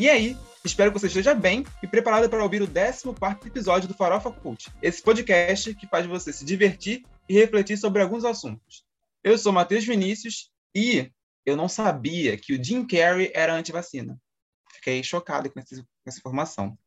E 0.00 0.08
aí, 0.08 0.34
espero 0.64 0.90
que 0.90 0.98
você 0.98 1.08
esteja 1.08 1.34
bem 1.34 1.62
e 1.82 1.86
preparado 1.86 2.26
para 2.30 2.42
ouvir 2.42 2.62
o 2.62 2.66
14 2.66 3.06
episódio 3.44 3.86
do 3.86 3.92
Farofa 3.92 4.30
Cult, 4.30 4.72
esse 4.80 5.02
podcast 5.02 5.74
que 5.74 5.86
faz 5.86 6.06
você 6.06 6.32
se 6.32 6.42
divertir 6.42 7.04
e 7.28 7.34
refletir 7.34 7.76
sobre 7.76 8.00
alguns 8.00 8.24
assuntos. 8.24 8.86
Eu 9.22 9.36
sou 9.36 9.52
Matheus 9.52 9.84
Vinícius 9.84 10.50
e 10.74 11.12
eu 11.44 11.54
não 11.54 11.68
sabia 11.68 12.34
que 12.38 12.54
o 12.54 12.64
Jim 12.64 12.86
Carrey 12.86 13.30
era 13.34 13.54
anti-vacina. 13.54 14.18
Fiquei 14.72 15.02
chocado 15.02 15.50
com 15.50 15.60
com 15.60 15.84
essa 16.06 16.18
informação. 16.18 16.78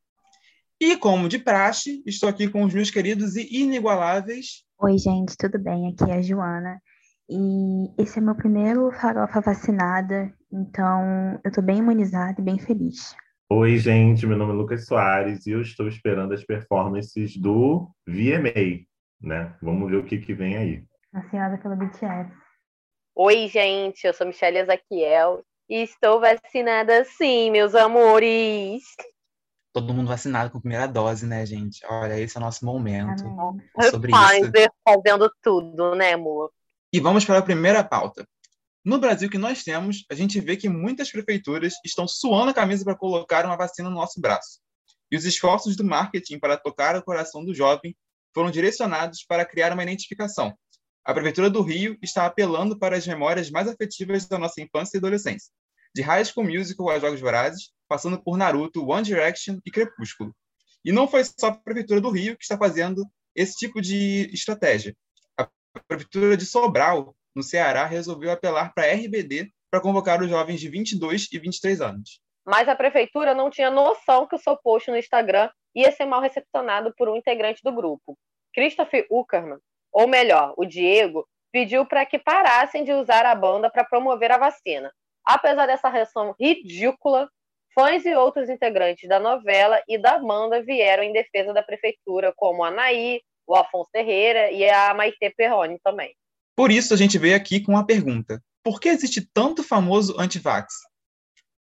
E 0.82 0.98
como 0.98 1.30
de 1.30 1.38
praxe, 1.38 2.02
estou 2.08 2.28
aqui 2.28 2.50
com 2.50 2.64
os 2.64 2.74
meus 2.74 2.90
queridos 2.90 3.36
e 3.36 3.48
inigualáveis. 3.58 4.66
Oi, 4.80 4.98
gente, 4.98 5.38
tudo 5.38 5.60
bem? 5.60 5.90
Aqui 5.90 6.10
é 6.10 6.16
a 6.16 6.22
Joana. 6.24 6.82
E 7.30 8.02
esse 8.02 8.20
é 8.20 8.22
meu 8.22 8.36
primeiro 8.36 8.92
farofa 8.92 9.40
vacinada, 9.40 10.34
então 10.52 11.40
eu 11.44 11.50
estou 11.50 11.64
bem 11.64 11.78
imunizada 11.78 12.40
e 12.40 12.44
bem 12.44 12.60
feliz. 12.60 13.16
Oi, 13.50 13.78
gente, 13.78 14.26
meu 14.26 14.38
nome 14.38 14.52
é 14.52 14.56
Lucas 14.56 14.86
Soares 14.86 15.46
e 15.46 15.52
eu 15.52 15.62
estou 15.62 15.88
esperando 15.88 16.34
as 16.34 16.44
performances 16.44 17.38
do 17.38 17.90
VMA, 18.06 18.86
né? 19.22 19.56
Vamos 19.62 19.90
ver 19.90 19.98
o 19.98 20.06
que, 20.06 20.18
que 20.18 20.34
vem 20.34 20.58
aí. 20.58 20.84
Ansiosa 21.16 21.58
pelo 21.60 21.76
BTS. 21.76 22.32
Oi, 23.16 23.48
gente, 23.48 24.06
eu 24.06 24.14
sou 24.14 24.28
Michelle 24.28 24.58
Ezaquiel 24.58 25.46
e 25.70 25.84
estou 25.84 26.20
vacinada 26.20 27.06
sim, 27.06 27.52
meus 27.52 27.74
amores. 27.76 28.84
Todo 29.72 29.94
mundo 29.94 30.08
vacinado 30.08 30.50
com 30.52 30.58
a 30.58 30.62
primeira 30.62 30.88
dose, 30.88 31.26
né, 31.26 31.46
gente? 31.46 31.86
Olha, 31.86 32.20
esse 32.20 32.36
é 32.36 32.40
o 32.40 32.44
nosso 32.44 32.66
momento. 32.66 33.24
É 33.78 33.84
sobre 33.84 34.12
Pfizer 34.12 34.68
isso. 34.68 34.72
fazendo 34.84 35.32
tudo, 35.42 35.96
né, 35.96 36.14
amor? 36.14 36.52
E 36.96 37.00
vamos 37.00 37.26
para 37.26 37.40
a 37.40 37.42
primeira 37.42 37.84
pauta. 37.84 38.24
No 38.86 39.00
Brasil 39.00 39.28
que 39.28 39.40
nós 39.40 39.64
temos, 39.64 40.06
a 40.12 40.14
gente 40.14 40.40
vê 40.40 40.56
que 40.56 40.70
muitas 40.70 41.12
prefeituras 41.12 41.74
estão 41.84 42.08
suando 42.08 42.52
a 42.52 42.54
camisa 42.54 42.86
para 42.86 42.96
colocar 42.96 43.48
uma 43.48 43.58
vacina 43.58 43.90
no 43.90 43.96
nosso 43.96 44.22
braço. 44.22 44.60
E 45.12 45.18
os 45.18 45.26
esforços 45.26 45.76
do 45.76 45.84
marketing 45.84 46.38
para 46.38 46.56
tocar 46.56 46.96
o 46.96 47.02
coração 47.02 47.44
do 47.44 47.52
jovem 47.52 47.98
foram 48.32 48.52
direcionados 48.52 49.26
para 49.28 49.44
criar 49.44 49.74
uma 49.74 49.82
identificação. 49.82 50.56
A 51.04 51.12
Prefeitura 51.16 51.50
do 51.50 51.64
Rio 51.64 51.98
está 52.00 52.28
apelando 52.28 52.78
para 52.78 52.96
as 52.96 53.08
memórias 53.08 53.50
mais 53.50 53.68
afetivas 53.68 54.28
da 54.28 54.38
nossa 54.38 54.62
infância 54.62 54.96
e 54.96 55.00
adolescência, 55.00 55.52
de 55.96 56.04
High 56.04 56.26
School 56.26 56.46
Musical 56.46 56.92
a 56.92 57.00
Jogos 57.00 57.20
Vorazes, 57.20 57.72
passando 57.90 58.22
por 58.22 58.38
Naruto, 58.38 58.88
One 58.88 59.04
Direction 59.04 59.58
e 59.66 59.72
Crepúsculo. 59.72 60.32
E 60.86 60.92
não 60.92 61.08
foi 61.08 61.24
só 61.24 61.48
a 61.48 61.56
Prefeitura 61.56 62.00
do 62.00 62.12
Rio 62.12 62.38
que 62.38 62.44
está 62.44 62.56
fazendo 62.56 63.04
esse 63.36 63.56
tipo 63.56 63.82
de 63.82 64.30
estratégia 64.32 64.96
Prefeitura 65.88 66.38
de 66.38 66.46
Sobral, 66.46 67.16
no 67.36 67.44
Ceará, 67.44 67.86
resolveu 67.86 68.32
apelar 68.32 68.74
para 68.74 68.86
a 68.86 68.94
RBD 68.94 69.52
para 69.72 69.82
convocar 69.82 70.22
os 70.22 70.30
jovens 70.30 70.60
de 70.60 70.70
22 70.70 71.30
e 71.32 71.40
23 71.40 71.82
anos. 71.82 72.20
Mas 72.46 72.68
a 72.68 72.76
Prefeitura 72.76 73.34
não 73.34 73.50
tinha 73.50 73.72
noção 73.72 74.28
que 74.28 74.36
o 74.36 74.40
seu 74.40 74.56
post 74.58 74.92
no 74.92 74.98
Instagram 74.98 75.50
ia 75.74 75.92
ser 75.92 76.06
mal 76.06 76.22
recepcionado 76.22 76.94
por 76.96 77.10
um 77.10 77.16
integrante 77.16 77.62
do 77.64 77.72
grupo. 77.72 78.18
Christopher 78.54 79.08
Uckerman, 79.10 79.58
ou 79.92 80.08
melhor, 80.08 80.54
o 80.58 80.66
Diego, 80.66 81.28
pediu 81.52 81.86
para 81.86 82.06
que 82.06 82.20
parassem 82.20 82.84
de 82.84 82.94
usar 82.94 83.26
a 83.26 83.34
banda 83.34 83.70
para 83.70 83.84
promover 83.84 84.32
a 84.32 84.38
vacina. 84.38 84.92
Apesar 85.26 85.66
dessa 85.66 85.90
reação 85.90 86.36
ridícula, 86.40 87.30
fãs 87.74 88.06
e 88.06 88.14
outros 88.14 88.50
integrantes 88.50 89.08
da 89.08 89.20
novela 89.20 89.82
e 89.88 89.98
da 89.98 90.20
banda 90.20 90.62
vieram 90.62 91.04
em 91.04 91.14
defesa 91.14 91.54
da 91.54 91.64
prefeitura, 91.64 92.34
como 92.36 92.64
Anaí, 92.64 93.22
o 93.48 93.56
Afonso 93.56 93.90
Ferreira 93.92 94.52
e 94.52 94.70
a 94.70 94.94
Maite 94.94 95.34
Perrone 95.36 95.80
também. 95.84 96.16
Por 96.56 96.72
isso 96.72 96.94
a 96.94 96.98
gente 96.98 97.18
veio 97.18 97.36
aqui 97.36 97.60
com 97.60 97.74
uma 97.74 97.86
pergunta. 97.86 98.42
Por 98.64 98.80
que 98.80 98.90
existe 98.90 99.28
tanto 99.34 99.64
famoso 99.64 100.20
antivax? 100.20 100.74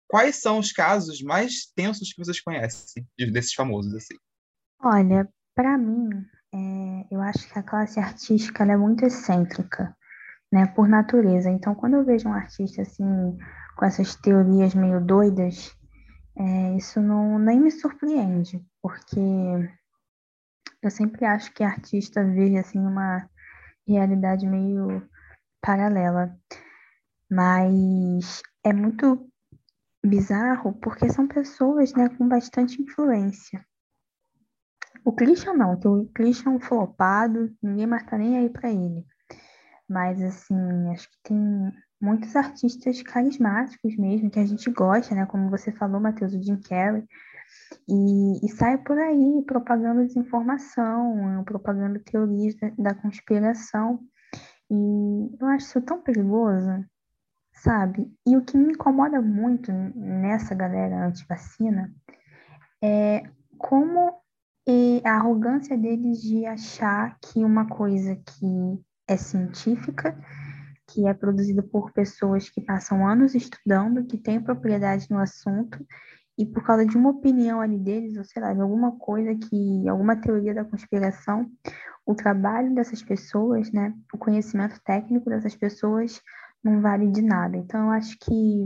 Quais 0.07 0.35
são 0.37 0.59
os 0.59 0.71
casos 0.71 1.21
mais 1.21 1.65
tensos 1.75 2.13
que 2.13 2.23
vocês 2.23 2.39
conhecem 2.39 3.05
desses 3.31 3.53
famosos 3.53 3.93
assim? 3.95 4.15
Olha, 4.81 5.27
para 5.55 5.77
mim, 5.77 6.09
é, 6.53 7.07
eu 7.09 7.19
acho 7.21 7.51
que 7.51 7.57
a 7.57 7.63
classe 7.63 7.99
artística 7.99 8.63
é 8.63 8.77
muito 8.77 9.03
excêntrica, 9.05 9.95
né, 10.51 10.67
por 10.67 10.87
natureza. 10.87 11.49
Então, 11.49 11.73
quando 11.73 11.95
eu 11.95 12.05
vejo 12.05 12.29
um 12.29 12.33
artista 12.33 12.83
assim 12.83 13.37
com 13.75 13.85
essas 13.85 14.15
teorias 14.15 14.75
meio 14.75 15.03
doidas, 15.03 15.75
é, 16.37 16.75
isso 16.77 17.01
não 17.01 17.39
nem 17.39 17.59
me 17.59 17.71
surpreende, 17.71 18.63
porque 18.81 19.19
eu 20.87 20.91
sempre 20.91 21.25
acho 21.25 21.53
que 21.53 21.63
artista 21.63 22.23
vive 22.23 22.57
assim 22.57 22.79
uma 22.79 23.29
realidade 23.87 24.47
meio 24.47 25.07
paralela. 25.61 26.35
Mas 27.29 28.41
é 28.63 28.73
muito 28.73 29.29
bizarro 30.05 30.73
porque 30.73 31.09
são 31.09 31.27
pessoas 31.27 31.93
né, 31.93 32.09
com 32.09 32.27
bastante 32.27 32.81
influência. 32.81 33.65
O 35.05 35.11
Christian 35.11 35.53
não, 35.53 35.79
que 35.79 35.87
o 35.87 36.05
Christian 36.13 36.51
é 36.51 36.55
um 36.55 36.59
flopado, 36.59 37.53
ninguém 37.61 37.85
mais 37.87 38.03
tá 38.03 38.17
nem 38.17 38.37
aí 38.37 38.49
para 38.49 38.69
ele. 38.69 39.05
Mas 39.89 40.21
assim, 40.21 40.55
acho 40.91 41.09
que 41.09 41.17
tem 41.23 41.71
muitos 41.99 42.35
artistas 42.35 43.01
carismáticos 43.01 43.97
mesmo, 43.97 44.29
que 44.29 44.39
a 44.39 44.45
gente 44.45 44.69
gosta, 44.69 45.15
né? 45.15 45.25
Como 45.25 45.49
você 45.49 45.71
falou, 45.71 45.99
Matheus, 45.99 46.33
o 46.33 46.41
Jim 46.41 46.57
Carrey. 46.57 47.03
E, 47.87 48.45
e 48.45 48.49
sai 48.49 48.77
por 48.77 48.97
aí 48.97 49.43
propagando 49.45 50.05
desinformação, 50.05 51.43
propagando 51.45 51.99
teorias 51.99 52.55
da, 52.55 52.69
da 52.77 52.93
conspiração. 52.93 53.99
E 54.69 55.37
eu 55.39 55.47
acho 55.47 55.65
isso 55.67 55.81
tão 55.81 56.01
perigoso, 56.01 56.85
sabe? 57.53 58.11
E 58.25 58.37
o 58.37 58.43
que 58.43 58.57
me 58.57 58.73
incomoda 58.73 59.21
muito 59.21 59.71
nessa 59.71 60.55
galera 60.55 61.07
anti-vacina 61.07 61.93
é 62.81 63.23
como 63.57 64.23
a 65.05 65.11
arrogância 65.11 65.77
deles 65.77 66.21
de 66.21 66.45
achar 66.45 67.17
que 67.19 67.43
uma 67.43 67.67
coisa 67.67 68.15
que 68.15 68.81
é 69.07 69.17
científica, 69.17 70.17
que 70.87 71.05
é 71.07 71.13
produzida 71.13 71.61
por 71.61 71.91
pessoas 71.91 72.49
que 72.49 72.61
passam 72.61 73.05
anos 73.05 73.35
estudando, 73.35 74.05
que 74.05 74.17
têm 74.17 74.41
propriedade 74.41 75.07
no 75.09 75.19
assunto 75.19 75.85
e 76.37 76.45
por 76.45 76.63
causa 76.63 76.85
de 76.85 76.97
uma 76.97 77.11
opinião 77.11 77.61
ali 77.61 77.77
deles, 77.77 78.17
ou 78.17 78.23
sei 78.23 78.41
lá, 78.41 78.53
de 78.53 78.61
alguma 78.61 78.97
coisa 78.97 79.35
que, 79.35 79.87
alguma 79.87 80.15
teoria 80.15 80.53
da 80.53 80.65
conspiração, 80.65 81.49
o 82.05 82.15
trabalho 82.15 82.73
dessas 82.73 83.01
pessoas, 83.01 83.71
né, 83.71 83.93
o 84.13 84.17
conhecimento 84.17 84.79
técnico 84.83 85.29
dessas 85.29 85.55
pessoas 85.55 86.21
não 86.63 86.81
vale 86.81 87.07
de 87.11 87.21
nada. 87.21 87.57
Então, 87.57 87.85
eu 87.85 87.91
acho 87.91 88.17
que 88.19 88.65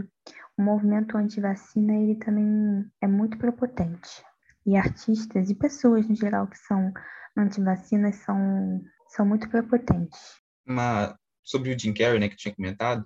o 0.57 0.61
movimento 0.61 1.17
anti-vacina, 1.17 1.93
ele 1.93 2.15
também 2.15 2.85
é 3.01 3.07
muito 3.07 3.37
prepotente. 3.37 4.23
E 4.65 4.75
artistas 4.75 5.49
e 5.49 5.55
pessoas, 5.55 6.07
no 6.07 6.15
geral, 6.15 6.47
que 6.47 6.57
são 6.57 6.91
anti-vacinas, 7.37 8.15
são, 8.17 8.81
são 9.09 9.25
muito 9.25 9.49
prepotentes. 9.49 10.19
Uma, 10.65 11.17
sobre 11.43 11.73
o 11.73 11.79
Jim 11.79 11.93
Carrey, 11.93 12.19
né, 12.19 12.29
que 12.29 12.35
tinha 12.35 12.55
comentado, 12.55 13.05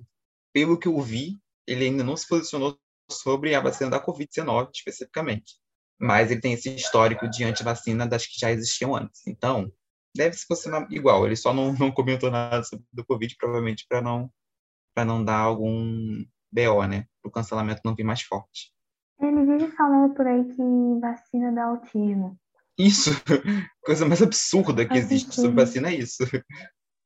pelo 0.53 0.77
que 0.77 0.87
eu 0.87 0.99
vi, 1.01 1.39
ele 1.67 1.85
ainda 1.85 2.03
não 2.03 2.15
se 2.15 2.27
posicionou 2.27 2.77
sobre 3.11 3.53
a 3.53 3.59
vacina 3.59 3.89
da 3.89 4.03
Covid-19 4.03 4.69
especificamente. 4.73 5.55
Mas 5.99 6.31
ele 6.31 6.41
tem 6.41 6.53
esse 6.53 6.73
histórico 6.73 7.29
de 7.29 7.43
antivacina 7.43 8.07
das 8.07 8.25
que 8.25 8.39
já 8.39 8.51
existiam 8.51 8.95
antes. 8.95 9.27
Então, 9.27 9.71
deve 10.15 10.35
se 10.35 10.47
posicionar 10.47 10.87
igual. 10.91 11.25
Ele 11.25 11.35
só 11.35 11.53
não, 11.53 11.73
não 11.73 11.91
comentou 11.91 12.31
nada 12.31 12.63
sobre 12.63 12.85
do 12.91 13.05
Covid, 13.05 13.35
provavelmente 13.37 13.85
para 13.87 14.01
não, 14.01 14.31
não 14.97 15.23
dar 15.23 15.37
algum 15.37 16.23
BO, 16.51 16.87
né? 16.87 17.05
Para 17.21 17.29
o 17.29 17.31
cancelamento 17.31 17.81
não 17.85 17.95
vir 17.95 18.03
mais 18.03 18.21
forte. 18.21 18.73
Ele 19.19 19.45
vive 19.45 19.71
falando 19.75 20.13
por 20.15 20.25
aí 20.25 20.43
que 20.45 20.99
vacina 20.99 21.51
dá 21.51 21.65
autismo. 21.65 22.37
Isso! 22.77 23.11
Coisa 23.85 24.05
mais 24.05 24.21
absurda 24.21 24.87
que 24.87 24.97
existe 24.97 25.35
sobre 25.35 25.63
vacina 25.63 25.89
é 25.89 25.95
isso. 25.95 26.23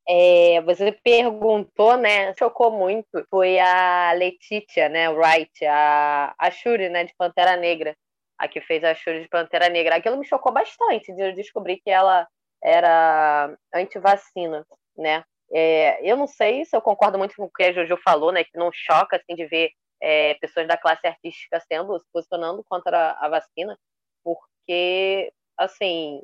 É, 0.08 0.62
você 0.62 0.92
perguntou, 0.92 1.98
né? 1.98 2.34
Chocou 2.38 2.72
muito. 2.72 3.26
Foi 3.30 3.60
a 3.60 4.12
Letitia, 4.14 4.88
né? 4.90 5.10
Wright, 5.10 5.66
a, 5.66 6.36
a 6.38 6.52
Shuri, 6.52 6.90
né? 6.90 7.04
De 7.06 7.14
Pantera 7.16 7.56
Negra. 7.56 7.96
A 8.38 8.48
que 8.48 8.62
fez 8.62 8.84
a 8.84 8.94
Shuri 8.94 9.24
de 9.24 9.30
Pantera 9.30 9.70
Negra. 9.70 9.96
Aquilo 9.96 10.18
me 10.18 10.26
chocou 10.26 10.52
bastante 10.52 11.14
de 11.14 11.22
eu 11.22 11.34
descobrir 11.34 11.78
que 11.78 11.90
ela 11.90 12.28
era 12.64 13.56
anti-vacina, 13.74 14.66
né? 14.98 15.24
É, 15.52 16.00
eu 16.10 16.18
não 16.18 16.28
sei 16.28 16.66
se 16.66 16.76
eu 16.76 16.82
concordo 16.82 17.18
muito 17.18 17.36
com 17.36 17.44
o 17.44 17.52
que 17.52 17.64
a 17.64 17.72
Jojo 17.72 17.98
falou, 18.04 18.32
né? 18.32 18.44
Que 18.44 18.58
não 18.58 18.72
choca, 18.72 19.18
assim, 19.18 19.36
de 19.36 19.46
ver 19.48 19.72
é, 20.02 20.34
pessoas 20.36 20.68
da 20.68 20.78
classe 20.78 21.06
artística 21.08 21.60
sendo, 21.62 21.98
se 22.00 22.06
posicionando 22.12 22.64
contra 22.68 23.12
a 23.20 23.30
vacina, 23.30 23.78
porque, 24.24 25.32
assim, 25.58 26.22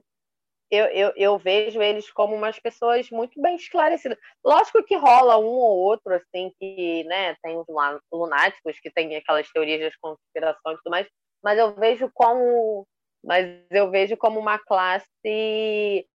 eu, 0.72 0.86
eu, 0.86 1.14
eu, 1.18 1.38
vejo 1.38 1.82
eles 1.82 2.10
como 2.12 2.36
umas 2.36 2.58
pessoas 2.58 3.10
muito 3.12 3.40
bem 3.42 3.58
esclarecidas. 3.58 4.18
Lógico 4.44 4.84
que 4.84 4.96
rola 4.96 5.38
um 5.38 5.46
ou 5.46 5.78
outro, 5.80 6.14
assim, 6.14 6.52
que 6.58 7.04
né, 7.04 7.36
tem 7.44 7.58
os 7.58 7.66
lunáticos, 8.12 8.80
que 8.80 8.90
tem 8.90 9.16
aquelas 9.16 9.52
teorias 9.52 9.92
de 9.92 10.00
conspiração 10.00 10.72
e 10.72 10.78
tudo 10.78 10.92
mais, 10.92 11.08
mas 11.44 11.60
eu 11.60 11.76
vejo 11.76 12.10
como. 12.14 12.88
Mas 13.24 13.46
eu 13.70 13.92
vejo 13.92 14.18
como 14.18 14.40
uma 14.40 14.58
classe 14.58 16.08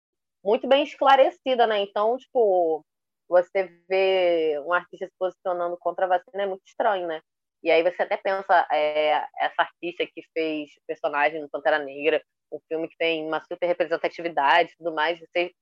muito 0.45 0.69
bem 0.69 0.85
esclarecida, 0.85 1.67
né? 1.67 1.81
Então, 1.81 2.17
tipo, 2.17 2.85
você 3.29 3.65
vê 3.89 4.59
um 4.65 4.73
artista 4.73 5.07
se 5.07 5.13
posicionando 5.19 5.77
contra 5.79 6.07
a 6.07 6.09
vacina 6.09 6.45
é 6.45 6.47
muito 6.47 6.63
estranho, 6.67 7.07
né? 7.07 7.21
E 7.63 7.71
aí 7.71 7.83
você 7.83 8.03
até 8.03 8.17
pensa, 8.19 8.67
é, 8.71 9.27
essa 9.39 9.63
artista 9.63 10.07
que 10.07 10.23
fez 10.35 10.71
personagem 10.87 11.41
no 11.41 11.49
Pantera 11.49 11.79
Negra, 11.79 12.23
um 12.57 12.61
filme 12.69 12.89
que 12.89 12.97
tem 12.97 13.27
uma 13.27 13.41
super 13.41 13.67
representatividade 13.67 14.73
e 14.73 14.77
tudo 14.77 14.95
mais, 14.95 15.19
você, 15.19 15.53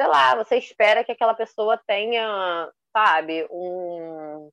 sei 0.00 0.06
lá, 0.08 0.34
você 0.34 0.56
espera 0.56 1.04
que 1.04 1.12
aquela 1.12 1.34
pessoa 1.34 1.80
tenha, 1.86 2.70
sabe, 2.96 3.46
um. 3.50 4.50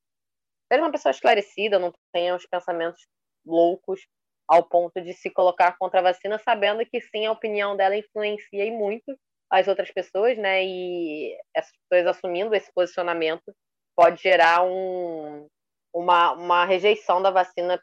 Seja 0.72 0.84
uma 0.84 0.92
pessoa 0.92 1.12
esclarecida, 1.12 1.80
não 1.80 1.94
tenha 2.12 2.36
os 2.36 2.46
pensamentos 2.48 3.06
loucos 3.46 4.02
ao 4.48 4.64
ponto 4.64 5.02
de 5.02 5.14
se 5.14 5.30
colocar 5.30 5.78
contra 5.78 6.00
a 6.00 6.04
vacina, 6.04 6.40
sabendo 6.40 6.86
que 6.86 7.02
sim, 7.02 7.26
a 7.26 7.32
opinião 7.32 7.76
dela 7.76 7.96
influencia 7.96 8.66
e 8.66 8.72
muito 8.72 9.18
as 9.50 9.68
outras 9.68 9.92
pessoas, 9.92 10.38
né? 10.38 10.64
E 10.66 11.38
essas 11.54 11.72
pessoas 11.90 12.18
assumindo 12.18 12.54
esse 12.56 12.72
posicionamento 12.74 13.56
pode 13.96 14.22
gerar 14.22 14.64
um, 14.64 15.48
uma, 15.94 16.34
uma 16.34 16.66
rejeição 16.66 17.22
da 17.22 17.32
vacina 17.32 17.82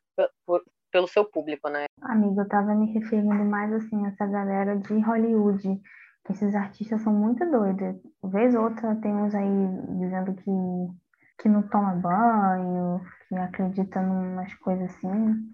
pelo 0.93 1.09
seu 1.09 1.25
público, 1.25 1.69
né? 1.69 1.87
Amigo, 2.03 2.41
eu 2.41 2.49
tava 2.49 2.75
me 2.75 2.93
referindo 2.93 3.45
mais 3.47 3.73
assim 3.73 4.05
a 4.05 4.09
essa 4.11 4.27
galera 4.27 4.77
de 4.77 5.01
Hollywood, 5.01 5.81
que 6.25 6.33
esses 6.33 6.55
artistas 6.55 7.01
são 7.01 7.13
muito 7.13 7.45
doidos. 7.51 7.97
Vez 8.23 8.55
outra 8.55 8.95
tem 8.97 9.13
uns 9.13 9.35
aí 9.35 9.69
dizendo 9.99 10.35
que, 10.35 11.43
que 11.43 11.49
não 11.49 11.63
toma 11.63 11.95
banho, 11.95 13.01
que 13.29 13.35
acredita 13.35 14.01
em 14.01 14.33
umas 14.33 14.53
coisas 14.55 14.91
assim. 14.91 15.53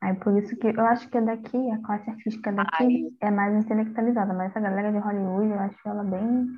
Aí 0.00 0.14
por 0.14 0.36
isso 0.38 0.56
que 0.56 0.68
eu 0.68 0.86
acho 0.86 1.08
que 1.08 1.20
daqui, 1.20 1.70
a 1.70 1.78
classe 1.82 2.10
artística 2.10 2.52
daqui 2.52 3.14
Ai. 3.20 3.28
é 3.28 3.30
mais 3.30 3.54
intelectualizada, 3.54 4.32
mas 4.32 4.50
essa 4.50 4.60
galera 4.60 4.90
de 4.90 4.98
Hollywood, 4.98 5.50
eu 5.50 5.60
acho 5.60 5.78
ela 5.88 6.04
bem, 6.04 6.48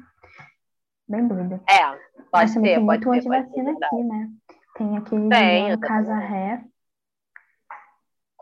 bem 1.08 1.26
doida. 1.26 1.60
É, 1.68 1.84
pode 1.86 2.30
mas 2.32 2.54
também 2.54 2.70
ser, 2.72 2.76
tem 2.76 2.84
muito 2.84 3.10
antivacina 3.10 3.70
aqui, 3.72 4.04
né? 4.04 4.30
Tem 4.76 4.96
aquele 4.96 5.28
tem, 5.28 5.78
Casa 5.78 6.16
Ré. 6.16 6.64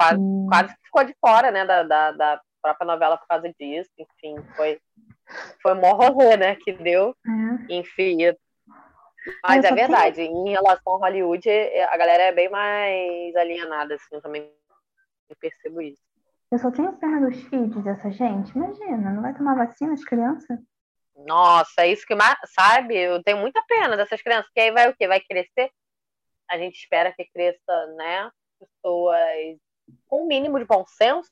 Quase, 0.03 0.47
quase 0.49 0.75
ficou 0.85 1.05
de 1.05 1.15
fora, 1.21 1.51
né, 1.51 1.65
da, 1.65 1.83
da, 1.83 2.13
da, 2.13 2.41
própria 2.61 2.87
novela 2.87 3.17
por 3.17 3.27
causa 3.27 3.53
disso. 3.59 3.91
Enfim, 3.99 4.37
foi, 4.57 4.79
foi 5.61 5.75
um 5.75 5.85
horror, 5.85 6.37
né, 6.39 6.57
que 6.57 6.73
deu. 6.73 7.15
É. 7.69 7.75
Enfim, 7.75 8.19
mas 9.43 9.65
é 9.65 9.73
verdade, 9.73 10.17
tenho... 10.17 10.47
em 10.47 10.51
relação 10.51 10.93
ao 10.93 10.99
Hollywood, 10.99 11.49
a 11.49 11.97
galera 11.97 12.25
é 12.25 12.33
bem 12.33 12.49
mais 12.49 13.35
alienada, 13.37 13.95
assim, 13.95 14.21
também 14.21 14.51
percebo 15.41 15.81
isso. 15.81 16.03
Eu 16.51 16.59
só 16.59 16.71
tenho 16.71 16.93
pena 16.99 17.29
dos 17.29 17.41
filhos 17.45 17.83
dessa 17.83 18.11
gente. 18.11 18.55
Imagina, 18.55 19.11
não 19.11 19.23
vai 19.23 19.33
tomar 19.33 19.55
vacina 19.55 19.95
as 19.95 20.05
crianças? 20.05 20.59
Nossa, 21.17 21.83
é 21.83 21.89
isso 21.89 22.07
que 22.07 22.15
mais, 22.15 22.37
sabe? 22.47 22.97
Eu 22.97 23.23
tenho 23.23 23.39
muita 23.39 23.63
pena 23.67 23.97
dessas 23.97 24.21
crianças, 24.21 24.47
porque 24.47 24.61
aí 24.61 24.71
vai 24.71 24.91
o 24.91 24.95
quê? 24.95 25.09
Vai 25.09 25.21
crescer? 25.21 25.71
A 26.51 26.59
gente 26.59 26.75
espera 26.75 27.13
que 27.13 27.25
cresça, 27.33 27.87
né? 27.97 28.31
Pessoas 28.59 29.59
com 30.07 30.25
o 30.25 30.27
mínimo 30.27 30.59
de 30.59 30.65
bom 30.65 30.85
senso 30.87 31.31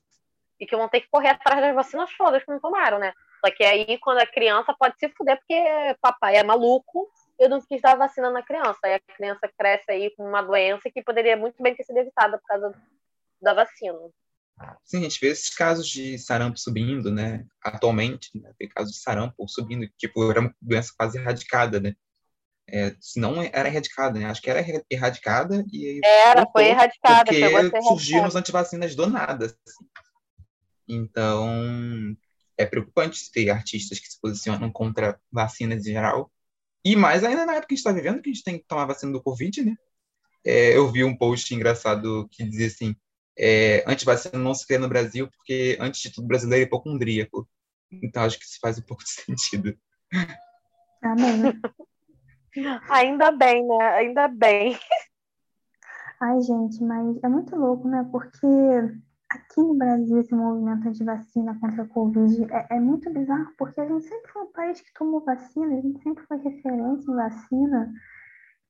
e 0.59 0.65
que 0.65 0.75
vão 0.75 0.87
ter 0.87 1.01
que 1.01 1.09
correr 1.09 1.29
atrás 1.29 1.61
das 1.61 1.75
vacinas 1.75 2.09
todas 2.17 2.43
que 2.43 2.51
não 2.51 2.59
tomaram, 2.59 2.99
né? 2.99 3.13
Só 3.43 3.51
que 3.51 3.63
aí, 3.63 3.97
quando 3.97 4.19
a 4.19 4.27
criança 4.27 4.73
pode 4.77 4.97
se 4.99 5.09
fuder, 5.09 5.37
porque 5.37 5.55
papai 5.99 6.35
é 6.35 6.43
maluco, 6.43 7.09
eu 7.39 7.49
não 7.49 7.59
quis 7.59 7.81
dar 7.81 7.97
vacina 7.97 8.29
na 8.29 8.43
criança. 8.43 8.77
Aí 8.83 8.93
a 8.93 8.99
criança 8.99 9.51
cresce 9.57 9.89
aí 9.89 10.15
com 10.15 10.23
uma 10.23 10.43
doença 10.43 10.91
que 10.91 11.03
poderia 11.03 11.35
muito 11.35 11.61
bem 11.61 11.75
ter 11.75 11.83
sido 11.83 11.97
evitada 11.97 12.37
por 12.37 12.45
causa 12.45 12.71
da 13.41 13.53
vacina. 13.53 13.97
Sim, 14.83 14.99
a 14.99 15.01
gente 15.01 15.19
vê 15.19 15.29
esses 15.29 15.49
casos 15.49 15.87
de 15.87 16.19
sarampo 16.19 16.59
subindo, 16.59 17.11
né? 17.11 17.43
Atualmente, 17.63 18.29
né? 18.39 18.53
tem 18.59 18.69
casos 18.69 18.93
de 18.93 18.99
sarampo 18.99 19.47
subindo, 19.47 19.87
tipo, 19.97 20.29
era 20.29 20.41
uma 20.41 20.55
doença 20.61 20.93
quase 20.95 21.17
erradicada, 21.17 21.79
né? 21.79 21.95
É, 22.67 22.95
se 22.99 23.19
não 23.19 23.41
era 23.41 23.67
erradicada, 23.67 24.19
né? 24.19 24.25
Acho 24.25 24.41
que 24.41 24.49
era 24.49 24.65
erradicada 24.89 25.65
e 25.71 25.99
Era, 26.03 26.47
foi 26.51 26.65
erradicada. 26.67 27.25
Porque 27.25 27.81
surgiram 27.83 28.25
as 28.25 28.35
antivacinas 28.35 28.95
do 28.95 29.07
nada. 29.07 29.45
Assim. 29.45 29.85
Então, 30.87 32.15
é 32.57 32.65
preocupante 32.65 33.31
ter 33.31 33.49
artistas 33.49 33.99
que 33.99 34.07
se 34.07 34.19
posicionam 34.19 34.71
contra 34.71 35.19
vacinas 35.31 35.85
em 35.85 35.93
geral. 35.93 36.31
E 36.83 36.95
mais 36.95 37.23
ainda 37.23 37.45
na 37.45 37.53
época 37.53 37.67
que 37.67 37.73
a 37.73 37.75
gente 37.75 37.85
está 37.85 37.91
vivendo, 37.91 38.21
que 38.21 38.29
a 38.29 38.33
gente 38.33 38.43
tem 38.43 38.57
que 38.57 38.65
tomar 38.65 38.85
vacina 38.85 39.11
do 39.11 39.21
Covid, 39.21 39.63
né? 39.63 39.75
É, 40.43 40.75
eu 40.75 40.91
vi 40.91 41.03
um 41.03 41.15
post 41.15 41.53
engraçado 41.53 42.27
que 42.31 42.43
dizia 42.43 42.67
assim: 42.67 42.95
é, 43.37 43.83
antivacina 43.87 44.37
não 44.37 44.53
se 44.53 44.65
crê 44.65 44.77
no 44.77 44.89
Brasil, 44.89 45.29
porque, 45.29 45.77
antes 45.79 46.01
de 46.01 46.11
tudo, 46.11 46.27
brasileiro 46.27 46.63
é 46.63 46.67
hipocondríaco. 46.67 47.47
Então, 47.91 48.23
acho 48.23 48.39
que 48.39 48.45
isso 48.45 48.57
faz 48.61 48.77
um 48.77 48.83
pouco 48.83 49.03
de 49.03 49.09
sentido. 49.11 49.77
Amém. 51.03 51.53
Ainda 52.89 53.31
bem, 53.31 53.65
né? 53.65 53.87
Ainda 53.95 54.27
bem. 54.27 54.77
Ai, 56.19 56.39
gente, 56.41 56.83
mas 56.83 57.17
é 57.23 57.27
muito 57.27 57.55
louco, 57.55 57.87
né? 57.87 58.07
Porque 58.11 58.45
aqui 59.29 59.61
no 59.61 59.73
Brasil, 59.75 60.19
esse 60.19 60.35
movimento 60.35 60.91
de 60.91 61.03
vacina 61.03 61.57
contra 61.59 61.83
a 61.83 61.87
Covid 61.87 62.45
é, 62.51 62.67
é, 62.71 62.79
muito 62.79 63.11
bizarro, 63.11 63.51
porque 63.57 63.79
a 63.79 63.87
gente 63.87 64.05
sempre 64.05 64.31
foi 64.31 64.41
um 64.43 64.51
país 64.51 64.81
que 64.81 64.93
tomou 64.93 65.23
vacina, 65.23 65.67
a 65.67 65.81
gente 65.81 66.03
sempre 66.03 66.23
foi 66.25 66.37
referência 66.37 67.11
em 67.11 67.15
vacina. 67.15 67.93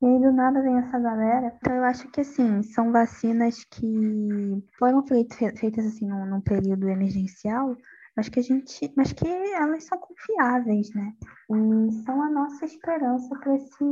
E 0.02 0.06
aí, 0.06 0.20
do 0.20 0.32
nada, 0.32 0.62
vem 0.62 0.78
essa 0.78 0.98
galera. 1.00 1.54
Então, 1.58 1.76
eu 1.76 1.84
acho 1.84 2.08
que, 2.10 2.22
assim, 2.22 2.64
são 2.64 2.92
vacinas 2.92 3.64
que 3.66 4.64
foram 4.80 5.06
feitas, 5.06 5.60
feitas 5.60 5.86
assim, 5.86 6.08
num, 6.08 6.26
num 6.26 6.42
período 6.42 6.90
emergencial, 6.90 7.76
mas 8.16 8.30
que 8.30 8.40
a 8.40 8.44
gente, 8.44 8.94
mas 8.96 9.14
que 9.14 9.28
elas 9.28 9.86
são 9.86 9.98
confiáveis, 9.98 10.94
né? 10.94 11.14
E 11.50 11.92
são 12.04 12.22
a 12.22 12.30
nossa 12.30 12.66
esperança 12.66 13.34
para 13.40 13.56
esse 13.56 13.84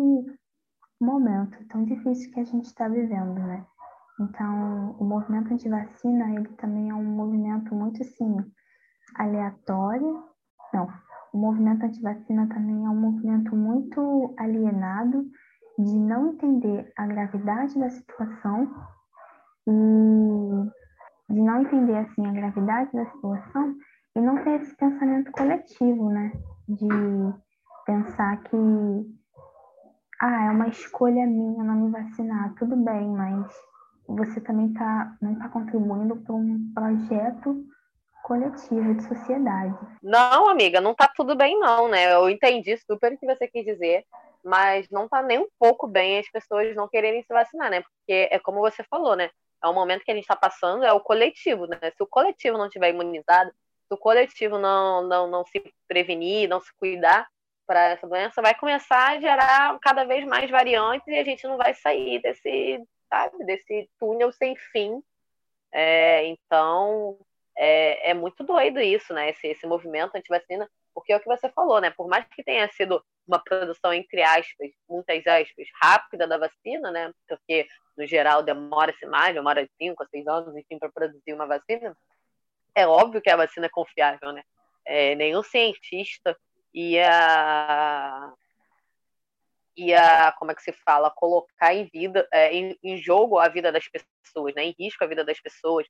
momento 1.02 1.58
tão 1.70 1.84
difícil 1.86 2.32
que 2.32 2.40
a 2.40 2.44
gente 2.44 2.66
está 2.66 2.88
vivendo, 2.88 3.36
né? 3.36 3.66
Então, 4.20 4.96
o 5.00 5.06
movimento 5.06 5.54
anti-vacina, 5.54 6.36
ele 6.36 6.50
também 6.58 6.90
é 6.90 6.94
um 6.94 7.06
movimento 7.06 7.74
muito, 7.74 8.02
assim, 8.04 8.36
aleatório. 9.16 10.24
Não, 10.74 10.88
o 11.34 11.38
movimento 11.38 11.86
anti-vacina 11.86 12.48
também 12.50 12.86
é 12.86 12.90
um 12.90 13.00
movimento 13.00 13.56
muito 13.56 14.34
alienado 14.38 15.26
de 15.78 15.98
não 15.98 16.34
entender 16.34 16.92
a 16.98 17.08
gravidade 17.08 17.80
da 17.80 17.90
situação 17.90 18.70
e 19.66 21.34
de 21.34 21.42
não 21.42 21.62
entender 21.62 21.98
assim 21.98 22.26
a 22.26 22.34
gravidade 22.34 22.92
da 22.92 23.06
situação 23.06 23.76
e 24.16 24.22
não 24.22 24.44
ter 24.44 24.62
esse 24.62 24.76
pensamento 24.76 25.32
coletivo, 25.32 26.10
né? 26.10 26.32
De 26.68 26.88
pensar 27.86 28.38
que 28.44 28.58
ah, 30.22 30.46
é 30.46 30.52
uma 30.52 30.68
escolha 30.68 31.26
minha 31.26 31.64
não 31.64 31.76
me 31.76 31.92
vacinar, 31.92 32.54
tudo 32.56 32.76
bem, 32.76 33.08
mas 33.10 33.48
você 34.08 34.42
também 34.42 34.74
tá, 34.74 35.16
não 35.22 35.34
está 35.34 35.48
contribuindo 35.50 36.16
para 36.18 36.36
um 36.36 36.72
projeto 36.74 37.66
coletivo 38.24 38.94
de 38.96 39.04
sociedade. 39.04 39.76
Não, 40.04 40.50
amiga, 40.50 40.82
não 40.82 40.94
tá 40.94 41.12
tudo 41.16 41.36
bem 41.36 41.58
não, 41.58 41.88
né? 41.88 42.14
Eu 42.14 42.30
entendi 42.30 42.78
super 42.78 43.14
o 43.14 43.18
que 43.18 43.26
você 43.26 43.48
quis 43.48 43.66
dizer, 43.66 44.04
mas 44.44 44.90
não 44.90 45.08
tá 45.08 45.22
nem 45.22 45.40
um 45.40 45.48
pouco 45.58 45.88
bem 45.88 46.20
as 46.20 46.30
pessoas 46.30 46.76
não 46.76 46.88
quererem 46.88 47.24
se 47.24 47.34
vacinar, 47.34 47.70
né? 47.70 47.82
Porque 47.82 48.28
é 48.30 48.40
como 48.40 48.60
você 48.60 48.84
falou, 48.84 49.16
né? 49.16 49.30
É 49.64 49.68
o 49.68 49.74
momento 49.74 50.04
que 50.04 50.12
a 50.12 50.16
gente 50.16 50.24
está 50.24 50.36
passando, 50.36 50.84
é 50.84 50.94
o 50.94 51.00
coletivo, 51.00 51.66
né? 51.66 51.78
Se 51.96 52.04
o 52.04 52.08
coletivo 52.08 52.58
não 52.58 52.70
tiver 52.70 52.90
imunizado, 52.90 53.52
se 53.90 53.94
o 53.96 53.98
coletivo 53.98 54.60
não, 54.60 55.02
não, 55.02 55.28
não 55.28 55.44
se 55.44 55.62
prevenir, 55.88 56.48
não 56.48 56.62
se 56.62 56.72
cuidar 56.76 57.28
para 57.66 57.90
essa 57.90 58.08
doença, 58.08 58.42
vai 58.42 58.54
começar 58.56 59.10
a 59.10 59.20
gerar 59.20 59.78
cada 59.80 60.04
vez 60.04 60.26
mais 60.26 60.50
variantes 60.50 61.08
e 61.08 61.18
a 61.18 61.24
gente 61.24 61.48
não 61.48 61.58
vai 61.58 61.74
sair 61.74 62.22
desse, 62.22 62.84
sabe, 63.10 63.44
desse 63.46 63.90
túnel 64.00 64.32
sem 64.32 64.56
fim. 64.72 65.02
É, 65.72 66.26
então, 66.26 67.18
é, 67.58 68.12
é, 68.12 68.14
muito 68.14 68.44
doido 68.44 68.80
isso, 68.80 69.14
né? 69.14 69.32
Esse, 69.32 69.48
esse 69.48 69.68
movimento 69.68 70.16
anti-vacina, 70.16 70.70
porque 70.94 71.14
é 71.14 71.18
o 71.18 71.20
que 71.20 71.28
você 71.28 71.50
falou, 71.50 71.82
né? 71.82 71.92
Por 71.92 72.08
mais 72.08 72.26
que 72.28 72.44
tenha 72.44 72.68
sido 72.72 73.04
uma 73.28 73.40
produção, 73.40 73.94
entre 73.94 74.22
aspas, 74.24 74.72
muitas 74.88 75.26
aspas, 75.28 75.68
rápida 75.82 76.28
da 76.28 76.38
vacina, 76.38 76.90
né? 76.92 77.12
Porque, 77.28 77.68
no 77.96 78.06
geral, 78.08 78.42
demora-se 78.42 79.06
mais, 79.06 79.36
demora 79.36 79.68
cinco 79.78 80.04
a 80.04 80.08
seis 80.08 80.26
anos, 80.28 80.56
enfim, 80.56 80.80
para 80.80 80.92
produzir 80.92 81.34
uma 81.34 81.46
vacina. 81.46 81.96
É 82.76 82.88
óbvio 82.88 83.22
que 83.22 83.30
a 83.30 83.36
vacina 83.36 83.66
é 83.68 83.70
confiável, 83.70 84.32
né? 84.32 84.44
É, 84.86 85.16
nenhum 85.16 85.44
cientista 85.44 86.38
ia 86.74 88.34
ia, 89.78 90.34
como 90.38 90.52
é 90.52 90.56
que 90.56 90.62
se 90.62 90.74
fala, 90.74 91.10
colocar 91.10 91.74
em 91.74 91.86
vida, 91.86 92.28
é, 92.34 92.54
em, 92.54 92.78
em, 92.84 92.98
jogo 92.98 93.40
a 93.40 93.48
vida 93.48 93.72
das 93.72 93.86
pessoas, 93.88 94.54
né? 94.56 94.66
Em 94.66 94.76
risco 94.78 95.04
a 95.04 95.08
vida 95.08 95.24
das 95.24 95.40
pessoas, 95.40 95.88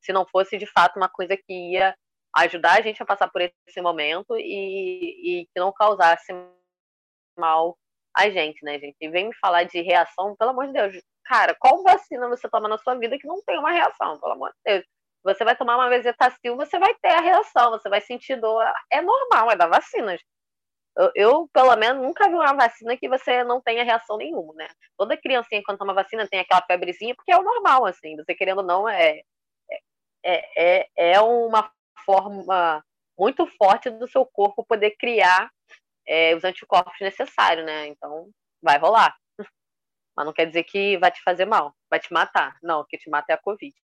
se 0.00 0.12
não 0.12 0.26
fosse 0.26 0.56
de 0.56 0.66
fato 0.66 0.96
uma 0.96 1.08
coisa 1.08 1.36
que 1.36 1.72
ia 1.72 1.94
ajudar 2.34 2.78
a 2.78 2.80
gente 2.80 3.02
a 3.02 3.06
passar 3.06 3.28
por 3.28 3.42
esse 3.42 3.80
momento 3.80 4.36
e, 4.36 5.42
e 5.42 5.46
que 5.46 5.60
não 5.60 5.72
causasse 5.72 6.32
mal 7.38 7.76
a 8.14 8.30
gente, 8.30 8.64
né, 8.64 8.78
gente? 8.78 8.96
E 9.00 9.08
vem 9.08 9.28
me 9.28 9.34
falar 9.36 9.64
de 9.64 9.80
reação, 9.80 10.34
pelo 10.36 10.50
amor 10.50 10.66
de 10.66 10.72
Deus. 10.72 11.02
Cara, 11.24 11.54
qual 11.58 11.82
vacina 11.82 12.28
você 12.28 12.48
toma 12.48 12.68
na 12.68 12.78
sua 12.78 12.94
vida 12.94 13.18
que 13.18 13.26
não 13.26 13.42
tem 13.42 13.58
uma 13.58 13.70
reação, 13.70 14.18
pelo 14.18 14.32
amor 14.32 14.50
de 14.50 14.56
Deus? 14.64 14.84
Você 15.24 15.44
vai 15.44 15.56
tomar 15.56 15.76
uma 15.76 15.88
vezetacil, 15.88 16.56
você 16.56 16.78
vai 16.78 16.94
ter 16.94 17.08
a 17.08 17.20
reação, 17.20 17.70
você 17.70 17.88
vai 17.88 18.00
sentir 18.00 18.36
dor. 18.40 18.64
É 18.90 19.00
normal, 19.02 19.50
é 19.50 19.56
da 19.56 19.66
vacina. 19.66 20.16
Eu, 20.96 21.12
eu, 21.14 21.48
pelo 21.52 21.76
menos, 21.76 22.02
nunca 22.02 22.28
vi 22.28 22.34
uma 22.34 22.54
vacina 22.54 22.96
que 22.96 23.08
você 23.08 23.44
não 23.44 23.60
tenha 23.60 23.84
reação 23.84 24.16
nenhuma, 24.16 24.52
né? 24.54 24.68
Toda 24.96 25.16
criancinha, 25.16 25.62
quando 25.64 25.78
toma 25.78 25.94
vacina, 25.94 26.26
tem 26.28 26.40
aquela 26.40 26.62
febrezinha, 26.66 27.14
porque 27.14 27.30
é 27.32 27.36
o 27.38 27.42
normal, 27.42 27.86
assim. 27.86 28.16
Você 28.16 28.34
querendo 28.34 28.58
ou 28.58 28.64
não, 28.64 28.88
é, 28.88 29.22
é, 30.24 30.80
é, 30.80 30.88
é 31.12 31.20
uma 31.20 31.70
forma 32.04 32.84
muito 33.18 33.46
forte 33.58 33.90
do 33.90 34.08
seu 34.08 34.26
corpo 34.26 34.64
poder 34.66 34.96
criar 34.98 35.50
é, 36.06 36.34
os 36.34 36.44
anticorpos 36.44 36.94
necessários, 37.00 37.64
né? 37.64 37.86
Então, 37.86 38.30
vai 38.62 38.78
rolar. 38.78 39.16
Mas 40.16 40.26
não 40.26 40.32
quer 40.32 40.46
dizer 40.46 40.64
que 40.64 40.98
vai 40.98 41.10
te 41.12 41.22
fazer 41.22 41.44
mal, 41.44 41.74
vai 41.90 42.00
te 42.00 42.12
matar. 42.12 42.56
Não, 42.62 42.80
o 42.80 42.84
que 42.84 42.98
te 42.98 43.10
mata 43.10 43.32
é 43.32 43.34
a 43.34 43.38
Covid. 43.38 43.74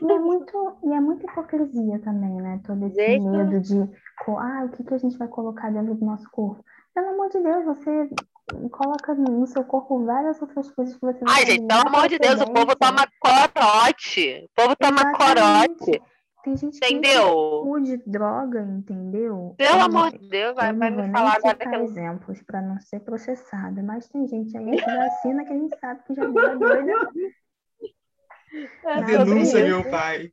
E 0.00 0.12
é 0.12 0.18
muito, 0.18 0.76
e 0.84 0.92
é 0.92 1.00
muita 1.00 1.24
hipocrisia 1.24 1.98
também, 2.00 2.36
né? 2.36 2.60
Todo 2.66 2.86
esse 2.86 3.18
medo 3.20 3.60
de, 3.60 3.80
ah, 4.28 4.64
o 4.64 4.68
que, 4.70 4.84
que 4.84 4.94
a 4.94 4.98
gente 4.98 5.16
vai 5.16 5.28
colocar 5.28 5.70
dentro 5.70 5.94
do 5.94 6.04
nosso 6.04 6.28
corpo? 6.30 6.62
Pelo 6.94 7.08
amor 7.10 7.28
de 7.30 7.40
Deus, 7.40 7.64
você 7.64 8.10
coloca 8.70 9.14
no 9.14 9.46
seu 9.46 9.64
corpo 9.64 10.04
várias 10.04 10.40
outras 10.40 10.70
coisas 10.72 10.94
que 10.94 11.00
você 11.00 11.20
Ai, 11.28 11.46
gente, 11.46 11.66
pelo 11.66 11.86
amor 11.86 12.08
de 12.08 12.18
Deus, 12.18 12.40
o 12.40 12.52
povo 12.52 12.74
toma 12.76 13.06
corote. 13.20 14.44
O 14.44 14.62
povo 14.62 14.76
toma 14.76 15.00
Exatamente. 15.00 15.78
corote. 15.78 16.02
Tem 16.44 16.56
gente 16.56 16.76
entendeu? 16.76 17.64
que 17.74 17.82
de 17.82 17.96
droga, 18.06 18.62
entendeu? 18.62 19.54
Pelo 19.58 19.82
amor 19.82 20.12
de 20.12 20.28
Deus, 20.28 20.54
vai, 20.54 20.72
vai 20.72 20.90
me 20.90 21.10
falar 21.10 21.36
agora 21.36 21.56
que 21.56 21.68
eu... 21.68 21.84
exemplos 21.84 22.40
para 22.42 22.62
não 22.62 22.80
ser 22.80 23.00
processada, 23.00 23.82
mas 23.82 24.08
tem 24.08 24.26
gente 24.26 24.56
aí 24.56 24.76
que 24.76 24.90
vacina 24.90 25.44
que 25.44 25.52
a 25.52 25.56
gente 25.56 25.78
sabe 25.78 26.02
que 26.06 26.14
já 26.14 26.24
deu 26.24 26.58
doida. 26.58 26.92
É, 28.84 29.02
Denúncia, 29.02 29.64
meu 29.64 29.88
pai. 29.90 30.32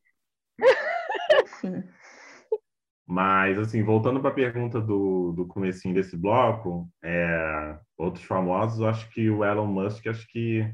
Mas, 3.07 3.59
assim, 3.59 3.83
voltando 3.83 4.19
para 4.19 4.31
a 4.31 4.33
pergunta 4.33 4.81
do, 4.81 5.31
do 5.33 5.47
comecinho 5.47 5.93
desse 5.93 6.17
bloco, 6.17 6.89
é, 7.03 7.77
outros 7.97 8.25
famosos, 8.25 8.81
acho 8.81 9.09
que 9.11 9.29
o 9.29 9.45
Elon 9.45 9.67
Musk, 9.67 10.07
acho 10.07 10.27
que, 10.27 10.67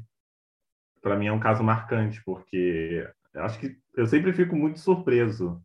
para 1.02 1.16
mim, 1.16 1.26
é 1.26 1.32
um 1.32 1.40
caso 1.40 1.62
marcante, 1.62 2.22
porque 2.24 3.06
acho 3.34 3.58
que 3.58 3.76
eu 3.94 4.06
sempre 4.06 4.32
fico 4.32 4.56
muito 4.56 4.80
surpreso 4.80 5.62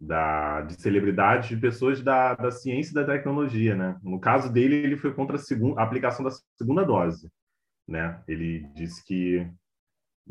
da, 0.00 0.62
de 0.62 0.80
celebridades, 0.80 1.50
de 1.50 1.56
pessoas 1.56 2.02
da, 2.02 2.34
da 2.34 2.50
ciência 2.50 2.90
e 2.90 2.94
da 2.94 3.04
tecnologia, 3.04 3.76
né? 3.76 3.98
No 4.02 4.18
caso 4.18 4.52
dele, 4.52 4.76
ele 4.76 4.96
foi 4.96 5.12
contra 5.12 5.36
a, 5.36 5.38
segunda, 5.38 5.80
a 5.80 5.84
aplicação 5.84 6.24
da 6.24 6.30
segunda 6.56 6.84
dose, 6.84 7.30
né? 7.86 8.20
Ele 8.26 8.66
disse 8.74 9.04
que 9.04 9.46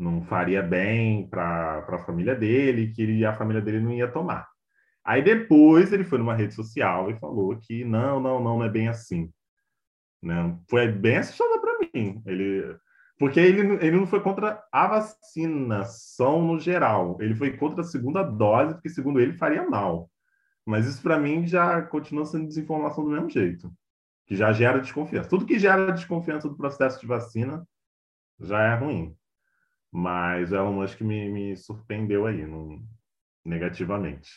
não 0.00 0.22
faria 0.22 0.62
bem 0.62 1.28
para 1.28 1.84
a 1.86 1.98
família 1.98 2.34
dele, 2.34 2.92
que 2.92 3.02
ele, 3.02 3.24
a 3.24 3.34
família 3.34 3.60
dele 3.60 3.80
não 3.80 3.92
ia 3.92 4.10
tomar. 4.10 4.48
Aí 5.04 5.22
depois 5.22 5.92
ele 5.92 6.04
foi 6.04 6.18
numa 6.18 6.34
rede 6.34 6.54
social 6.54 7.10
e 7.10 7.18
falou 7.18 7.56
que 7.56 7.84
não, 7.84 8.18
não, 8.18 8.42
não, 8.42 8.58
não 8.58 8.64
é 8.64 8.68
bem 8.68 8.88
assim. 8.88 9.30
Né? 10.22 10.58
Foi 10.68 10.88
bem 10.88 11.18
assustador 11.18 11.60
para 11.60 11.78
mim. 11.78 12.22
Ele, 12.26 12.76
porque 13.18 13.38
ele, 13.38 13.60
ele 13.84 13.96
não 13.96 14.06
foi 14.06 14.20
contra 14.20 14.62
a 14.72 14.86
vacinação 14.86 16.42
no 16.42 16.58
geral. 16.58 17.18
Ele 17.20 17.34
foi 17.34 17.56
contra 17.56 17.82
a 17.82 17.84
segunda 17.84 18.22
dose, 18.22 18.74
porque 18.74 18.88
segundo 18.88 19.20
ele 19.20 19.34
faria 19.34 19.68
mal. 19.68 20.10
Mas 20.64 20.86
isso 20.86 21.02
para 21.02 21.18
mim 21.18 21.46
já 21.46 21.82
continua 21.82 22.24
sendo 22.24 22.46
desinformação 22.46 23.04
do 23.04 23.10
mesmo 23.10 23.28
jeito. 23.28 23.70
Que 24.26 24.34
já 24.36 24.52
gera 24.52 24.80
desconfiança. 24.80 25.28
Tudo 25.28 25.44
que 25.44 25.58
gera 25.58 25.92
desconfiança 25.92 26.48
do 26.48 26.56
processo 26.56 27.00
de 27.00 27.06
vacina 27.06 27.66
já 28.38 28.62
é 28.62 28.74
ruim. 28.76 29.14
Mas 29.92 30.52
o 30.52 30.56
Elon 30.56 30.72
Musk 30.72 31.00
me, 31.00 31.28
me 31.30 31.56
surpreendeu 31.56 32.26
aí, 32.26 32.46
não, 32.46 32.80
negativamente. 33.44 34.30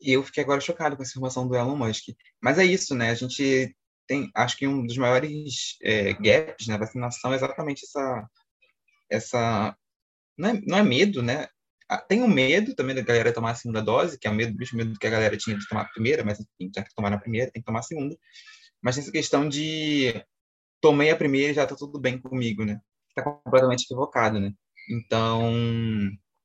E 0.00 0.12
eu 0.12 0.22
fiquei 0.22 0.42
agora 0.42 0.60
chocado 0.60 0.96
com 0.96 1.02
essa 1.02 1.12
informação 1.12 1.48
do 1.48 1.56
Elon 1.56 1.76
Musk. 1.76 2.08
Mas 2.42 2.58
é 2.58 2.64
isso, 2.64 2.94
né? 2.94 3.10
A 3.10 3.14
gente 3.14 3.74
tem, 4.06 4.30
acho 4.34 4.56
que 4.56 4.66
um 4.66 4.86
dos 4.86 4.96
maiores 4.96 5.76
é, 5.82 6.12
gaps 6.12 6.66
na 6.66 6.76
vacinação 6.76 7.32
é 7.32 7.36
exatamente 7.36 7.84
essa, 7.84 8.28
essa 9.10 9.76
não 10.36 10.50
é, 10.50 10.60
não 10.66 10.78
é 10.78 10.82
medo, 10.82 11.22
né? 11.22 11.48
Ah, 11.88 11.98
tem 11.98 12.22
o 12.22 12.28
medo 12.28 12.74
também 12.74 12.94
da 12.94 13.02
galera 13.02 13.32
tomar 13.32 13.52
a 13.52 13.54
segunda 13.54 13.82
dose, 13.82 14.18
que 14.18 14.26
é 14.26 14.30
o 14.30 14.34
medo, 14.34 14.56
mesmo 14.56 14.78
medo 14.78 14.98
que 14.98 15.06
a 15.06 15.10
galera 15.10 15.36
tinha 15.36 15.56
de 15.56 15.68
tomar 15.68 15.82
a 15.82 15.88
primeira, 15.88 16.24
mas 16.24 16.40
enfim, 16.40 16.70
já 16.74 16.82
que 16.82 16.94
tomar 16.94 17.12
a 17.12 17.18
primeira, 17.18 17.50
tem 17.50 17.62
que 17.62 17.66
tomar 17.66 17.80
a 17.80 17.82
segunda. 17.82 18.16
Mas 18.82 18.94
tem 18.96 19.02
essa 19.02 19.12
questão 19.12 19.48
de 19.48 20.24
tomei 20.80 21.10
a 21.10 21.16
primeira 21.16 21.52
e 21.52 21.54
já 21.54 21.66
tá 21.66 21.76
tudo 21.76 21.98
bem 22.00 22.18
comigo, 22.18 22.64
né? 22.64 22.80
Tá 23.14 23.22
completamente 23.22 23.84
equivocado, 23.84 24.40
né? 24.40 24.52
Então, 24.90 25.52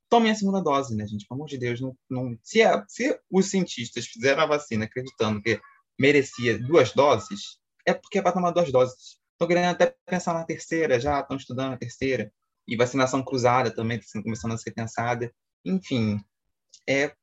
tomem 0.10 0.32
a 0.32 0.36
segunda 0.36 0.62
dose, 0.62 0.96
né, 0.96 1.06
gente? 1.06 1.28
Pelo 1.28 1.40
amor 1.40 1.48
de 1.48 1.58
Deus, 1.58 1.82
não, 1.82 1.96
não... 2.10 2.38
Se, 2.44 2.62
a, 2.62 2.86
se 2.88 3.20
os 3.30 3.50
cientistas 3.50 4.06
fizeram 4.06 4.44
a 4.44 4.46
vacina 4.46 4.86
acreditando 4.86 5.42
que 5.42 5.60
merecia 6.00 6.58
duas 6.58 6.94
doses, 6.94 7.60
é 7.86 7.94
porque 7.94 8.20
é 8.20 8.22
para 8.22 8.32
tomar 8.32 8.52
duas 8.52 8.72
doses. 8.72 9.20
Estão 9.32 9.48
querendo 9.48 9.72
até 9.72 9.96
pensar 10.06 10.34
na 10.34 10.44
terceira, 10.44 11.00
já 11.00 11.20
estão 11.20 11.38
estudando 11.38 11.74
a 11.74 11.78
terceira. 11.78 12.32
E 12.68 12.76
vacinação 12.76 13.24
cruzada 13.24 13.72
também 13.72 13.98
está 13.98 14.22
começando 14.22 14.54
a 14.54 14.58
ser 14.58 14.72
pensada. 14.72 15.34
Enfim, 15.66 16.20
é 16.88 17.14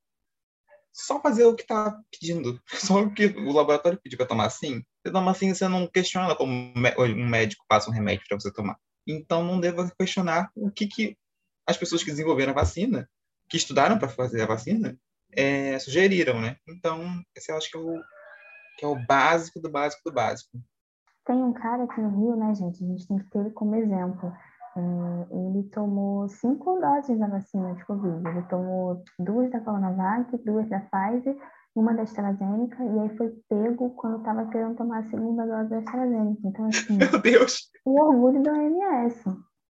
só 0.92 1.20
fazer 1.20 1.44
o 1.44 1.54
que 1.54 1.62
está 1.62 2.00
pedindo. 2.10 2.60
Só 2.72 3.02
o 3.02 3.12
que 3.12 3.26
o 3.26 3.52
laboratório 3.52 4.00
pediu 4.02 4.16
para 4.16 4.26
tomar 4.26 4.46
assim. 4.46 4.82
Você 5.04 5.12
toma 5.12 5.30
assim, 5.30 5.52
você 5.54 5.68
não 5.68 5.86
questiona 5.86 6.34
como 6.34 6.52
um 6.52 7.28
médico 7.28 7.64
passa 7.68 7.90
um 7.90 7.92
remédio 7.92 8.24
para 8.26 8.40
você 8.40 8.50
tomar. 8.50 8.78
Então, 9.06 9.44
não 9.44 9.60
deva 9.60 9.90
questionar 9.98 10.50
o 10.54 10.70
que, 10.70 10.86
que 10.86 11.16
as 11.66 11.76
pessoas 11.76 12.02
que 12.02 12.10
desenvolveram 12.10 12.52
a 12.52 12.56
vacina, 12.56 13.08
que 13.48 13.56
estudaram 13.56 13.98
para 13.98 14.08
fazer 14.08 14.42
a 14.42 14.46
vacina, 14.46 14.98
é, 15.32 15.78
sugeriram, 15.78 16.40
né? 16.40 16.56
Então, 16.68 17.22
esse 17.36 17.50
eu 17.50 17.56
acho 17.56 17.70
que 17.70 17.76
é, 17.76 17.80
o, 17.80 18.00
que 18.78 18.84
é 18.84 18.88
o 18.88 19.06
básico 19.06 19.60
do 19.60 19.70
básico 19.70 20.02
do 20.04 20.12
básico. 20.12 20.58
Tem 21.24 21.36
um 21.36 21.52
cara 21.52 21.84
aqui 21.84 22.00
no 22.00 22.10
Rio, 22.10 22.36
né, 22.36 22.54
gente? 22.54 22.82
A 22.82 22.86
gente 22.86 23.08
tem 23.08 23.18
que 23.18 23.30
ter 23.30 23.38
ele 23.40 23.50
como 23.50 23.74
exemplo. 23.74 24.32
É, 24.76 25.34
ele 25.34 25.68
tomou 25.70 26.28
cinco 26.28 26.78
doses 26.80 27.18
da 27.18 27.26
vacina 27.26 27.74
de 27.74 27.84
Covid. 27.84 28.28
Ele 28.28 28.42
tomou 28.42 29.02
duas 29.18 29.50
da 29.50 29.60
Coronavac, 29.60 30.36
duas 30.44 30.68
da 30.68 30.80
Pfizer, 30.80 31.36
uma 31.74 31.94
da 31.94 32.02
AstraZeneca, 32.02 32.82
e 32.82 32.98
aí 33.00 33.16
foi 33.16 33.30
pego 33.48 33.90
quando 33.90 34.18
estava 34.18 34.46
querendo 34.46 34.76
tomar 34.76 35.00
a 35.00 35.10
segunda 35.10 35.46
dose 35.46 35.70
da 35.70 35.78
AstraZeneca. 35.78 36.40
Então, 36.44 36.66
assim, 36.66 36.96
Meu 36.96 37.20
Deus! 37.20 37.70
O 37.86 38.00
orgulho 38.00 38.42
da 38.42 38.52
OMS 38.52 39.24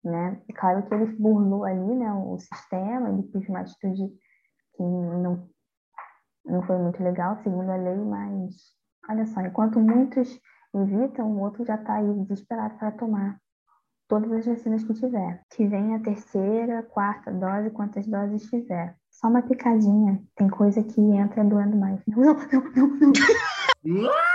né? 0.05 0.39
É 0.49 0.53
claro 0.53 0.83
que 0.87 0.95
ele 0.95 1.07
burlou 1.17 1.65
ali, 1.65 1.95
né, 1.95 2.13
o 2.13 2.39
sistema, 2.39 3.09
ele 3.09 3.23
fez 3.33 3.49
uma 3.49 3.61
atitude 3.61 4.07
que 4.77 4.83
não, 4.83 5.49
não 6.45 6.63
foi 6.63 6.77
muito 6.77 7.03
legal, 7.03 7.39
segundo 7.43 7.71
a 7.71 7.77
lei, 7.77 7.97
mas 7.97 8.55
olha 9.09 9.27
só, 9.27 9.41
enquanto 9.41 9.81
muitos 9.81 10.39
evitam, 10.75 11.33
o 11.33 11.41
outro 11.41 11.65
já 11.65 11.77
está 11.77 11.95
aí 11.95 12.15
desesperado 12.21 12.77
para 12.77 12.93
tomar 12.93 13.39
todas 14.09 14.31
as 14.33 14.45
vacinas 14.45 14.85
que 14.85 14.93
tiver. 14.95 15.41
Que 15.55 15.67
venha 15.67 15.97
a 15.97 16.03
terceira, 16.03 16.83
quarta 16.83 17.33
dose, 17.33 17.71
quantas 17.71 18.07
doses 18.07 18.43
tiver. 18.51 18.95
Só 19.11 19.29
uma 19.29 19.43
picadinha, 19.43 20.21
tem 20.37 20.49
coisa 20.49 20.83
que 20.83 21.01
entra 21.01 21.45
doendo 21.45 21.77
mais. 21.77 22.01
Não, 22.07 22.35
não, 22.35 22.35
não, 22.35 22.89
não. 22.99 23.13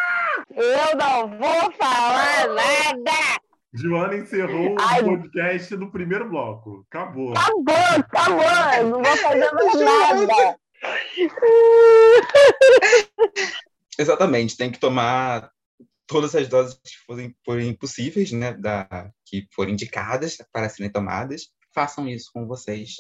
Eu 0.51 0.97
não 0.97 1.37
vou 1.37 1.71
falar 1.73 2.47
nada! 2.55 3.38
Joana 3.73 4.17
encerrou 4.17 4.75
Ai. 4.79 5.01
o 5.01 5.05
podcast 5.05 5.75
no 5.75 5.91
primeiro 5.91 6.29
bloco. 6.29 6.85
Acabou. 6.89 7.33
Acabou, 7.33 7.75
acabou. 7.75 8.89
Não 8.89 9.03
vou 9.03 9.17
fazer 9.17 9.51
mais 9.53 9.75
nada. 9.75 10.59
Exatamente, 13.99 14.55
tem 14.55 14.71
que 14.71 14.79
tomar 14.79 15.51
todas 16.07 16.33
as 16.33 16.47
doses 16.47 16.75
que 16.75 16.97
forem, 17.05 17.35
forem 17.45 17.73
possíveis, 17.73 18.31
né, 18.31 18.53
da, 18.53 19.11
que 19.25 19.45
forem 19.53 19.73
indicadas 19.73 20.37
para 20.51 20.69
serem 20.69 20.91
tomadas. 20.91 21.49
Façam 21.73 22.07
isso 22.07 22.31
com 22.33 22.47
vocês 22.47 22.93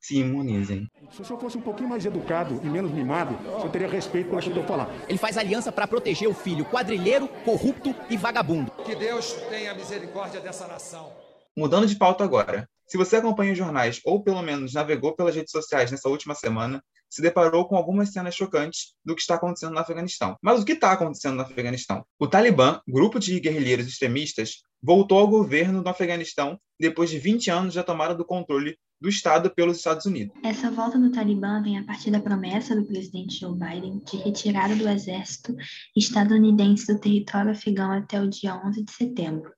se 0.00 0.18
imunizem. 0.18 0.88
Se 1.12 1.20
o 1.20 1.24
senhor 1.24 1.38
fosse 1.38 1.58
um 1.58 1.60
pouquinho 1.60 1.88
mais 1.88 2.04
educado 2.06 2.60
e 2.64 2.66
menos 2.66 2.90
mimado, 2.90 3.34
o 3.34 3.60
senhor 3.60 3.70
teria 3.70 3.88
respeito 3.88 4.30
pelo 4.30 4.40
que 4.40 4.48
eu 4.48 4.52
estou 4.52 4.64
falando. 4.64 4.90
Ele 5.08 5.18
faz 5.18 5.36
aliança 5.36 5.70
para 5.70 5.86
proteger 5.86 6.28
o 6.28 6.34
filho 6.34 6.64
quadrilheiro, 6.64 7.28
corrupto 7.44 7.94
e 8.08 8.16
vagabundo. 8.16 8.70
Que 8.84 8.94
Deus 8.94 9.32
tenha 9.50 9.74
misericórdia 9.74 10.40
dessa 10.40 10.66
nação. 10.66 11.12
Mudando 11.56 11.86
de 11.86 11.96
pauta 11.96 12.24
agora. 12.24 12.68
Se 12.86 12.96
você 12.96 13.16
acompanha 13.16 13.52
os 13.52 13.58
jornais 13.58 14.00
ou 14.04 14.22
pelo 14.22 14.42
menos 14.42 14.72
navegou 14.72 15.14
pelas 15.14 15.36
redes 15.36 15.52
sociais 15.52 15.90
nessa 15.90 16.08
última 16.08 16.34
semana, 16.34 16.82
se 17.10 17.20
deparou 17.20 17.66
com 17.66 17.76
algumas 17.76 18.10
cenas 18.10 18.34
chocantes 18.34 18.94
do 19.04 19.14
que 19.14 19.20
está 19.20 19.34
acontecendo 19.34 19.72
no 19.72 19.80
Afeganistão. 19.80 20.36
Mas 20.40 20.60
o 20.60 20.64
que 20.64 20.72
está 20.72 20.92
acontecendo 20.92 21.34
no 21.34 21.42
Afeganistão? 21.42 22.04
O 22.18 22.28
Talibã, 22.28 22.80
grupo 22.88 23.18
de 23.18 23.38
guerrilheiros 23.40 23.88
extremistas, 23.88 24.62
voltou 24.80 25.18
ao 25.18 25.28
governo 25.28 25.82
do 25.82 25.88
Afeganistão 25.88 26.58
depois 26.78 27.10
de 27.10 27.18
20 27.18 27.50
anos 27.50 27.74
da 27.74 27.82
tomada 27.82 28.14
do 28.14 28.24
controle 28.24 28.78
do 29.00 29.08
Estado 29.08 29.50
pelos 29.50 29.78
Estados 29.78 30.04
Unidos. 30.04 30.34
Essa 30.44 30.70
volta 30.70 30.98
do 30.98 31.10
Talibã 31.10 31.62
vem 31.62 31.78
a 31.78 31.84
partir 31.84 32.10
da 32.10 32.20
promessa 32.20 32.76
do 32.76 32.84
presidente 32.84 33.40
Joe 33.40 33.54
Biden 33.54 34.02
de 34.04 34.18
retirada 34.18 34.76
do 34.76 34.88
exército 34.88 35.56
estadunidense 35.96 36.86
do 36.86 37.00
território 37.00 37.50
afegão 37.50 37.90
até 37.90 38.20
o 38.20 38.28
dia 38.28 38.60
11 38.66 38.84
de 38.84 38.92
setembro. 38.92 39.50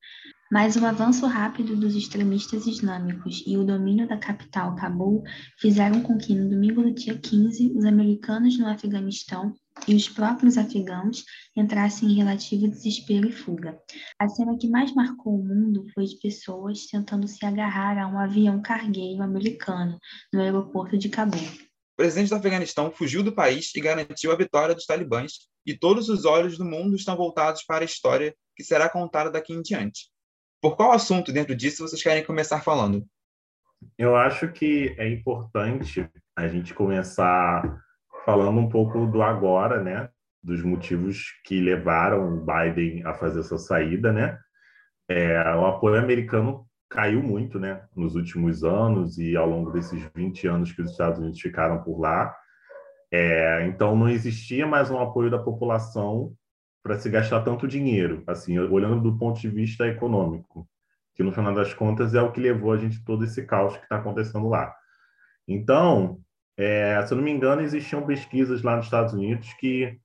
Mas 0.53 0.77
o 0.77 0.85
avanço 0.85 1.25
rápido 1.25 1.75
dos 1.75 1.95
extremistas 1.95 2.67
islâmicos 2.67 3.43
e 3.47 3.57
o 3.57 3.65
domínio 3.65 4.07
da 4.07 4.19
capital, 4.19 4.77
Cabul, 4.77 5.23
fizeram 5.59 6.03
com 6.03 6.19
que, 6.19 6.35
no 6.35 6.51
domingo 6.51 6.83
do 6.83 6.93
dia 6.93 7.19
15, 7.19 7.73
os 7.75 7.87
americanos 7.87 8.59
no 8.59 8.69
Afeganistão 8.69 9.55
e 9.89 9.95
os 9.95 10.11
próprios 10.11 10.59
afegãos 10.59 11.25
entrassem 11.57 12.11
em 12.11 12.17
relativo 12.17 12.69
desespero 12.69 13.27
e 13.27 13.33
fuga. 13.33 13.79
A 14.19 14.29
cena 14.29 14.59
que 14.59 14.69
mais 14.69 14.95
marcou 14.95 15.41
o 15.41 15.43
mundo 15.43 15.87
foi 15.95 16.05
de 16.05 16.19
pessoas 16.19 16.85
tentando 16.85 17.27
se 17.27 17.47
agarrar 17.47 17.97
a 17.97 18.07
um 18.07 18.19
avião 18.19 18.61
cargueiro 18.61 19.23
americano 19.23 19.99
no 20.35 20.43
aeroporto 20.43 20.99
de 20.99 21.09
Cabul. 21.09 21.41
O 21.41 21.97
presidente 21.97 22.29
do 22.29 22.35
Afeganistão 22.35 22.93
fugiu 22.93 23.23
do 23.23 23.35
país 23.35 23.75
e 23.75 23.81
garantiu 23.81 24.31
a 24.31 24.37
vitória 24.37 24.75
dos 24.75 24.85
talibãs, 24.85 25.33
e 25.65 25.75
todos 25.75 26.11
os 26.11 26.27
olhos 26.27 26.59
do 26.59 26.65
mundo 26.67 26.95
estão 26.95 27.17
voltados 27.17 27.65
para 27.65 27.85
a 27.85 27.87
história 27.87 28.35
que 28.55 28.63
será 28.63 28.87
contada 28.87 29.31
daqui 29.31 29.55
em 29.55 29.63
diante. 29.63 30.12
Por 30.63 30.77
qual 30.77 30.93
assunto 30.93 31.33
dentro 31.33 31.57
disso 31.57 31.83
vocês 31.83 32.01
querem 32.01 32.25
começar 32.25 32.61
falando? 32.61 33.05
Eu 33.99 34.15
acho 34.15 34.47
que 34.53 34.95
é 34.97 35.09
importante 35.09 36.09
a 36.37 36.47
gente 36.47 36.73
começar 36.73 37.83
falando 38.25 38.61
um 38.61 38.69
pouco 38.69 39.05
do 39.07 39.25
agora, 39.25 39.83
né? 39.83 40.09
Dos 40.41 40.63
motivos 40.63 41.25
que 41.45 41.61
levaram 41.61 42.37
o 42.37 42.47
Biden 42.47 43.05
a 43.05 43.13
fazer 43.13 43.41
essa 43.41 43.59
saída, 43.59 44.13
né? 44.13 44.39
É, 45.09 45.37
o 45.57 45.67
apoio 45.67 45.99
americano 45.99 46.65
caiu 46.89 47.21
muito, 47.21 47.59
né? 47.59 47.85
Nos 47.97 48.15
últimos 48.15 48.63
anos 48.63 49.19
e 49.19 49.35
ao 49.37 49.49
longo 49.49 49.73
desses 49.73 50.01
20 50.15 50.47
anos 50.47 50.71
que 50.71 50.81
os 50.81 50.93
Estados 50.93 51.19
Unidos 51.19 51.41
ficaram 51.41 51.83
por 51.83 51.99
lá. 51.99 52.33
É, 53.11 53.67
então 53.67 53.97
não 53.97 54.09
existia 54.09 54.65
mais 54.65 54.93
um 54.93 55.01
apoio 55.01 55.29
da 55.29 55.41
população 55.41 56.33
para 56.83 56.99
se 56.99 57.09
gastar 57.09 57.43
tanto 57.43 57.69
dinheiro, 57.69 58.23
assim, 58.27 58.59
olhando 58.59 59.01
do 59.01 59.17
ponto 59.17 59.41
de 59.41 59.49
vista 59.49 59.87
econômico, 59.87 60.69
que 61.15 61.23
no 61.23 61.33
final 61.33 61.55
das 61.55 61.73
contas 61.73 62.15
é 62.15 62.21
o 62.21 62.33
que 62.33 62.41
levou 62.41 62.73
a 62.73 62.77
gente 62.77 63.05
todo 63.05 63.25
esse 63.25 63.45
caos 63.45 63.77
que 63.77 63.85
está 63.85 63.97
acontecendo 63.97 64.49
lá. 64.49 64.75
Então, 65.47 66.21
é, 66.57 67.01
se 67.07 67.13
eu 67.13 67.17
não 67.17 67.25
me 67.25 67.31
engano, 67.31 67.63
existiam 67.63 68.05
pesquisas 68.05 68.63
lá 68.63 68.77
nos 68.77 68.87
Estados 68.87 69.13
Unidos 69.13 69.53
que 69.55 69.99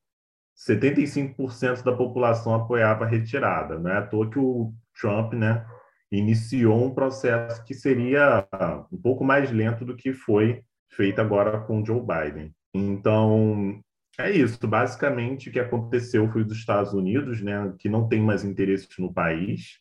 75% 0.58 1.84
da 1.84 1.96
população 1.96 2.54
apoiava 2.54 3.06
a 3.06 3.08
retirada. 3.08 3.78
Não 3.78 3.92
é 3.92 3.98
à 3.98 4.02
toa 4.02 4.30
que 4.30 4.40
o 4.40 4.74
Trump 5.00 5.34
né, 5.34 5.66
iniciou 6.12 6.84
um 6.84 6.94
processo 6.94 7.64
que 7.64 7.74
seria 7.74 8.48
um 8.92 8.98
pouco 8.98 9.24
mais 9.24 9.52
lento 9.52 9.86
do 9.86 9.96
que 9.96 10.14
foi 10.14 10.64
feito 10.90 11.20
agora 11.22 11.60
com 11.60 11.86
Joe 11.86 12.02
Biden. 12.02 12.54
Então, 12.74 13.80
é 14.18 14.32
isso. 14.32 14.68
Basicamente, 14.68 15.50
o 15.50 15.52
que 15.52 15.60
aconteceu 15.60 16.30
foi 16.32 16.44
dos 16.44 16.58
Estados 16.58 16.94
Unidos, 16.94 17.42
né, 17.42 17.74
que 17.80 17.90
não 17.90 18.08
tem 18.08 18.22
mais 18.22 18.44
interesse 18.44 18.88
no 19.00 19.14
país. 19.14 19.80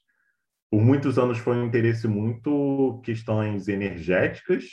Por 0.70 0.82
muitos 0.82 1.18
anos 1.18 1.38
foi 1.38 1.56
um 1.56 1.66
interesse 1.66 2.06
muito 2.08 3.00
questões 3.04 3.68
energéticas, 3.68 4.64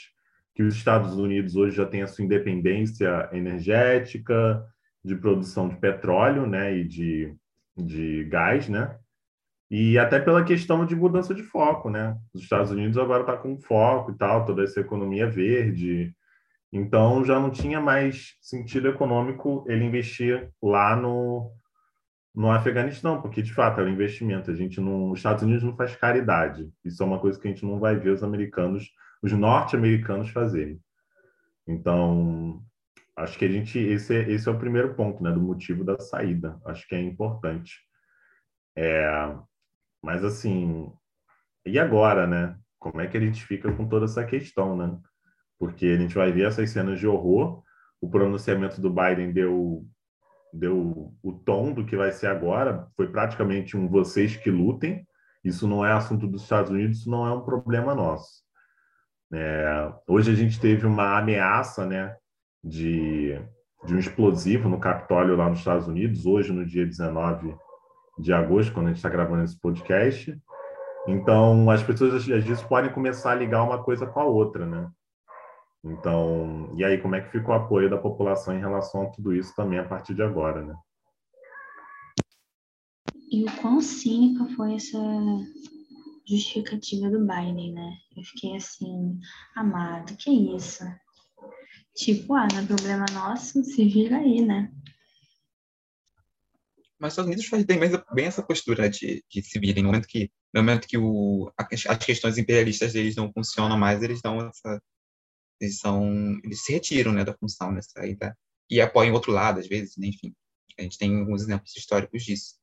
que 0.54 0.62
os 0.62 0.74
Estados 0.74 1.16
Unidos 1.16 1.56
hoje 1.56 1.76
já 1.76 1.86
têm 1.86 2.02
a 2.02 2.06
sua 2.06 2.24
independência 2.24 3.28
energética, 3.32 4.64
de 5.04 5.14
produção 5.14 5.68
de 5.68 5.76
petróleo 5.76 6.46
né, 6.46 6.76
e 6.76 6.84
de, 6.88 7.36
de 7.76 8.24
gás, 8.24 8.68
né? 8.68 8.98
E 9.70 9.98
até 9.98 10.20
pela 10.20 10.44
questão 10.44 10.86
de 10.86 10.94
mudança 10.94 11.34
de 11.34 11.42
foco, 11.42 11.90
né? 11.90 12.16
Os 12.32 12.42
Estados 12.42 12.70
Unidos 12.70 12.96
agora 12.96 13.22
está 13.22 13.36
com 13.36 13.58
foco 13.58 14.12
e 14.12 14.16
tal, 14.16 14.44
toda 14.44 14.62
essa 14.62 14.80
economia 14.80 15.28
verde. 15.28 16.14
Então 16.74 17.24
já 17.24 17.38
não 17.38 17.50
tinha 17.50 17.80
mais 17.80 18.34
sentido 18.40 18.88
econômico 18.88 19.64
ele 19.68 19.84
investir 19.84 20.50
lá 20.60 20.96
no, 20.96 21.52
no 22.34 22.50
Afeganistão, 22.50 23.22
porque 23.22 23.40
de 23.40 23.54
fato 23.54 23.80
era 23.80 23.88
um 23.88 23.92
investimento. 23.92 24.50
A 24.50 24.54
gente 24.54 24.80
não, 24.80 25.12
os 25.12 25.20
Estados 25.20 25.44
Unidos 25.44 25.62
não 25.62 25.76
faz 25.76 25.94
caridade. 25.94 26.68
Isso 26.84 27.00
é 27.00 27.06
uma 27.06 27.20
coisa 27.20 27.38
que 27.38 27.46
a 27.46 27.50
gente 27.50 27.64
não 27.64 27.78
vai 27.78 27.96
ver 27.96 28.10
os 28.10 28.24
americanos 28.24 28.90
os 29.22 29.32
norte-americanos 29.32 30.28
fazerem. 30.28 30.78
Então, 31.66 32.62
acho 33.16 33.38
que 33.38 33.46
a 33.46 33.48
gente 33.48 33.78
esse 33.78 34.14
é, 34.14 34.30
esse 34.30 34.46
é 34.46 34.52
o 34.52 34.58
primeiro 34.58 34.94
ponto, 34.94 35.22
né, 35.22 35.32
do 35.32 35.40
motivo 35.40 35.82
da 35.82 35.98
saída. 35.98 36.60
Acho 36.66 36.86
que 36.86 36.94
é 36.94 37.00
importante. 37.00 37.72
É, 38.76 39.34
mas 40.02 40.22
assim, 40.24 40.92
e 41.64 41.78
agora, 41.78 42.26
né? 42.26 42.58
Como 42.78 43.00
é 43.00 43.06
que 43.06 43.16
a 43.16 43.20
gente 43.20 43.42
fica 43.46 43.72
com 43.72 43.88
toda 43.88 44.04
essa 44.04 44.24
questão, 44.26 44.76
né? 44.76 44.98
Porque 45.64 45.86
a 45.86 45.96
gente 45.96 46.14
vai 46.14 46.30
ver 46.30 46.46
essas 46.46 46.68
cenas 46.68 47.00
de 47.00 47.06
horror. 47.06 47.62
O 48.02 48.10
pronunciamento 48.10 48.82
do 48.82 48.90
Biden 48.90 49.32
deu 49.32 49.82
deu 50.52 51.10
o 51.22 51.32
tom 51.32 51.72
do 51.72 51.86
que 51.86 51.96
vai 51.96 52.12
ser 52.12 52.26
agora. 52.26 52.86
Foi 52.94 53.08
praticamente 53.08 53.78
um 53.78 53.88
vocês 53.88 54.36
que 54.36 54.50
lutem. 54.50 55.06
Isso 55.42 55.66
não 55.66 55.84
é 55.84 55.90
assunto 55.90 56.26
dos 56.26 56.42
Estados 56.42 56.70
Unidos, 56.70 56.98
isso 56.98 57.10
não 57.10 57.26
é 57.26 57.32
um 57.32 57.40
problema 57.40 57.94
nosso. 57.94 58.42
É, 59.32 59.90
hoje 60.06 60.30
a 60.30 60.34
gente 60.34 60.60
teve 60.60 60.86
uma 60.86 61.18
ameaça 61.18 61.86
né, 61.86 62.14
de, 62.62 63.40
de 63.86 63.94
um 63.94 63.98
explosivo 63.98 64.68
no 64.68 64.78
Capitólio 64.78 65.34
lá 65.34 65.48
nos 65.48 65.60
Estados 65.60 65.88
Unidos, 65.88 66.26
hoje 66.26 66.52
no 66.52 66.64
dia 66.64 66.86
19 66.86 67.56
de 68.18 68.32
agosto, 68.34 68.72
quando 68.72 68.86
a 68.86 68.88
gente 68.90 68.98
está 68.98 69.08
gravando 69.08 69.42
esse 69.42 69.58
podcast. 69.58 70.38
Então, 71.08 71.70
as 71.70 71.82
pessoas 71.82 72.14
às 72.14 72.24
vezes 72.26 72.62
podem 72.62 72.92
começar 72.92 73.32
a 73.32 73.34
ligar 73.34 73.62
uma 73.62 73.82
coisa 73.82 74.06
com 74.06 74.20
a 74.20 74.24
outra, 74.24 74.66
né? 74.66 74.88
Então, 75.84 76.72
e 76.76 76.84
aí, 76.84 76.98
como 77.00 77.14
é 77.14 77.20
que 77.20 77.30
fica 77.30 77.50
o 77.50 77.54
apoio 77.54 77.90
da 77.90 77.98
população 77.98 78.56
em 78.56 78.60
relação 78.60 79.02
a 79.02 79.10
tudo 79.10 79.34
isso 79.34 79.54
também 79.54 79.78
a 79.78 79.86
partir 79.86 80.14
de 80.14 80.22
agora, 80.22 80.64
né? 80.64 80.74
E 83.30 83.44
o 83.44 83.56
quão 83.60 83.80
cínica 83.80 84.46
foi 84.56 84.76
essa 84.76 84.98
justificativa 86.26 87.10
do 87.10 87.20
Biden, 87.20 87.74
né? 87.74 87.98
Eu 88.16 88.22
fiquei 88.22 88.56
assim, 88.56 89.18
amado, 89.54 90.16
que 90.16 90.30
isso? 90.30 90.84
Tipo, 91.94 92.34
ah, 92.34 92.48
não 92.52 92.60
é 92.60 92.66
problema 92.66 93.04
nosso, 93.12 93.62
se 93.62 93.84
vira 93.84 94.16
aí, 94.16 94.40
né? 94.40 94.72
Mas 96.98 97.12
os 97.12 97.18
Estados 97.18 97.50
Unidos 97.50 97.66
tem 97.66 97.78
bem, 97.78 97.90
bem 98.14 98.26
essa 98.26 98.42
postura 98.42 98.88
de, 98.88 99.22
de 99.28 99.42
se 99.42 99.58
virem. 99.58 99.82
No 99.82 99.90
momento 99.90 100.08
que, 100.08 100.30
no 100.52 100.62
momento 100.62 100.88
que 100.88 100.96
o, 100.96 101.52
as 101.58 102.04
questões 102.04 102.38
imperialistas 102.38 102.94
deles 102.94 103.14
não 103.14 103.30
funcionam 103.32 103.76
mais, 103.76 104.02
eles 104.02 104.22
dão 104.22 104.40
essa. 104.40 104.82
Eles, 105.64 105.78
são, 105.78 106.38
eles 106.44 106.62
se 106.62 106.72
retiram 106.72 107.12
né, 107.12 107.24
da 107.24 107.34
função 107.34 107.72
nessa 107.72 108.00
aí, 108.00 108.16
tá? 108.16 108.36
E 108.70 108.80
apoiam 108.80 109.12
o 109.12 109.14
outro 109.14 109.32
lado, 109.32 109.60
às 109.60 109.66
vezes, 109.66 109.96
né? 109.96 110.08
enfim. 110.08 110.34
A 110.78 110.82
gente 110.82 110.98
tem 110.98 111.18
alguns 111.18 111.42
exemplos 111.42 111.74
históricos 111.76 112.24
disso. 112.24 112.54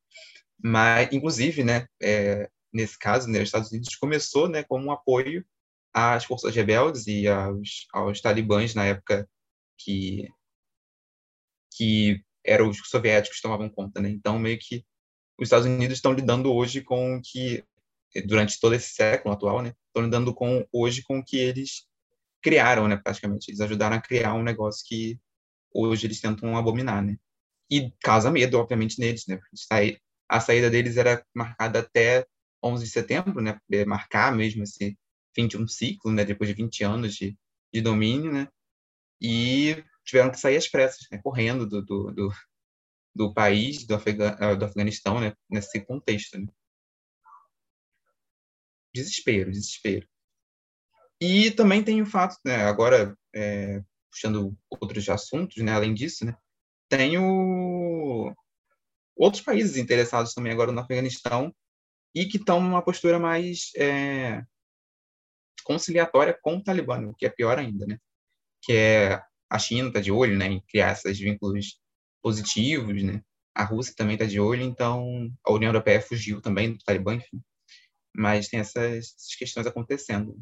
Mas, 0.64 1.12
inclusive, 1.12 1.64
né, 1.64 1.88
é, 2.02 2.50
nesse 2.72 2.98
caso, 2.98 3.28
né, 3.28 3.40
os 3.40 3.48
Estados 3.48 3.72
Unidos 3.72 3.96
começou 3.96 4.48
né, 4.48 4.64
como 4.64 4.86
um 4.86 4.92
apoio 4.92 5.46
às 5.94 6.24
forças 6.26 6.56
rebeldes 6.56 7.08
e 7.08 7.28
aos, 7.28 7.88
aos 7.94 8.22
talibãs 8.22 8.76
na 8.76 8.86
época 8.86 9.28
que, 9.78 10.28
que 11.74 12.24
eram 12.46 12.70
os 12.70 12.78
soviéticos 12.90 13.38
que 13.38 13.42
tomavam 13.42 13.70
conta. 13.70 14.02
Né? 14.02 14.10
Então, 14.10 14.38
meio 14.38 14.60
que 14.60 14.86
os 15.40 15.48
Estados 15.48 15.66
Unidos 15.66 15.98
estão 15.98 16.14
lidando 16.14 16.54
hoje 16.54 16.82
com 16.82 17.16
o 17.16 17.22
que, 17.22 17.64
durante 18.26 18.60
todo 18.60 18.76
esse 18.76 18.94
século 18.94 19.34
atual, 19.34 19.62
né, 19.62 19.74
estão 19.88 20.04
lidando 20.04 20.34
com, 20.34 20.66
hoje 20.72 21.02
com 21.04 21.20
o 21.20 21.26
que 21.26 21.38
eles 21.38 21.88
criaram, 22.42 22.88
né, 22.88 22.98
praticamente. 22.98 23.50
Eles 23.50 23.62
ajudaram 23.62 23.98
a 23.98 24.02
criar 24.02 24.34
um 24.34 24.44
negócio 24.44 24.86
que 24.88 25.20
hoje 25.74 26.08
eles 26.08 26.20
tentam 26.20 26.58
abominar, 26.58 27.04
né? 27.04 27.18
E 27.70 27.92
causa 28.02 28.32
medo, 28.32 28.60
obviamente, 28.60 29.00
neles, 29.00 29.26
né? 29.28 29.40
A 30.30 30.40
saída 30.40 30.70
deles 30.70 30.98
era 30.98 31.26
marcada 31.34 31.80
até 31.80 32.26
11 32.64 32.86
de 32.86 32.92
setembro, 32.92 33.42
né, 33.42 33.60
marcar 33.86 34.36
mesmo 34.36 34.64
esse 34.64 34.98
fim 35.34 35.48
de 35.48 35.58
um 35.58 35.68
ciclo, 35.68 36.12
né, 36.12 36.24
depois 36.24 36.50
de 36.50 36.56
20 36.56 36.84
anos 36.84 37.16
de, 37.16 37.38
de 37.74 37.82
domínio, 37.82 38.32
né, 38.32 38.48
e 39.20 39.84
tiveram 40.06 40.32
que 40.32 40.40
sair 40.40 40.58
às 40.58 40.68
pressas, 40.68 41.08
né, 41.12 41.20
correndo 41.24 41.68
do, 41.68 41.82
do, 41.84 42.12
do, 42.12 42.30
do 43.16 43.34
país, 43.34 43.86
do, 43.86 43.96
ah, 43.96 44.56
do 44.56 44.66
Afeganistão, 44.66 45.20
né, 45.20 45.34
nesse 45.50 45.82
contexto. 45.82 46.40
Né. 46.40 46.48
Desespero, 48.94 49.52
desespero. 49.52 50.08
E 51.22 51.52
também 51.52 51.84
tem 51.84 52.02
o 52.02 52.06
fato, 52.06 52.36
né, 52.44 52.64
agora, 52.64 53.16
é, 53.34 53.82
puxando 54.12 54.58
outros 54.70 55.08
assuntos, 55.08 55.64
né, 55.64 55.72
além 55.72 55.94
disso, 55.94 56.26
né, 56.26 56.36
tem 56.90 57.18
o... 57.18 58.34
outros 59.16 59.44
países 59.44 59.78
interessados 59.78 60.34
também 60.34 60.52
agora 60.52 60.72
no 60.72 60.82
Afeganistão 60.82 61.54
e 62.14 62.26
que 62.26 62.38
estão 62.38 62.60
numa 62.60 62.82
postura 62.84 63.20
mais 63.20 63.72
é, 63.78 64.44
conciliatória 65.64 66.38
com 66.42 66.58
o 66.58 66.64
Talibã, 66.64 67.08
o 67.08 67.14
que 67.14 67.26
é 67.26 67.30
pior 67.30 67.58
ainda, 67.58 67.86
né? 67.86 67.98
Que 68.62 68.74
é 68.74 69.24
a 69.50 69.60
China 69.60 69.90
está 69.90 70.02
de 70.02 70.12
olho, 70.12 70.38
né, 70.38 70.48
em 70.48 70.62
criar 70.62 70.94
esses 70.94 71.20
vínculos 71.20 71.80
positivos, 72.22 73.04
né? 73.04 73.22
A 73.56 73.64
Rússia 73.64 73.94
também 73.96 74.16
está 74.16 74.26
de 74.26 74.40
olho, 74.40 74.64
então 74.64 75.30
a 75.46 75.52
União 75.52 75.70
Europeia 75.70 76.02
fugiu 76.02 76.42
também 76.42 76.74
do 76.74 76.84
Talibã, 76.84 77.16
enfim. 77.16 77.42
Mas 78.16 78.48
tem 78.48 78.60
essas, 78.60 79.14
essas 79.16 79.36
questões 79.38 79.68
acontecendo. 79.68 80.38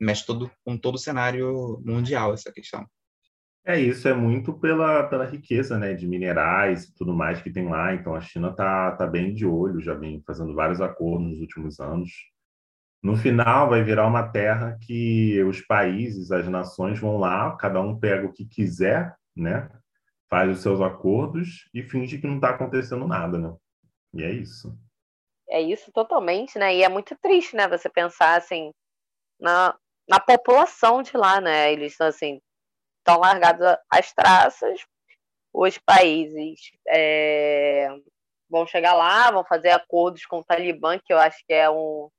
Mexe 0.00 0.26
todo, 0.26 0.50
com 0.64 0.76
todo 0.76 0.96
o 0.96 0.98
cenário 0.98 1.80
mundial 1.84 2.34
essa 2.34 2.52
questão. 2.52 2.86
É 3.64 3.80
isso, 3.80 4.06
é 4.06 4.14
muito 4.14 4.52
pela, 4.52 5.04
pela 5.04 5.24
riqueza 5.24 5.76
né, 5.76 5.92
de 5.92 6.06
minerais 6.06 6.84
e 6.84 6.94
tudo 6.94 7.12
mais 7.12 7.42
que 7.42 7.50
tem 7.50 7.68
lá. 7.68 7.94
Então 7.94 8.14
a 8.14 8.20
China 8.20 8.50
está 8.50 8.92
tá 8.92 9.06
bem 9.06 9.34
de 9.34 9.44
olho, 9.44 9.80
já 9.80 9.94
vem 9.94 10.22
fazendo 10.24 10.54
vários 10.54 10.80
acordos 10.80 11.28
nos 11.28 11.40
últimos 11.40 11.80
anos. 11.80 12.10
No 13.02 13.16
final, 13.16 13.68
vai 13.68 13.82
virar 13.82 14.06
uma 14.06 14.28
terra 14.28 14.78
que 14.80 15.42
os 15.44 15.60
países, 15.60 16.30
as 16.30 16.48
nações 16.48 16.98
vão 16.98 17.18
lá, 17.18 17.56
cada 17.56 17.80
um 17.80 17.98
pega 17.98 18.26
o 18.26 18.32
que 18.32 18.44
quiser, 18.44 19.14
né? 19.34 19.68
faz 20.28 20.50
os 20.50 20.62
seus 20.62 20.80
acordos 20.80 21.68
e 21.72 21.82
finge 21.82 22.18
que 22.18 22.26
não 22.26 22.36
está 22.36 22.50
acontecendo 22.50 23.06
nada, 23.06 23.38
né? 23.38 23.54
E 24.14 24.22
é 24.22 24.30
isso. 24.30 24.76
É 25.48 25.60
isso 25.60 25.92
totalmente, 25.92 26.58
né? 26.58 26.74
E 26.74 26.82
é 26.82 26.88
muito 26.88 27.16
triste, 27.16 27.54
né? 27.54 27.68
Você 27.68 27.88
pensar 27.88 28.36
assim 28.36 28.72
na, 29.38 29.76
na 30.08 30.20
população 30.20 31.02
de 31.02 31.16
lá, 31.16 31.40
né? 31.40 31.72
Eles 31.72 32.00
assim 32.00 32.40
estão 32.98 33.20
largados 33.20 33.66
às 33.90 34.12
traças. 34.12 34.80
Os 35.52 35.78
países 35.78 36.60
é, 36.88 37.88
vão 38.48 38.66
chegar 38.66 38.94
lá, 38.94 39.30
vão 39.30 39.44
fazer 39.44 39.70
acordos 39.70 40.26
com 40.26 40.38
o 40.38 40.44
Talibã, 40.44 40.98
que 40.98 41.12
eu 41.12 41.18
acho 41.18 41.38
que 41.46 41.54
é 41.54 41.70
um 41.70 42.10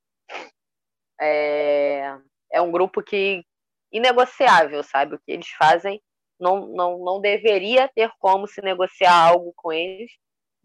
é, 1.20 2.18
é 2.52 2.62
um 2.62 2.72
grupo 2.72 3.02
que 3.04 3.44
inegociável, 3.92 4.84
sabe? 4.84 5.16
O 5.16 5.20
que 5.20 5.32
eles 5.32 5.50
fazem 5.50 6.02
não, 6.40 6.68
não, 6.68 7.00
não 7.00 7.22
deveria 7.22 7.88
ter 7.88 8.12
como 8.20 8.48
se 8.48 8.62
negociar 8.62 9.14
algo 9.14 9.54
com 9.56 9.72
eles, 9.74 10.12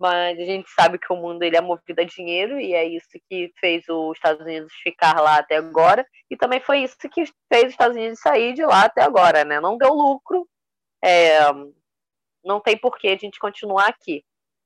mas 0.02 0.36
a 0.36 0.44
gente 0.44 0.68
sabe 0.70 0.98
que 0.98 1.12
o 1.12 1.16
mundo 1.16 1.44
ele 1.44 1.56
é 1.56 1.60
movido 1.60 2.00
a 2.00 2.04
dinheiro 2.04 2.58
e 2.58 2.74
é 2.74 2.84
isso 2.84 3.06
que 3.30 3.52
fez 3.60 3.84
os 3.88 4.16
Estados 4.16 4.42
Unidos 4.42 4.72
ficar 4.82 5.20
lá 5.20 5.36
até 5.36 5.54
agora 5.58 6.04
e 6.28 6.36
também 6.36 6.58
foi 6.58 6.78
isso 6.78 6.96
que 7.08 7.24
fez 7.48 7.66
os 7.66 7.70
Estados 7.70 7.96
Unidos 7.96 8.18
sair 8.18 8.52
de 8.52 8.64
lá 8.64 8.86
até 8.86 9.00
agora, 9.00 9.44
né? 9.44 9.60
Não 9.60 9.78
deu 9.78 9.94
lucro, 9.94 10.44
é, 11.04 11.38
não 12.44 12.58
tem 12.58 12.76
por 12.76 12.98
que 12.98 13.06
a 13.06 13.16
gente 13.16 13.38
continuar 13.38 13.86
aqui. 13.86 14.24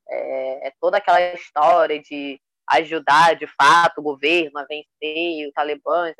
É, 0.09 0.68
é 0.68 0.72
toda 0.81 0.96
aquela 0.96 1.20
história 1.35 2.01
de 2.01 2.40
ajudar 2.70 3.37
de 3.37 3.46
fato 3.46 3.99
o 3.99 4.03
governo 4.03 4.59
a 4.59 4.64
vencer 4.64 5.49
o 5.49 5.53
Talibã, 5.53 6.11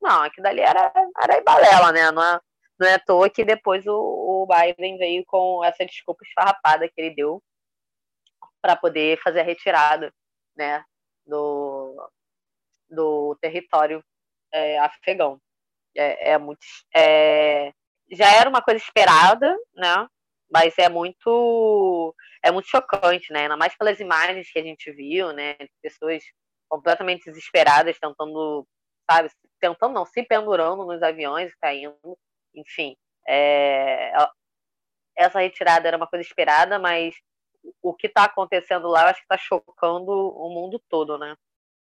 não, 0.00 0.22
aquilo 0.22 0.44
dali 0.44 0.60
era, 0.60 0.92
era 1.20 1.42
balela, 1.42 1.90
né? 1.90 2.12
Não 2.12 2.22
é, 2.22 2.40
não 2.78 2.86
é 2.86 2.94
à 2.94 2.98
toa 3.00 3.28
que 3.28 3.44
depois 3.44 3.84
o, 3.88 3.92
o 3.92 4.46
Biden 4.46 4.98
veio 4.98 5.24
com 5.26 5.64
essa 5.64 5.84
desculpa 5.84 6.22
esfarrapada 6.24 6.88
que 6.88 7.00
ele 7.00 7.16
deu 7.16 7.42
para 8.62 8.76
poder 8.76 9.20
fazer 9.20 9.40
a 9.40 9.44
retirada 9.44 10.12
né, 10.56 10.84
do, 11.26 12.10
do 12.88 13.36
território 13.40 14.02
é, 14.52 14.78
afegão. 14.78 15.40
É, 15.96 16.32
é 16.32 16.38
muito. 16.38 16.60
É, 16.94 17.72
já 18.10 18.30
era 18.32 18.48
uma 18.48 18.62
coisa 18.62 18.78
esperada, 18.82 19.56
né? 19.74 20.06
Mas 20.50 20.76
é 20.78 20.88
muito 20.88 22.14
é 22.42 22.50
muito 22.50 22.68
chocante, 22.68 23.32
né? 23.32 23.42
Ainda 23.42 23.56
mais 23.56 23.76
pelas 23.76 24.00
imagens 24.00 24.50
que 24.50 24.58
a 24.58 24.62
gente 24.62 24.90
viu, 24.92 25.32
né? 25.32 25.56
Pessoas 25.82 26.22
completamente 26.68 27.24
desesperadas 27.26 27.98
tentando, 27.98 28.66
sabe, 29.10 29.30
tentando 29.60 29.94
não, 29.94 30.06
se 30.06 30.22
pendurando 30.22 30.86
nos 30.86 31.02
aviões, 31.02 31.54
caindo, 31.60 32.18
enfim. 32.54 32.96
É, 33.28 34.12
essa 35.16 35.40
retirada 35.40 35.86
era 35.88 35.96
uma 35.96 36.06
coisa 36.06 36.24
esperada, 36.24 36.78
mas 36.78 37.14
o 37.82 37.94
que 37.94 38.06
está 38.06 38.24
acontecendo 38.24 38.88
lá, 38.88 39.02
eu 39.02 39.08
acho 39.08 39.20
que 39.20 39.24
está 39.24 39.38
chocando 39.38 40.10
o 40.10 40.48
mundo 40.52 40.80
todo, 40.88 41.18
né? 41.18 41.36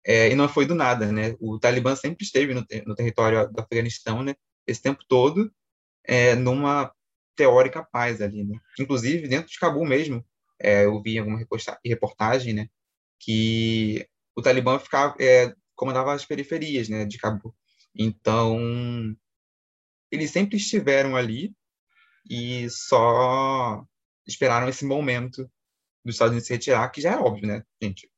É, 0.05 0.29
e 0.29 0.35
não 0.35 0.49
foi 0.49 0.65
do 0.65 0.73
nada, 0.73 1.11
né? 1.11 1.35
O 1.39 1.59
Talibã 1.59 1.95
sempre 1.95 2.25
esteve 2.25 2.53
no, 2.53 2.65
no 2.85 2.95
território 2.95 3.47
do 3.51 3.59
Afeganistão, 3.59 4.23
né? 4.23 4.35
Esse 4.65 4.81
tempo 4.81 5.03
todo, 5.07 5.51
é, 6.03 6.35
numa 6.35 6.91
teórica 7.35 7.83
paz 7.83 8.21
ali, 8.21 8.43
né? 8.43 8.59
Inclusive, 8.79 9.27
dentro 9.27 9.51
de 9.51 9.59
Cabul 9.59 9.85
mesmo, 9.85 10.25
é, 10.59 10.85
eu 10.85 11.01
vi 11.01 11.17
alguma 11.19 11.39
reportagem, 11.85 12.53
né? 12.53 12.67
Que 13.19 14.07
o 14.35 14.41
Talibã 14.41 14.79
ficava, 14.79 15.15
é, 15.19 15.53
comandava 15.75 16.13
as 16.13 16.25
periferias, 16.25 16.89
né? 16.89 17.05
De 17.05 17.17
Cabul. 17.17 17.53
Então, 17.95 18.57
eles 20.11 20.31
sempre 20.31 20.57
estiveram 20.57 21.15
ali 21.15 21.53
e 22.29 22.69
só 22.69 23.83
esperaram 24.27 24.69
esse 24.69 24.85
momento 24.85 25.49
dos 26.03 26.15
Estados 26.15 26.31
Unidos 26.31 26.47
se 26.47 26.53
retirar, 26.53 26.89
que 26.89 27.01
já 27.01 27.11
é 27.13 27.17
óbvio, 27.17 27.47
né, 27.47 27.63
gente? 27.81 28.09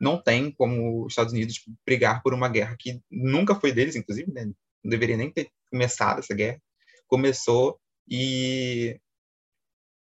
Não 0.00 0.20
tem 0.20 0.50
como 0.52 1.04
os 1.04 1.12
Estados 1.12 1.32
Unidos 1.32 1.62
brigar 1.84 2.22
por 2.22 2.32
uma 2.32 2.48
guerra 2.48 2.76
que 2.78 3.00
nunca 3.10 3.54
foi 3.54 3.72
deles, 3.72 3.96
inclusive, 3.96 4.32
né? 4.32 4.44
Não 4.44 4.90
deveria 4.90 5.16
nem 5.16 5.32
ter 5.32 5.50
começado 5.70 6.20
essa 6.20 6.34
guerra. 6.34 6.60
Começou 7.06 7.80
e 8.08 8.98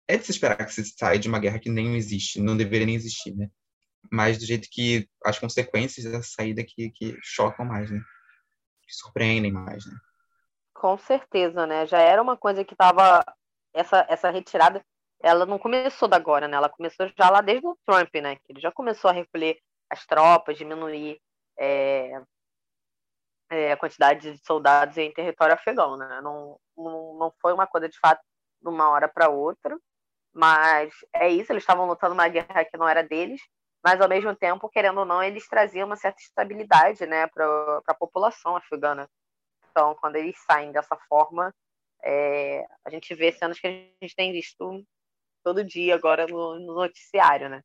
é 0.07 0.17
de 0.17 0.25
se 0.25 0.31
esperar 0.31 0.65
que 0.65 0.73
se 0.73 0.85
saia 0.85 1.19
de 1.19 1.27
uma 1.27 1.39
guerra 1.39 1.59
que 1.59 1.69
nem 1.69 1.95
existe, 1.95 2.39
não 2.39 2.55
deveria 2.55 2.85
nem 2.85 2.95
existir, 2.95 3.35
né? 3.35 3.49
Mas 4.09 4.37
do 4.37 4.45
jeito 4.45 4.69
que 4.71 5.09
as 5.25 5.37
consequências 5.37 6.05
dessa 6.05 6.29
saída 6.29 6.63
que, 6.63 6.89
que 6.91 7.17
chocam 7.21 7.65
mais, 7.65 7.91
né? 7.91 7.99
Que 8.83 8.93
surpreendem 8.95 9.51
mais, 9.51 9.85
né? 9.85 9.93
Com 10.73 10.97
certeza, 10.97 11.65
né? 11.65 11.85
Já 11.85 11.99
era 11.99 12.21
uma 12.21 12.37
coisa 12.37 12.63
que 12.63 12.73
estava 12.73 13.25
essa 13.73 14.05
essa 14.07 14.29
retirada 14.29 14.83
ela 15.19 15.45
não 15.45 15.57
começou 15.59 16.07
da 16.07 16.17
agora, 16.17 16.47
né? 16.47 16.57
Ela 16.57 16.69
começou 16.69 17.07
já 17.17 17.29
lá 17.29 17.41
desde 17.41 17.65
o 17.65 17.77
Trump, 17.85 18.13
né? 18.15 18.35
Que 18.35 18.51
ele 18.51 18.61
já 18.61 18.71
começou 18.71 19.09
a 19.09 19.13
recolher 19.13 19.57
as 19.89 20.05
tropas, 20.05 20.57
diminuir 20.57 21.19
é, 21.57 22.21
é, 23.49 23.71
a 23.71 23.77
quantidade 23.77 24.31
de 24.31 24.45
soldados 24.45 24.97
em 24.97 25.11
território 25.11 25.55
afegão, 25.55 25.97
né? 25.97 26.21
Não, 26.21 26.59
não, 26.75 27.13
não 27.15 27.33
foi 27.41 27.53
uma 27.53 27.67
coisa 27.67 27.89
de 27.89 27.97
fato 27.99 28.21
de 28.61 28.69
uma 28.69 28.89
hora 28.89 29.07
para 29.07 29.29
outra, 29.29 29.77
mas 30.33 30.93
é 31.13 31.29
isso. 31.29 31.51
Eles 31.51 31.63
estavam 31.63 31.87
lutando 31.87 32.13
uma 32.13 32.27
guerra 32.27 32.65
que 32.65 32.77
não 32.77 32.87
era 32.87 33.03
deles, 33.03 33.41
mas 33.83 34.01
ao 34.01 34.09
mesmo 34.09 34.35
tempo, 34.35 34.69
querendo 34.69 34.99
ou 34.99 35.05
não, 35.05 35.23
eles 35.23 35.47
traziam 35.47 35.87
uma 35.87 35.95
certa 35.95 36.21
estabilidade, 36.21 37.05
né, 37.05 37.27
para 37.27 37.81
a 37.87 37.93
população 37.93 38.55
afegana. 38.55 39.09
Então, 39.71 39.95
quando 39.95 40.15
eles 40.15 40.37
saem 40.45 40.71
dessa 40.71 40.97
forma, 41.07 41.53
é, 42.03 42.65
a 42.85 42.89
gente 42.89 43.13
vê 43.15 43.31
cenas 43.31 43.59
que 43.59 43.67
a 43.67 43.71
gente 44.05 44.15
tem 44.15 44.31
visto 44.31 44.83
todo 45.47 45.63
dia 45.63 45.95
agora 45.95 46.27
no, 46.27 46.59
no 46.59 46.73
noticiário, 46.75 47.47
né? 47.47 47.63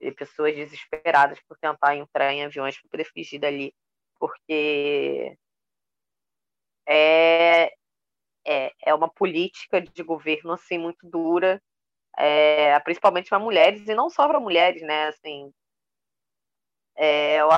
De 0.00 0.12
pessoas 0.12 0.54
desesperadas 0.54 1.40
por 1.48 1.58
tentar 1.58 1.96
entrar 1.96 2.32
em 2.32 2.44
aviões 2.44 2.80
para 2.80 2.90
poder 2.90 3.04
fugir 3.12 3.40
dali, 3.40 3.74
porque 4.20 5.36
é, 6.86 7.72
é, 8.46 8.72
é 8.86 8.94
uma 8.94 9.08
política 9.08 9.80
de 9.80 10.02
governo 10.04 10.52
assim 10.52 10.78
muito 10.78 11.08
dura, 11.08 11.60
é, 12.16 12.78
principalmente 12.80 13.28
para 13.28 13.40
mulheres 13.40 13.88
e 13.88 13.94
não 13.94 14.08
só 14.08 14.28
para 14.28 14.38
mulheres, 14.38 14.82
né? 14.82 15.08
Assim, 15.08 15.52
é, 16.96 17.44
o, 17.44 17.50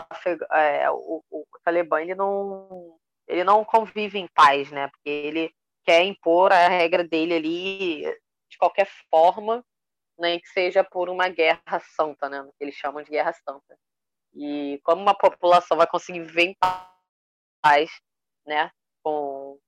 é, 0.52 0.90
o, 0.90 1.22
o, 1.30 1.40
o 1.52 1.58
Talibã 1.62 2.00
ele 2.00 2.14
não 2.14 2.98
ele 3.28 3.44
não 3.44 3.62
convive 3.62 4.18
em 4.18 4.28
paz, 4.28 4.70
né? 4.70 4.88
Porque 4.88 5.10
ele 5.10 5.54
quer 5.84 6.02
impor 6.04 6.50
a 6.50 6.68
regra 6.68 7.04
dele 7.04 7.34
ali 7.34 8.16
de 8.56 8.58
qualquer 8.58 8.88
forma, 9.10 9.62
nem 10.18 10.40
que 10.40 10.48
seja 10.48 10.82
por 10.82 11.10
uma 11.10 11.28
guerra 11.28 11.80
santa, 11.94 12.28
né? 12.28 12.42
Que 12.58 12.64
eles 12.64 12.74
chamam 12.74 13.02
de 13.02 13.10
guerra 13.10 13.32
santa. 13.32 13.78
E 14.34 14.80
como 14.82 15.02
uma 15.02 15.14
população 15.14 15.76
vai 15.76 15.86
conseguir 15.86 16.20
viver 16.20 16.44
em 16.44 16.56
paz, 17.62 17.90
né? 18.46 18.70
Com, 19.04 19.58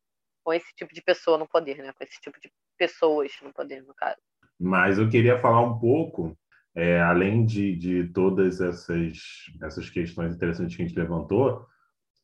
com 0.42 0.53
esse 0.53 0.74
tipo 0.74 0.92
de 0.92 1.03
pessoa 1.03 1.37
no 1.37 1.46
poder, 1.46 1.79
né? 1.79 1.92
Com 1.92 2.03
esse 2.03 2.18
tipo 2.20 2.40
de 2.40 2.51
pessoas 2.79 3.33
no 3.42 3.53
poder, 3.53 3.83
no 3.83 3.94
caso. 3.94 4.18
Mas 4.59 4.98
eu 4.98 5.09
queria 5.09 5.40
falar 5.40 5.61
um 5.61 5.79
pouco, 5.79 6.37
é, 6.74 7.01
além 7.01 7.44
de, 7.44 7.77
de 7.77 8.09
todas 8.12 8.61
essas, 8.61 9.18
essas 9.62 9.90
questões 9.90 10.35
interessantes 10.35 10.74
que 10.74 10.83
a 10.83 10.87
gente 10.87 10.98
levantou, 10.98 11.66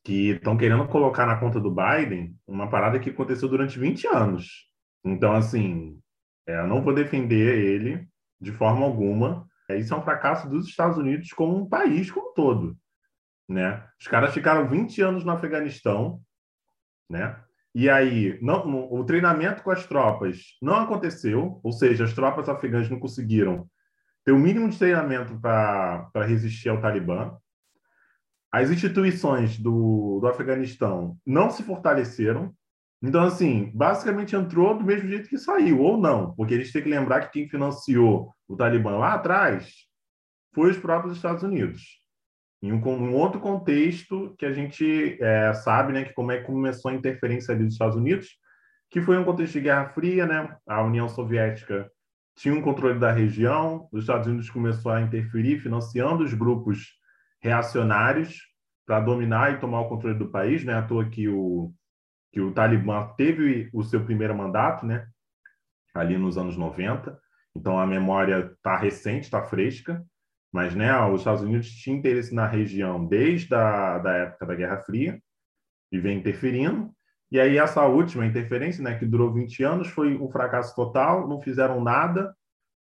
que 0.03 0.31
estão 0.31 0.57
querendo 0.57 0.87
colocar 0.88 1.27
na 1.27 1.38
conta 1.38 1.61
do 1.61 1.70
Biden 1.70 2.37
uma 2.46 2.68
parada 2.68 2.98
que 2.98 3.11
aconteceu 3.11 3.48
durante 3.48 3.79
20 3.79 4.07
anos. 4.09 4.68
Então, 5.05 5.33
assim, 5.33 5.98
eu 6.46 6.66
não 6.66 6.83
vou 6.83 6.94
defender 6.94 7.59
ele 7.59 8.07
de 8.40 8.52
forma 8.52 8.85
alguma. 8.85 9.46
É, 9.68 9.78
isso 9.78 9.94
é 9.94 9.96
um 9.96 10.02
fracasso 10.02 10.48
dos 10.48 10.68
Estados 10.68 10.98
Unidos 10.98 11.30
como 11.30 11.57
um 11.57 11.68
país 11.68 12.11
como 12.11 12.30
um 12.30 12.35
todo. 12.35 12.76
Né? 13.48 13.87
Os 14.00 14.07
caras 14.07 14.33
ficaram 14.33 14.68
20 14.68 15.00
anos 15.02 15.24
no 15.24 15.33
Afeganistão, 15.33 16.20
né? 17.09 17.38
E 17.74 17.90
aí, 17.90 18.38
não, 18.40 18.92
o 18.92 19.04
treinamento 19.04 19.62
com 19.62 19.70
as 19.70 19.85
tropas 19.85 20.57
não 20.62 20.76
aconteceu, 20.76 21.61
ou 21.62 21.72
seja, 21.72 22.04
as 22.04 22.12
tropas 22.12 22.48
afegãs 22.48 22.88
não 22.88 23.00
conseguiram 23.00 23.68
ter 24.24 24.30
o 24.30 24.38
mínimo 24.38 24.70
de 24.70 24.78
treinamento 24.78 25.38
para 25.40 26.24
resistir 26.24 26.68
ao 26.68 26.80
Talibã. 26.80 27.37
As 28.52 28.70
instituições 28.70 29.59
do, 29.59 30.20
do 30.20 30.28
Afeganistão 30.28 31.18
não 31.26 31.50
se 31.50 31.64
fortaleceram, 31.64 32.54
então, 33.07 33.23
assim, 33.23 33.71
basicamente 33.75 34.35
entrou 34.35 34.79
do 34.79 34.83
mesmo 34.83 35.09
jeito 35.09 35.29
que 35.29 35.37
saiu, 35.37 35.81
ou 35.81 35.99
não, 35.99 36.35
porque 36.35 36.55
eles 36.55 36.73
têm 36.73 36.83
que 36.83 36.88
lembrar 36.88 37.21
que 37.21 37.33
quem 37.33 37.49
financiou 37.49 38.33
o 38.49 38.57
Talibã 38.57 38.97
lá 38.97 39.12
atrás 39.12 39.75
foi 40.55 40.71
os 40.71 40.79
próprios 40.79 41.17
Estados 41.17 41.43
Unidos. 41.43 41.83
Em 42.62 42.73
um, 42.73 42.79
um 42.79 43.14
outro 43.14 43.40
contexto 43.40 44.35
que 44.38 44.47
a 44.47 44.55
gente 44.55 45.19
é, 45.21 45.53
sabe, 45.53 45.93
né, 45.93 46.05
que 46.05 46.14
como 46.14 46.33
é 46.33 46.38
que 46.38 46.47
começou 46.47 46.90
a 46.90 46.95
interferência 46.95 47.55
ali 47.55 47.64
dos 47.64 47.75
Estados 47.75 47.95
Unidos, 47.95 48.29
que 48.90 49.03
foi 49.03 49.19
um 49.19 49.25
contexto 49.25 49.53
de 49.53 49.61
Guerra 49.61 49.90
Fria, 49.90 50.25
né? 50.25 50.57
A 50.67 50.83
União 50.83 51.07
Soviética 51.07 51.90
tinha 52.37 52.55
um 52.55 52.62
controle 52.62 52.99
da 52.99 53.12
região, 53.12 53.87
os 53.93 54.05
Estados 54.05 54.27
Unidos 54.27 54.49
começou 54.49 54.93
a 54.93 55.03
interferir, 55.03 55.59
financiando 55.59 56.25
os 56.25 56.33
grupos 56.33 56.95
reacionários 57.40 58.38
para 58.87 59.01
dominar 59.01 59.53
e 59.53 59.59
tomar 59.59 59.81
o 59.81 59.88
controle 59.88 60.17
do 60.17 60.31
país, 60.31 60.64
né? 60.64 60.75
À 60.75 60.83
toa 60.83 61.05
que 61.05 61.29
o 61.29 61.71
que 62.35 62.40
o 62.40 62.53
Talibã 62.53 63.07
teve 63.16 63.70
o 63.73 63.85
seu 63.85 64.05
primeiro 64.05 64.37
mandato, 64.37 64.85
né, 64.85 65.07
ali 65.94 66.18
nos 66.18 66.37
anos 66.37 66.57
90, 66.57 67.16
Então 67.55 67.79
a 67.79 67.87
memória 67.87 68.53
está 68.57 68.77
recente, 68.77 69.27
está 69.27 69.40
fresca, 69.40 70.05
mas 70.53 70.75
né, 70.75 70.92
os 71.07 71.20
Estados 71.20 71.42
Unidos 71.42 71.70
tinham 71.70 71.99
interesse 71.99 72.35
na 72.35 72.44
região 72.44 73.07
desde 73.07 73.55
a 73.55 73.99
da 73.99 74.12
época 74.14 74.47
da 74.47 74.55
Guerra 74.57 74.79
Fria 74.79 75.23
e 75.92 76.01
vem 76.01 76.18
interferindo. 76.18 76.92
E 77.31 77.38
aí 77.38 77.57
essa 77.57 77.87
última 77.87 78.27
interferência, 78.27 78.83
né, 78.83 78.99
que 78.99 79.07
durou 79.07 79.33
20 79.33 79.62
anos, 79.62 79.87
foi 79.87 80.16
um 80.16 80.29
fracasso 80.29 80.75
total, 80.75 81.29
não 81.29 81.40
fizeram 81.40 81.81
nada, 81.81 82.35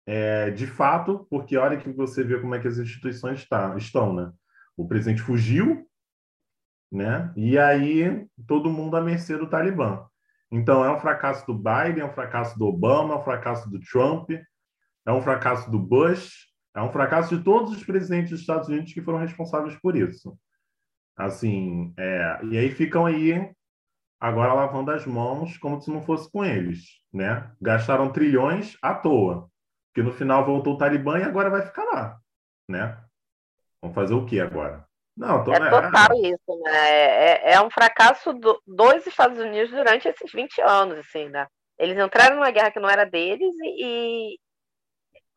é, 0.04 0.50
de 0.50 0.66
fato, 0.66 1.28
porque 1.30 1.56
olha 1.56 1.76
que 1.76 1.92
você 1.92 2.24
vê 2.24 2.40
como 2.40 2.56
é 2.56 2.58
que 2.58 2.66
as 2.66 2.78
instituições 2.78 3.48
tá, 3.48 3.72
estão, 3.76 4.12
né? 4.12 4.32
O 4.76 4.88
presidente 4.88 5.22
fugiu, 5.22 5.87
né? 6.90 7.32
E 7.36 7.58
aí 7.58 8.26
todo 8.46 8.70
mundo 8.70 8.96
à 8.96 9.00
mercê 9.00 9.36
do 9.36 9.48
Talibã. 9.48 10.06
Então 10.50 10.84
é 10.84 10.90
um 10.90 10.98
fracasso 10.98 11.46
do 11.46 11.54
Biden, 11.54 12.00
é 12.00 12.04
um 12.04 12.12
fracasso 12.12 12.58
do 12.58 12.66
Obama, 12.66 13.14
é 13.14 13.18
um 13.18 13.22
fracasso 13.22 13.68
do 13.70 13.78
Trump, 13.80 14.30
é 14.30 15.12
um 15.12 15.20
fracasso 15.20 15.70
do 15.70 15.78
Bush, 15.78 16.48
é 16.74 16.82
um 16.82 16.90
fracasso 16.90 17.36
de 17.36 17.42
todos 17.42 17.72
os 17.72 17.84
presidentes 17.84 18.30
dos 18.30 18.40
Estados 18.40 18.68
Unidos 18.68 18.92
que 18.92 19.02
foram 19.02 19.18
responsáveis 19.18 19.76
por 19.76 19.96
isso. 19.96 20.38
Assim, 21.16 21.92
é, 21.98 22.40
e 22.44 22.56
aí 22.56 22.70
ficam 22.70 23.04
aí 23.04 23.52
agora 24.20 24.52
lavando 24.52 24.90
as 24.90 25.04
mãos 25.04 25.58
como 25.58 25.80
se 25.80 25.90
não 25.90 26.02
fosse 26.02 26.30
com 26.30 26.44
eles, 26.44 27.00
né? 27.12 27.50
Gastaram 27.60 28.12
trilhões 28.12 28.76
à 28.80 28.94
toa, 28.94 29.50
que 29.94 30.02
no 30.02 30.12
final 30.12 30.46
voltou 30.46 30.74
o 30.74 30.78
Talibã 30.78 31.18
e 31.18 31.24
agora 31.24 31.50
vai 31.50 31.62
ficar 31.62 31.84
lá, 31.84 32.18
né? 32.68 33.02
Vamos 33.82 33.94
fazer 33.94 34.14
o 34.14 34.24
que 34.24 34.40
agora? 34.40 34.87
Não, 35.18 35.42
tô... 35.42 35.52
é 35.52 35.58
total 35.58 36.08
é... 36.12 36.28
isso, 36.28 36.62
né? 36.62 36.90
É, 36.90 37.52
é 37.54 37.60
um 37.60 37.68
fracasso 37.68 38.32
do, 38.32 38.62
dos 38.64 39.04
Estados 39.04 39.38
Unidos 39.38 39.70
durante 39.70 40.06
esses 40.06 40.30
20 40.30 40.60
anos, 40.60 40.98
assim, 40.98 41.28
né? 41.28 41.46
Eles 41.76 41.98
entraram 41.98 42.36
numa 42.36 42.50
guerra 42.50 42.70
que 42.70 42.78
não 42.78 42.88
era 42.88 43.04
deles 43.04 43.52
e, 43.62 44.34
e 44.34 44.38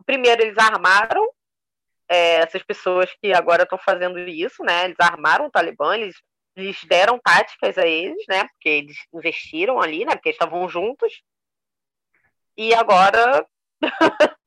primeiro 0.06 0.44
eles 0.44 0.58
armaram 0.58 1.28
é, 2.08 2.36
essas 2.36 2.62
pessoas 2.62 3.12
que 3.22 3.34
agora 3.34 3.64
estão 3.64 3.78
fazendo 3.80 4.20
isso, 4.20 4.64
né? 4.64 4.86
Eles 4.86 4.98
armaram 5.00 5.48
o 5.48 5.52
Talibã, 5.52 5.96
eles 5.96 6.16
eles 6.56 6.84
deram 6.84 7.18
táticas 7.18 7.78
a 7.78 7.88
eles, 7.88 8.24
né? 8.28 8.44
Porque 8.50 8.70
eles 8.70 8.98
investiram 9.14 9.82
ali, 9.82 10.06
né? 10.06 10.14
Porque 10.14 10.30
eles 10.30 10.36
estavam 10.36 10.68
juntos. 10.68 11.24
E 12.58 12.74
agora 12.74 13.46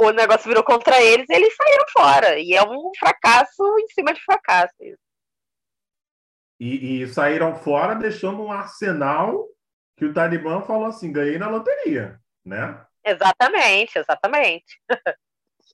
o 0.00 0.10
negócio 0.10 0.48
virou 0.48 0.64
contra 0.64 1.00
eles 1.02 1.28
e 1.28 1.34
eles 1.34 1.54
saíram 1.54 1.84
fora. 1.92 2.38
E 2.38 2.54
é 2.54 2.62
um 2.62 2.90
fracasso 2.98 3.62
em 3.78 3.88
cima 3.88 4.12
de 4.12 4.22
fracasso. 4.22 4.74
E, 6.58 7.02
e 7.02 7.08
saíram 7.08 7.54
fora 7.54 7.94
deixando 7.94 8.42
um 8.42 8.52
arsenal 8.52 9.46
que 9.96 10.04
o 10.04 10.12
Talibã 10.12 10.62
falou 10.62 10.86
assim: 10.86 11.12
ganhei 11.12 11.38
na 11.38 11.48
loteria, 11.48 12.20
né? 12.44 12.84
Exatamente, 13.04 13.98
exatamente. 13.98 14.80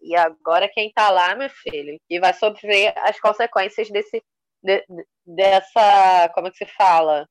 e 0.02 0.16
agora 0.16 0.68
quem 0.68 0.88
está 0.88 1.10
lá, 1.10 1.34
meu 1.34 1.50
filho, 1.50 1.98
que 2.08 2.20
vai 2.20 2.32
sofrer 2.34 2.92
as 2.98 3.18
consequências 3.20 3.88
desse 3.90 4.22
de, 4.62 4.84
dessa, 5.26 6.30
como 6.34 6.48
é 6.48 6.50
que 6.50 6.58
se 6.58 6.66
fala? 6.66 7.28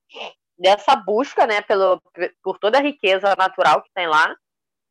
Dessa 0.58 0.96
busca, 0.96 1.48
né, 1.48 1.62
pelo, 1.62 2.02
por 2.44 2.60
toda 2.60 2.78
a 2.78 2.82
riqueza 2.82 3.36
natural 3.38 3.82
que 3.82 3.90
tem 3.94 4.08
lá, 4.08 4.36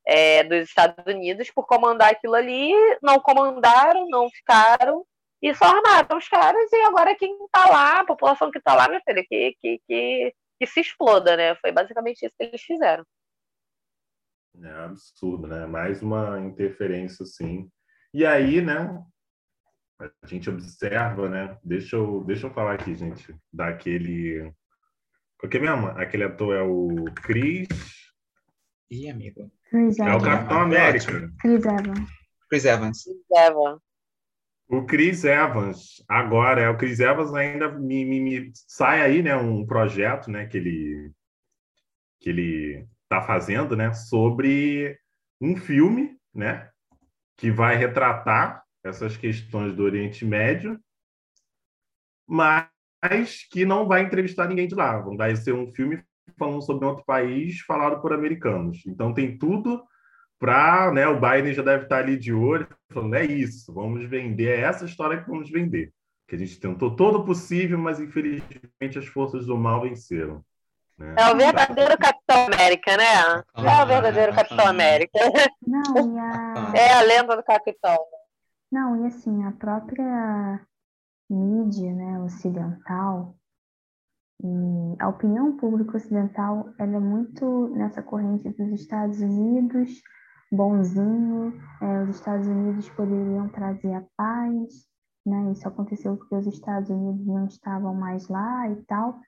é, 0.07 0.43
dos 0.45 0.69
Estados 0.69 1.05
Unidos, 1.07 1.51
por 1.51 1.67
comandar 1.67 2.13
aquilo 2.13 2.35
ali, 2.35 2.73
não 3.03 3.21
comandaram, 3.21 4.09
não 4.09 4.29
ficaram, 4.31 5.05
e 5.43 5.55
só 5.55 5.65
armaram 5.65 6.19
os 6.19 6.29
caras, 6.29 6.71
e 6.73 6.83
agora 6.83 7.15
quem 7.15 7.37
tá 7.51 7.67
lá, 7.71 8.01
a 8.01 8.07
população 8.07 8.51
que 8.51 8.61
tá 8.61 8.75
lá, 8.75 8.89
minha 8.89 9.01
filha, 9.07 9.25
que, 9.27 9.57
que, 9.61 9.81
que, 9.87 10.35
que 10.59 10.67
se 10.67 10.81
exploda, 10.81 11.37
né? 11.37 11.55
Foi 11.57 11.73
basicamente 11.73 12.25
isso 12.25 12.35
que 12.37 12.45
eles 12.45 12.61
fizeram. 12.61 13.05
É 14.63 14.71
absurdo, 14.85 15.47
né? 15.47 15.65
Mais 15.67 16.03
uma 16.03 16.39
interferência, 16.41 17.23
assim. 17.23 17.71
E 18.13 18.27
aí, 18.27 18.61
né, 18.61 19.03
a 20.01 20.27
gente 20.27 20.51
observa, 20.51 21.29
né? 21.29 21.59
Deixa 21.63 21.97
eu, 21.97 22.25
deixa 22.25 22.47
eu 22.47 22.53
falar 22.53 22.75
aqui, 22.75 22.95
gente, 22.95 23.35
daquele. 23.53 24.53
Qual 25.39 25.49
que 25.49 25.57
é 25.57 25.61
mesmo? 25.61 25.87
Aquele 25.89 26.25
ator 26.25 26.55
é 26.55 26.63
o 26.63 27.05
Chris. 27.23 27.69
Ih, 28.91 29.09
amigo. 29.09 29.51
Chris 29.71 29.99
é 30.01 30.15
o 30.15 30.21
Capitão 30.21 30.59
é 30.59 30.63
América. 30.63 31.33
Chris 31.39 31.65
Evans. 31.65 32.11
Chris 32.49 32.65
Evans. 32.65 33.05
Chris 33.05 33.31
Evans. 33.31 33.81
O 34.69 34.85
Chris 34.85 35.25
Evans, 35.25 36.05
agora, 36.09 36.61
é 36.61 36.69
o 36.69 36.77
Chris 36.77 37.01
Evans 37.01 37.33
ainda 37.35 37.71
me, 37.71 38.05
me, 38.05 38.21
me, 38.21 38.53
sai 38.55 39.03
aí, 39.03 39.23
né, 39.23 39.35
um 39.37 39.67
projeto, 39.67 40.31
né, 40.31 40.47
que 40.47 40.57
ele 40.57 41.13
que 42.21 42.29
ele 42.29 42.87
está 43.05 43.23
fazendo, 43.23 43.75
né, 43.75 43.93
sobre 43.95 44.99
um 45.41 45.57
filme, 45.57 46.17
né, 46.35 46.69
que 47.37 47.51
vai 47.51 47.77
retratar 47.77 48.63
essas 48.85 49.17
questões 49.17 49.75
do 49.75 49.83
Oriente 49.83 50.25
Médio, 50.25 50.79
mas 52.29 52.69
que 53.51 53.65
não 53.65 53.89
vai 53.89 54.03
entrevistar 54.03 54.47
ninguém 54.47 54.69
de 54.69 54.75
lá. 54.75 55.01
Vai 55.17 55.35
ser 55.35 55.53
um 55.53 55.73
filme 55.73 56.05
falando 56.39 56.63
sobre 56.63 56.87
outro 56.87 57.05
país 57.05 57.61
falado 57.61 58.01
por 58.01 58.13
americanos. 58.13 58.83
Então 58.87 59.13
tem 59.15 59.37
tudo 59.37 59.83
para, 60.39 60.91
né, 60.93 61.07
o 61.07 61.21
Biden 61.21 61.53
já 61.53 61.63
deve 61.63 61.85
estar 61.85 61.99
ali 61.99 62.17
de 62.17 62.33
olho, 62.33 62.67
falando, 62.91 63.15
é 63.15 63.25
isso, 63.27 63.73
vamos 63.75 64.09
vender, 64.09 64.59
é 64.59 64.63
essa 64.63 64.87
história 64.87 65.23
que 65.23 65.29
vamos 65.29 65.51
vender. 65.51 65.93
Que 66.27 66.35
a 66.35 66.39
gente 66.39 66.59
tentou 66.59 66.97
todo 66.97 67.19
o 67.19 67.25
possível, 67.25 67.79
mas 67.79 68.01
infelizmente 68.01 68.99
as 68.99 69.07
forças 69.07 69.45
do 69.45 69.59
mal 69.59 69.83
venceram. 69.83 70.43
Né? 70.97 71.15
É 71.19 71.31
o 71.31 71.37
verdadeiro 71.37 71.99
Capitão 71.99 72.47
América, 72.47 72.97
né? 72.97 73.43
É 73.55 73.83
o 73.83 73.87
verdadeiro 73.87 74.35
Capitão 74.35 74.67
América. 74.67 75.19
Não, 75.67 76.19
a... 76.19 76.73
É 76.75 76.93
a 76.95 77.03
lenda 77.03 77.37
do 77.37 77.43
Capitão. 77.43 77.99
Não, 78.71 79.05
e 79.05 79.09
assim, 79.09 79.45
a 79.45 79.53
própria 79.53 80.61
mídia, 81.29 81.93
né, 81.93 82.21
ocidental, 82.21 83.35
e 84.43 84.97
a 84.99 85.09
opinião 85.09 85.57
pública 85.57 85.97
ocidental, 85.97 86.73
ela 86.79 86.97
é 86.97 87.01
muito 87.01 87.69
nessa 87.69 88.03
corrente 88.03 88.49
dos 88.51 88.81
Estados 88.81 89.21
Unidos, 89.21 90.01
bonzinho, 90.51 91.53
é, 91.81 92.03
os 92.05 92.17
Estados 92.17 92.47
Unidos 92.47 92.89
poderiam 92.91 93.49
trazer 93.51 93.93
a 93.95 94.05
paz, 94.17 94.89
né, 95.27 95.53
isso 95.53 95.69
aconteceu 95.69 96.17
porque 96.17 96.35
os 96.35 96.47
Estados 96.47 96.89
Unidos 96.89 97.27
não 97.27 97.47
estavam 97.47 97.95
mais 97.95 98.29
lá 98.29 98.69
e 98.71 98.77
tal, 98.85 99.21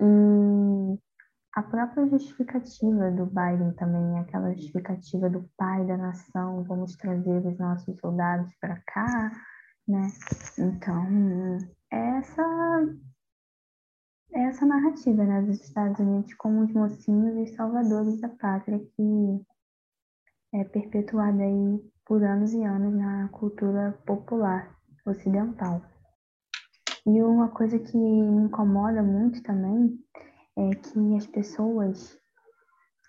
e 0.00 0.98
a 1.54 1.62
própria 1.62 2.06
justificativa 2.08 3.10
do 3.10 3.26
Biden 3.26 3.72
também, 3.74 4.18
aquela 4.18 4.52
justificativa 4.52 5.28
do 5.28 5.48
pai 5.56 5.84
da 5.86 5.96
nação, 5.96 6.64
vamos 6.64 6.96
trazer 6.96 7.46
os 7.46 7.58
nossos 7.58 7.98
soldados 7.98 8.52
para 8.60 8.80
cá, 8.86 9.32
né? 9.86 10.08
Então, 10.58 11.58
essa 11.90 12.42
essa 14.32 14.64
narrativa, 14.64 15.24
né, 15.24 15.42
dos 15.42 15.60
Estados 15.60 15.98
Unidos 15.98 16.32
como 16.34 16.62
os 16.62 16.72
mocinhos 16.72 17.36
e 17.36 17.54
salvadores 17.54 18.20
da 18.20 18.28
pátria 18.28 18.78
que 18.78 19.46
é 20.52 20.64
perpetuada 20.64 21.42
aí 21.42 21.80
por 22.04 22.22
anos 22.22 22.52
e 22.52 22.62
anos 22.62 22.94
na 22.94 23.28
cultura 23.28 23.98
popular 24.06 24.76
ocidental. 25.06 25.82
E 27.06 27.22
uma 27.22 27.48
coisa 27.48 27.78
que 27.78 27.96
me 27.96 28.44
incomoda 28.44 29.02
muito 29.02 29.42
também 29.42 29.98
é 30.56 30.70
que 30.74 31.16
as 31.16 31.26
pessoas, 31.26 32.18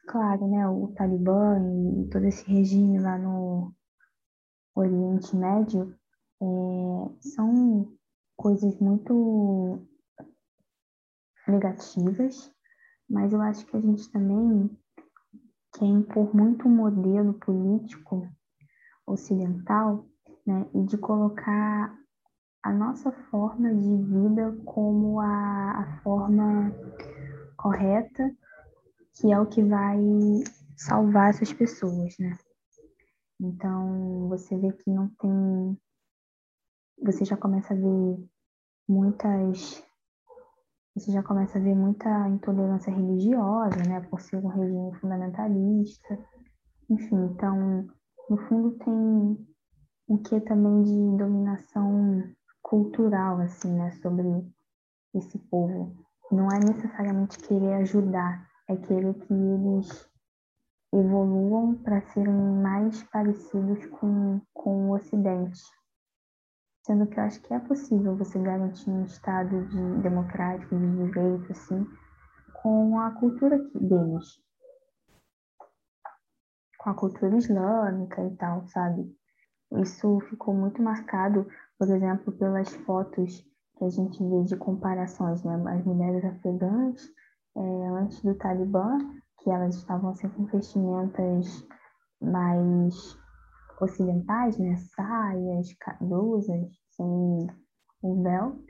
claro, 0.07 0.47
né, 0.47 0.67
o 0.67 0.87
Talibã 0.89 1.59
e 1.99 2.09
todo 2.09 2.25
esse 2.25 2.49
regime 2.49 2.99
lá 2.99 3.17
no 3.17 3.73
Oriente 4.75 5.35
Médio 5.35 5.93
é, 6.41 6.45
são 7.19 7.91
coisas 8.37 8.79
muito 8.79 9.85
negativas, 11.47 12.51
mas 13.09 13.33
eu 13.33 13.41
acho 13.41 13.65
que 13.65 13.75
a 13.75 13.81
gente 13.81 14.09
também 14.11 14.69
quer 15.73 15.85
impor 15.85 16.35
muito 16.35 16.69
modelo 16.69 17.33
político 17.33 18.27
ocidental, 19.05 20.05
né, 20.45 20.65
e 20.73 20.83
de 20.83 20.97
colocar 20.97 21.95
a 22.63 22.71
nossa 22.71 23.11
forma 23.11 23.73
de 23.73 23.97
vida 24.03 24.55
como 24.65 25.19
a, 25.19 25.71
a 25.71 26.01
forma 26.03 26.71
correta, 27.57 28.35
que 29.15 29.31
é 29.31 29.39
o 29.39 29.45
que 29.45 29.63
vai 29.63 29.97
salvar 30.77 31.29
essas 31.29 31.51
pessoas, 31.53 32.17
né? 32.19 32.37
Então, 33.39 34.29
você 34.29 34.55
vê 34.57 34.71
que 34.71 34.89
não 34.91 35.09
tem. 35.09 35.77
Você 37.03 37.25
já 37.25 37.35
começa 37.35 37.73
a 37.73 37.77
ver 37.77 38.29
muitas. 38.87 39.83
Você 40.95 41.11
já 41.11 41.23
começa 41.23 41.57
a 41.57 41.61
ver 41.61 41.73
muita 41.73 42.27
intolerância 42.27 42.93
religiosa, 42.93 43.77
né? 43.87 44.01
Por 44.09 44.19
ser 44.19 44.37
um 44.37 44.47
regime 44.47 44.93
fundamentalista. 44.99 46.19
Enfim, 46.89 47.29
então, 47.33 47.87
no 48.29 48.37
fundo, 48.47 48.71
tem 48.79 49.47
um 50.09 50.17
que 50.17 50.41
também 50.41 50.83
de 50.83 51.17
dominação 51.17 52.23
cultural, 52.61 53.39
assim, 53.39 53.73
né? 53.73 53.91
Sobre 53.91 54.45
esse 55.13 55.37
povo 55.37 55.95
não 56.31 56.47
é 56.47 56.59
necessariamente 56.59 57.37
querer 57.39 57.73
ajudar, 57.75 58.47
é 58.67 58.75
querer 58.75 59.13
que 59.13 59.33
eles 59.33 60.09
evoluam 60.93 61.75
para 61.75 62.01
serem 62.01 62.33
mais 62.33 63.03
parecidos 63.03 63.85
com, 63.87 64.41
com 64.53 64.89
o 64.89 64.95
Ocidente. 64.95 65.61
Sendo 66.83 67.05
que 67.07 67.19
eu 67.19 67.23
acho 67.23 67.41
que 67.41 67.53
é 67.53 67.59
possível 67.59 68.15
você 68.15 68.39
garantir 68.39 68.89
um 68.89 69.05
Estado 69.05 69.65
de, 69.67 70.01
democrático, 70.01 70.75
de 70.75 71.05
direito, 71.05 71.51
assim, 71.51 71.85
com 72.61 72.99
a 72.99 73.11
cultura 73.11 73.57
deles. 73.75 74.41
Com 76.79 76.89
a 76.89 76.93
cultura 76.95 77.37
islâmica 77.37 78.23
e 78.25 78.35
tal, 78.35 78.65
sabe? 78.67 79.15
Isso 79.73 80.19
ficou 80.21 80.53
muito 80.53 80.81
marcado, 80.81 81.47
por 81.77 81.87
exemplo, 81.89 82.33
pelas 82.33 82.73
fotos 82.77 83.45
que 83.77 83.85
a 83.85 83.89
gente 83.89 84.23
vê 84.27 84.43
de 84.43 84.57
comparações, 84.57 85.43
né? 85.43 85.53
As 85.67 85.85
mulheres 85.85 86.25
afegãs 86.25 87.11
é, 87.55 87.87
antes 87.89 88.21
do 88.23 88.33
Talibã, 88.35 88.97
que 89.39 89.49
elas 89.49 89.75
estavam 89.75 90.15
sempre 90.15 90.37
com 90.37 90.57
vestimentas 90.57 91.67
mais 92.21 93.20
ocidentais, 93.81 94.57
né? 94.57 94.75
Saias, 94.95 95.67
blusas, 95.99 96.69
sem 96.91 97.47
o 98.01 98.23
véu. 98.23 98.63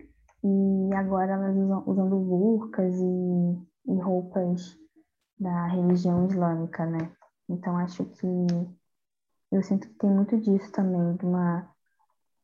E 0.44 0.96
agora 0.96 1.34
elas 1.34 1.56
usam, 1.56 1.84
usando 1.86 2.20
burcas 2.20 2.96
e, 2.96 3.92
e 3.92 4.00
roupas 4.00 4.78
da 5.40 5.68
religião 5.68 6.26
islâmica, 6.28 6.86
né? 6.86 7.12
Então 7.50 7.78
acho 7.78 8.06
que 8.06 8.28
eu 9.52 9.62
sinto 9.62 9.88
que 9.88 9.96
tem 9.96 10.10
muito 10.10 10.40
disso 10.40 10.72
também, 10.72 11.16
de 11.18 11.26
uma 11.26 11.70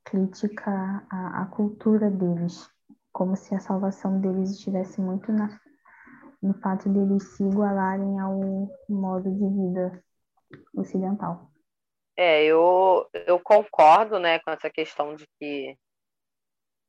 crítica 0.03 1.05
à, 1.09 1.41
à 1.41 1.45
cultura 1.45 2.11
deles, 2.11 2.69
como 3.11 3.35
se 3.35 3.55
a 3.55 3.59
salvação 3.59 4.19
deles 4.19 4.51
estivesse 4.51 5.01
muito 5.01 5.31
na, 5.31 5.59
no 6.41 6.53
fato 6.55 6.89
de 6.89 6.99
eles 6.99 7.23
se 7.35 7.43
igualarem 7.43 8.19
ao 8.19 8.69
modo 8.89 9.31
de 9.31 9.47
vida 9.47 10.03
ocidental. 10.75 11.46
É, 12.17 12.43
eu, 12.45 13.07
eu 13.13 13.39
concordo 13.39 14.19
né, 14.19 14.39
com 14.39 14.49
essa 14.49 14.71
questão 14.71 15.15
de 15.15 15.27
que 15.39 15.77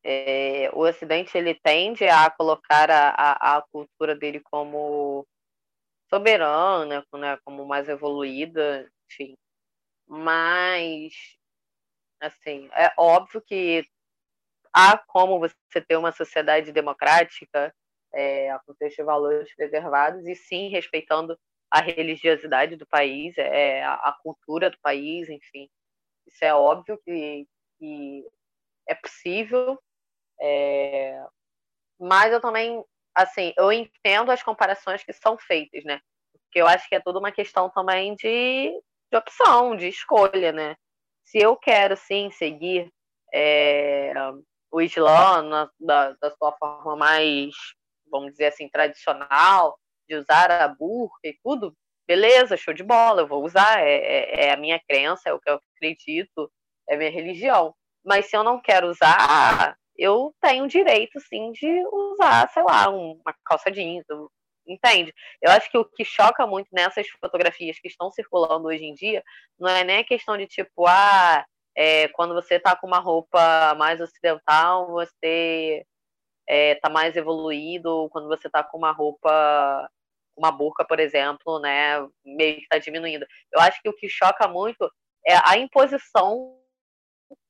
é, 0.03 0.71
o 0.73 0.79
Ocidente 0.79 1.37
ele 1.37 1.53
tende 1.53 2.07
a 2.07 2.31
colocar 2.31 2.89
a, 2.89 3.09
a, 3.09 3.57
a 3.57 3.61
cultura 3.71 4.15
dele 4.15 4.39
como 4.39 5.27
soberana, 6.09 7.05
né, 7.13 7.37
como 7.45 7.65
mais 7.65 7.87
evoluída, 7.87 8.89
enfim. 9.11 9.37
Mas, 10.07 11.13
assim, 12.19 12.67
é 12.73 12.91
óbvio 12.97 13.41
que 13.45 13.85
há 14.73 14.97
como 14.97 15.39
você 15.39 15.81
ter 15.87 15.97
uma 15.97 16.11
sociedade 16.11 16.71
democrática 16.71 17.71
é, 18.13 18.57
com 18.65 18.73
seus 18.73 18.95
valores 18.97 19.53
preservados 19.55 20.25
e 20.27 20.35
sim 20.35 20.69
respeitando 20.69 21.37
a 21.71 21.81
religiosidade 21.81 22.75
do 22.75 22.87
país, 22.87 23.37
é, 23.37 23.83
a, 23.83 23.93
a 23.93 24.17
cultura 24.23 24.69
do 24.69 24.79
país, 24.79 25.29
enfim. 25.29 25.69
Isso 26.27 26.43
é 26.43 26.53
óbvio 26.53 26.99
que, 27.03 27.47
que 27.77 28.25
é 28.87 28.95
possível, 28.95 29.79
é, 30.41 31.23
mas 31.99 32.31
eu 32.31 32.39
também, 32.39 32.83
assim, 33.13 33.53
eu 33.57 33.71
entendo 33.71 34.31
as 34.31 34.41
comparações 34.41 35.03
que 35.03 35.13
são 35.13 35.37
feitas, 35.37 35.83
né? 35.83 35.99
Porque 36.45 36.61
eu 36.61 36.67
acho 36.67 36.87
que 36.87 36.95
é 36.95 36.99
tudo 36.99 37.19
uma 37.19 37.31
questão 37.31 37.69
também 37.69 38.15
de, 38.15 38.71
de 39.11 39.17
opção, 39.17 39.75
de 39.75 39.87
escolha, 39.87 40.51
né? 40.51 40.75
Se 41.23 41.37
eu 41.37 41.55
quero, 41.55 41.95
sim, 41.95 42.31
seguir 42.31 42.91
é, 43.33 44.11
o 44.71 44.81
Islã 44.81 45.43
na, 45.43 45.69
da, 45.79 46.13
da 46.13 46.31
sua 46.31 46.51
forma 46.53 46.95
mais, 46.95 47.53
vamos 48.09 48.31
dizer 48.31 48.45
assim, 48.45 48.67
tradicional, 48.69 49.77
de 50.09 50.15
usar 50.15 50.51
a 50.51 50.67
burca 50.67 51.19
e 51.27 51.37
tudo, 51.43 51.73
beleza, 52.07 52.57
show 52.57 52.73
de 52.73 52.83
bola, 52.83 53.21
eu 53.21 53.27
vou 53.27 53.45
usar, 53.45 53.81
é, 53.81 53.93
é, 53.93 54.45
é, 54.45 54.51
a 54.51 54.57
minha 54.57 54.81
crença, 54.89 55.29
é 55.29 55.33
o 55.33 55.39
que 55.39 55.49
eu 55.49 55.61
acredito, 55.75 56.51
é 56.89 56.95
a 56.95 56.97
minha 56.97 57.11
religião. 57.11 57.75
Mas 58.03 58.25
se 58.25 58.35
eu 58.35 58.43
não 58.43 58.59
quero 58.59 58.89
usar, 58.89 59.77
eu 59.95 60.33
tenho 60.41 60.67
direito, 60.67 61.19
sim, 61.19 61.51
de 61.51 61.85
usar, 61.91 62.49
sei 62.49 62.63
lá, 62.63 62.89
uma 62.89 63.35
calça 63.45 63.69
jeans, 63.69 64.05
entende? 64.67 65.13
Eu 65.41 65.51
acho 65.51 65.69
que 65.69 65.77
o 65.77 65.85
que 65.85 66.03
choca 66.03 66.47
muito 66.47 66.69
nessas 66.71 67.07
fotografias 67.09 67.79
que 67.79 67.87
estão 67.87 68.09
circulando 68.11 68.67
hoje 68.67 68.85
em 68.85 68.93
dia 68.95 69.23
não 69.59 69.69
é 69.69 69.83
nem 69.83 69.99
a 69.99 70.03
questão 70.03 70.35
de 70.37 70.47
tipo, 70.47 70.87
ah, 70.87 71.45
é, 71.75 72.07
quando 72.09 72.33
você 72.33 72.55
está 72.55 72.75
com 72.75 72.87
uma 72.87 72.99
roupa 72.99 73.75
mais 73.75 74.01
ocidental, 74.01 74.87
você 74.91 75.85
está 76.47 76.89
é, 76.89 76.91
mais 76.91 77.15
evoluído, 77.15 78.09
quando 78.11 78.27
você 78.27 78.47
está 78.47 78.63
com 78.63 78.77
uma 78.77 78.91
roupa 78.91 79.89
uma 80.39 80.51
burca, 80.51 80.85
por 80.85 80.99
exemplo, 80.99 81.59
né, 81.59 81.99
meio 82.23 82.55
que 82.55 82.63
está 82.63 82.77
diminuindo. 82.77 83.27
Eu 83.51 83.59
acho 83.59 83.81
que 83.81 83.89
o 83.89 83.93
que 83.93 84.07
choca 84.07 84.47
muito 84.47 84.89
é 85.27 85.35
a 85.43 85.57
imposição 85.57 86.57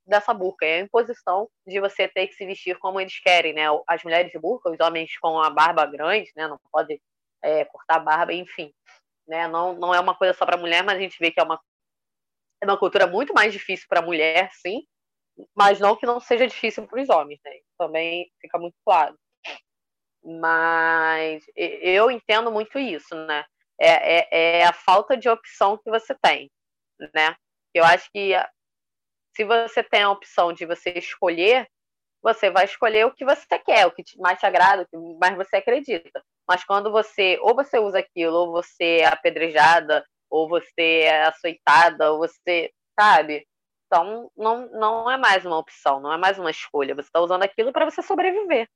dessa 0.06 0.34
burca, 0.34 0.66
é 0.66 0.80
a 0.80 0.84
imposição 0.84 1.48
de 1.68 1.80
você 1.80 2.08
ter 2.08 2.28
que 2.28 2.34
se 2.34 2.46
vestir 2.46 2.78
como 2.80 3.00
eles 3.00 3.20
querem, 3.20 3.54
né? 3.54 3.66
As 3.88 4.04
mulheres 4.04 4.32
de 4.32 4.40
burca, 4.40 4.72
os 4.72 4.80
homens 4.80 5.16
com 5.20 5.40
a 5.40 5.52
barba 5.52 5.86
grande, 5.86 6.32
né? 6.36 6.48
Não 6.48 6.60
pode 6.72 7.00
é, 7.44 7.64
cortar 7.66 7.98
a 7.98 8.00
barba, 8.00 8.34
enfim, 8.34 8.74
né? 9.28 9.48
Não, 9.48 9.76
não 9.76 9.94
é 9.94 10.00
uma 10.00 10.16
coisa 10.16 10.34
só 10.34 10.46
para 10.46 10.58
mulher, 10.58 10.84
mas 10.84 10.98
a 10.98 11.00
gente 11.00 11.18
vê 11.20 11.30
que 11.30 11.40
é 11.40 11.44
uma 11.44 11.62
é 12.62 12.66
uma 12.66 12.78
cultura 12.78 13.08
muito 13.08 13.34
mais 13.34 13.54
difícil 13.54 13.86
para 13.88 14.02
mulher, 14.02 14.50
sim, 14.52 14.84
mas 15.56 15.80
não 15.80 15.96
que 15.96 16.06
não 16.06 16.20
seja 16.20 16.46
difícil 16.46 16.86
para 16.88 17.02
os 17.02 17.08
homens, 17.08 17.40
né? 17.46 17.52
Também 17.78 18.30
fica 18.42 18.58
muito 18.58 18.76
claro. 18.84 19.18
Mas 20.24 21.44
eu 21.56 22.12
entendo 22.12 22.52
muito 22.52 22.78
isso, 22.80 23.16
né? 23.16 23.46
É, 23.80 24.20
é, 24.20 24.60
é, 24.60 24.66
a 24.66 24.74
falta 24.74 25.16
de 25.16 25.30
opção 25.30 25.78
que 25.78 25.90
você 25.90 26.14
tem, 26.22 26.52
né? 27.14 27.36
Eu 27.74 27.86
acho 27.86 28.10
que 28.12 28.34
se 29.36 29.44
você 29.46 29.84
tem 29.84 30.04
a 30.04 30.12
opção 30.12 30.52
de 30.54 30.66
você 30.66 30.92
escolher, 30.92 31.68
você 32.22 32.50
vai 32.52 32.66
escolher 32.66 33.06
o 33.06 33.14
que 33.14 33.26
você 33.26 33.58
quer, 33.60 33.86
o 33.88 33.92
que 33.92 34.04
mais 34.18 34.40
te 34.40 34.46
agrada, 34.46 34.84
o 34.84 34.88
que 34.88 34.98
mais 35.20 35.36
você 35.38 35.58
acredita. 35.58 36.24
Mas 36.48 36.64
quando 36.66 36.92
você, 36.92 37.38
ou 37.42 37.56
você 37.56 37.80
usa 37.80 38.00
aquilo, 38.00 38.36
ou 38.36 38.52
você 38.52 39.00
é 39.02 39.08
apedrejada, 39.08 40.06
ou 40.30 40.50
você 40.50 41.02
é 41.04 41.24
açoitada, 41.24 42.12
ou 42.12 42.20
você, 42.20 42.72
sabe? 43.00 43.48
Então, 43.88 44.30
não, 44.38 44.70
não 44.72 45.10
é 45.10 45.18
mais 45.18 45.46
uma 45.46 45.58
opção, 45.58 46.00
não 46.00 46.12
é 46.14 46.18
mais 46.18 46.38
uma 46.38 46.52
escolha. 46.52 46.94
Você 46.96 47.08
está 47.08 47.20
usando 47.22 47.44
aquilo 47.44 47.72
para 47.74 47.86
você 47.90 48.02
sobreviver, 48.02 48.68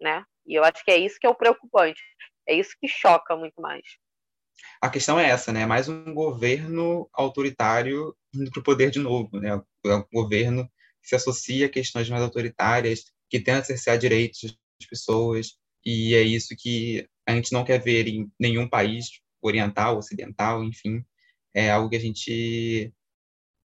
né? 0.00 0.24
E 0.46 0.54
eu 0.54 0.64
acho 0.64 0.84
que 0.84 0.90
é 0.90 0.98
isso 0.98 1.18
que 1.18 1.26
é 1.26 1.30
o 1.30 1.34
preocupante. 1.34 2.02
É 2.46 2.54
isso 2.54 2.76
que 2.80 2.88
choca 2.88 3.36
muito 3.36 3.60
mais. 3.60 3.82
A 4.80 4.88
questão 4.90 5.18
é 5.18 5.28
essa, 5.28 5.52
né? 5.52 5.66
Mais 5.66 5.88
um 5.88 6.12
governo 6.12 7.08
autoritário 7.12 8.14
indo 8.34 8.50
para 8.50 8.60
o 8.60 8.64
poder 8.64 8.90
de 8.90 8.98
novo, 8.98 9.38
né? 9.40 9.60
É 9.86 9.94
um 9.94 10.04
governo 10.12 10.66
que 11.02 11.08
se 11.08 11.14
associa 11.14 11.66
a 11.66 11.70
questões 11.70 12.08
mais 12.08 12.22
autoritárias, 12.22 13.04
que 13.28 13.40
tenta 13.40 13.64
cercear 13.64 13.98
direitos 13.98 14.42
das 14.42 14.88
pessoas, 14.88 15.58
e 15.84 16.14
é 16.14 16.22
isso 16.22 16.54
que 16.58 17.08
a 17.26 17.34
gente 17.34 17.52
não 17.52 17.64
quer 17.64 17.78
ver 17.82 18.06
em 18.08 18.30
nenhum 18.38 18.68
país 18.68 19.06
oriental, 19.42 19.98
ocidental, 19.98 20.64
enfim. 20.64 21.04
É 21.54 21.70
algo 21.70 21.90
que 21.90 21.96
a 21.96 22.00
gente 22.00 22.92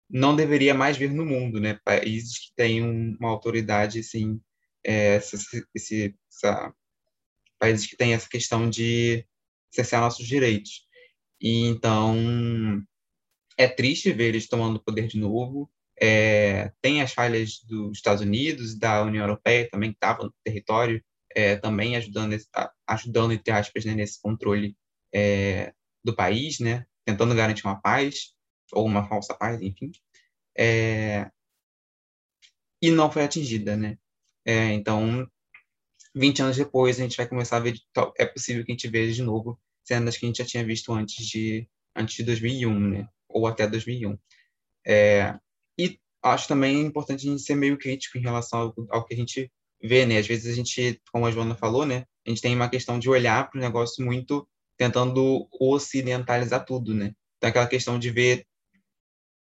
não 0.09 0.35
deveria 0.35 0.73
mais 0.73 0.97
ver 0.97 1.11
no 1.11 1.25
mundo, 1.25 1.59
né? 1.59 1.79
Países 1.83 2.37
que 2.37 2.53
têm 2.55 2.81
uma 2.81 3.29
autoridade, 3.29 3.99
assim, 3.99 4.39
é, 4.85 5.17
esse, 5.17 6.15
essa, 6.29 6.73
países 7.59 7.87
que 7.87 7.97
têm 7.97 8.13
essa 8.13 8.29
questão 8.29 8.69
de 8.69 9.25
cercear 9.73 10.01
nossos 10.01 10.27
direitos. 10.27 10.85
E 11.41 11.67
então 11.67 12.15
é 13.57 13.67
triste 13.67 14.11
ver 14.11 14.29
eles 14.29 14.47
tomando 14.47 14.83
poder 14.83 15.07
de 15.07 15.17
novo. 15.19 15.69
É, 15.99 16.71
tem 16.81 17.01
as 17.01 17.13
falhas 17.13 17.61
dos 17.63 17.97
Estados 17.97 18.21
Unidos, 18.21 18.77
da 18.77 19.01
União 19.03 19.23
Europeia 19.23 19.69
também 19.69 19.91
que 19.91 19.97
estavam 19.97 20.25
no 20.25 20.33
território, 20.43 21.03
é, 21.33 21.55
também 21.55 21.95
ajudando, 21.95 22.35
ajudando 22.87 23.33
entre 23.33 23.51
aspas, 23.53 23.85
né, 23.85 23.93
nesse 23.95 24.21
controle 24.21 24.75
é, 25.13 25.73
do 26.03 26.15
país, 26.15 26.59
né, 26.59 26.85
tentando 27.05 27.35
garantir 27.35 27.65
uma 27.65 27.81
paz 27.81 28.33
ou 28.73 28.85
uma 28.85 29.07
falsa 29.07 29.33
paz, 29.33 29.61
enfim. 29.61 29.91
É, 30.57 31.29
e 32.81 32.91
não 32.91 33.11
foi 33.11 33.23
atingida, 33.23 33.75
né? 33.75 33.97
É, 34.45 34.71
então, 34.73 35.27
20 36.13 36.41
anos 36.41 36.57
depois, 36.57 36.99
a 36.99 37.03
gente 37.03 37.17
vai 37.17 37.27
começar 37.27 37.57
a 37.57 37.61
ver, 37.61 37.75
é 38.17 38.25
possível 38.25 38.63
que 38.63 38.71
a 38.71 38.75
gente 38.75 38.87
veja 38.87 39.13
de 39.13 39.23
novo 39.23 39.59
cenas 39.85 40.17
que 40.17 40.25
a 40.25 40.27
gente 40.27 40.37
já 40.37 40.45
tinha 40.45 40.65
visto 40.65 40.91
antes 40.91 41.25
de, 41.25 41.67
antes 41.95 42.15
de 42.15 42.23
2001, 42.23 42.79
né? 42.79 43.07
Ou 43.29 43.47
até 43.47 43.67
2001. 43.67 44.17
É, 44.85 45.37
e 45.77 45.99
acho 46.23 46.47
também 46.47 46.81
importante 46.81 47.27
a 47.27 47.31
gente 47.31 47.43
ser 47.43 47.55
meio 47.55 47.77
crítico 47.77 48.17
em 48.17 48.21
relação 48.21 48.59
ao, 48.59 48.73
ao, 48.89 49.05
que 49.05 49.13
a 49.13 49.17
gente 49.17 49.51
vê, 49.81 50.05
né? 50.05 50.17
Às 50.17 50.27
vezes 50.27 50.51
a 50.51 50.55
gente, 50.55 50.99
como 51.11 51.25
a 51.25 51.31
Joana 51.31 51.55
falou, 51.55 51.85
né? 51.85 52.05
A 52.25 52.29
gente 52.29 52.41
tem 52.41 52.55
uma 52.55 52.69
questão 52.69 52.97
de 52.97 53.09
olhar 53.09 53.49
para 53.49 53.59
o 53.59 53.61
negócio 53.61 54.03
muito 54.03 54.47
tentando 54.77 55.47
ocidentalizar 55.59 56.65
tudo, 56.65 56.93
né? 56.93 57.13
Então, 57.37 57.49
aquela 57.49 57.67
questão 57.67 57.99
de 57.99 58.09
ver 58.09 58.45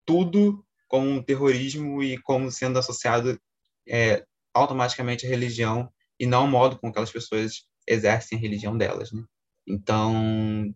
tudo 0.04 0.64
como 0.88 1.08
um 1.08 1.22
terrorismo 1.22 2.02
e 2.02 2.18
como 2.18 2.50
sendo 2.50 2.78
associado 2.78 3.40
é, 3.88 4.24
automaticamente 4.54 5.26
à 5.26 5.28
religião 5.28 5.92
e 6.18 6.26
não 6.26 6.42
ao 6.42 6.48
modo 6.48 6.78
como 6.78 6.90
aquelas 6.90 7.10
pessoas 7.10 7.64
exercem 7.86 8.38
a 8.38 8.40
religião 8.40 8.76
delas, 8.76 9.12
né? 9.12 9.22
Então, 9.66 10.74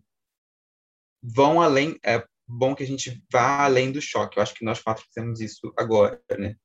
vão 1.21 1.61
além, 1.61 1.97
é 2.05 2.23
bom 2.47 2.73
que 2.73 2.83
a 2.83 2.87
gente 2.87 3.23
vá 3.31 3.65
além 3.65 3.91
do 3.91 4.01
choque. 4.01 4.37
Eu 4.37 4.43
acho 4.43 4.53
que 4.53 4.65
nós 4.65 4.81
quatro 4.81 5.05
fizemos 5.05 5.41
isso 5.41 5.73
agora, 5.77 6.21
né? 6.37 6.55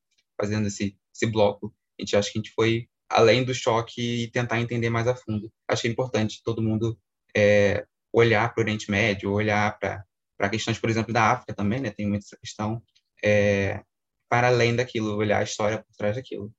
Fazendo 0.41 0.69
esse, 0.69 0.97
esse 1.15 1.27
bloco. 1.27 1.75
A 1.99 2.03
gente 2.03 2.17
acha 2.17 2.31
que 2.31 2.39
a 2.39 2.43
gente 2.43 2.53
foi 2.55 2.89
além 3.09 3.45
do 3.45 3.55
choque 3.55 4.25
e 4.25 4.31
tentar 4.31 4.61
entender 4.61 4.91
mais 4.91 5.07
a 5.07 5.15
fundo. 5.15 5.53
Acho 5.69 5.83
que 5.83 5.89
é 5.89 5.91
importante 5.91 6.43
todo 6.45 6.63
mundo 6.63 6.99
é, 7.37 7.85
olhar 8.13 8.53
para 8.53 8.61
o 8.61 8.65
Oriente 8.65 8.91
Médio, 8.91 9.33
olhar 9.33 9.79
para 9.79 10.49
questões, 10.51 10.79
por 10.79 10.89
exemplo, 10.89 11.13
da 11.13 11.33
África 11.33 11.55
também, 11.55 11.81
né? 11.81 11.91
Tem 11.91 12.09
muita 12.09 12.25
essa 12.25 12.37
questão 12.37 12.83
é, 13.23 13.83
para 14.29 14.49
além 14.49 14.75
daquilo, 14.75 15.17
olhar 15.17 15.41
a 15.41 15.45
história 15.45 15.79
por 15.79 15.95
trás 15.97 16.17
daquilo. 16.17 16.53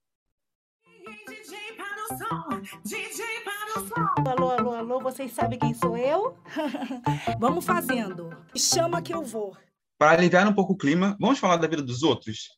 Alô, 4.26 4.50
alô, 4.50 4.72
alô, 4.74 5.00
vocês 5.00 5.32
sabem 5.32 5.58
quem 5.58 5.72
sou 5.72 5.96
eu? 5.96 6.36
vamos 7.40 7.64
fazendo. 7.64 8.30
Chama 8.54 9.00
que 9.00 9.14
eu 9.14 9.22
vou. 9.22 9.56
Para 9.98 10.18
aliviar 10.18 10.46
um 10.46 10.52
pouco 10.52 10.74
o 10.74 10.76
clima, 10.76 11.16
vamos 11.18 11.38
falar 11.38 11.56
da 11.56 11.66
vida 11.66 11.82
dos 11.82 12.02
outros? 12.02 12.48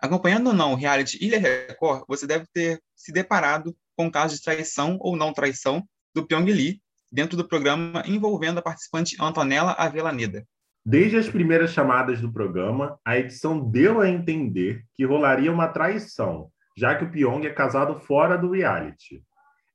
Acompanhando 0.00 0.46
ou 0.46 0.52
não 0.54 0.72
o 0.72 0.76
reality 0.76 1.22
Ilha 1.22 1.38
Record, 1.38 2.04
você 2.08 2.26
deve 2.26 2.46
ter 2.52 2.80
se 2.94 3.12
deparado 3.12 3.76
com 3.94 4.10
casos 4.10 4.38
de 4.38 4.44
traição 4.44 4.96
ou 5.00 5.14
não 5.14 5.32
traição 5.32 5.86
do 6.14 6.26
Pyong 6.26 6.50
Lee 6.50 6.80
dentro 7.12 7.36
do 7.36 7.46
programa 7.46 8.02
envolvendo 8.06 8.58
a 8.58 8.62
participante 8.62 9.16
Antonella 9.20 9.72
Avelaneda. 9.72 10.46
Desde 10.84 11.18
as 11.18 11.28
primeiras 11.28 11.72
chamadas 11.72 12.20
do 12.20 12.32
programa, 12.32 12.98
a 13.04 13.18
edição 13.18 13.58
deu 13.58 14.00
a 14.00 14.08
entender 14.08 14.84
que 14.94 15.04
rolaria 15.04 15.52
uma 15.52 15.68
traição, 15.68 16.50
já 16.76 16.94
que 16.94 17.04
o 17.04 17.10
Pyong 17.10 17.46
é 17.46 17.50
casado 17.50 17.98
fora 18.00 18.36
do 18.36 18.50
reality. 18.50 19.22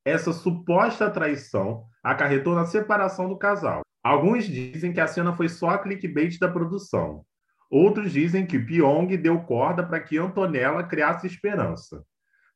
Essa 0.06 0.32
suposta 0.32 1.10
traição 1.10 1.86
acarretou 2.04 2.56
na 2.56 2.66
separação 2.66 3.28
do 3.28 3.38
casal. 3.38 3.82
Alguns 4.04 4.46
dizem 4.46 4.94
que 4.94 5.00
a 5.00 5.08
cena 5.08 5.34
foi 5.34 5.50
só 5.50 5.70
a 5.70 5.78
clickbait 5.78 6.38
da 6.40 6.48
produção. 6.48 7.24
Outros 7.70 8.12
dizem 8.12 8.46
que 8.46 8.60
Pyong 8.60 9.16
deu 9.18 9.42
corda 9.44 9.86
para 9.86 10.00
que 10.00 10.18
Antonella 10.18 10.84
criasse 10.84 11.26
esperança. 11.26 12.04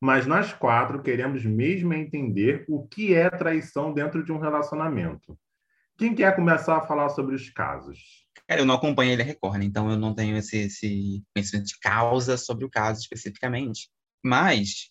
Mas 0.02 0.26
nós 0.26 0.54
quatro 0.54 1.02
queremos 1.02 1.46
mesmo 1.46 1.94
entender 1.94 2.66
o 2.68 2.86
que 2.88 3.14
é 3.14 3.30
traição 3.30 3.94
dentro 3.94 4.24
de 4.24 4.32
um 4.32 4.40
relacionamento. 4.40 5.38
Quem 5.98 6.14
quer 6.14 6.36
começar 6.36 6.78
a 6.78 6.86
falar 6.86 7.10
sobre 7.10 7.36
os 7.36 7.50
casos? 7.50 8.26
Cara, 8.48 8.62
eu 8.62 8.66
não 8.66 8.76
acompanho 8.76 9.14
ele 9.14 9.22
a 9.22 9.26
Record, 9.26 9.58
né? 9.58 9.66
então 9.66 9.90
eu 9.90 9.98
não 9.98 10.14
tenho 10.14 10.36
esse, 10.36 10.58
esse 10.58 11.24
conhecimento 11.34 11.68
de 11.68 11.80
causa 11.80 12.38
sobre 12.38 12.66
o 12.66 12.70
caso 12.70 13.00
especificamente. 13.00 13.90
Mas 14.26 14.90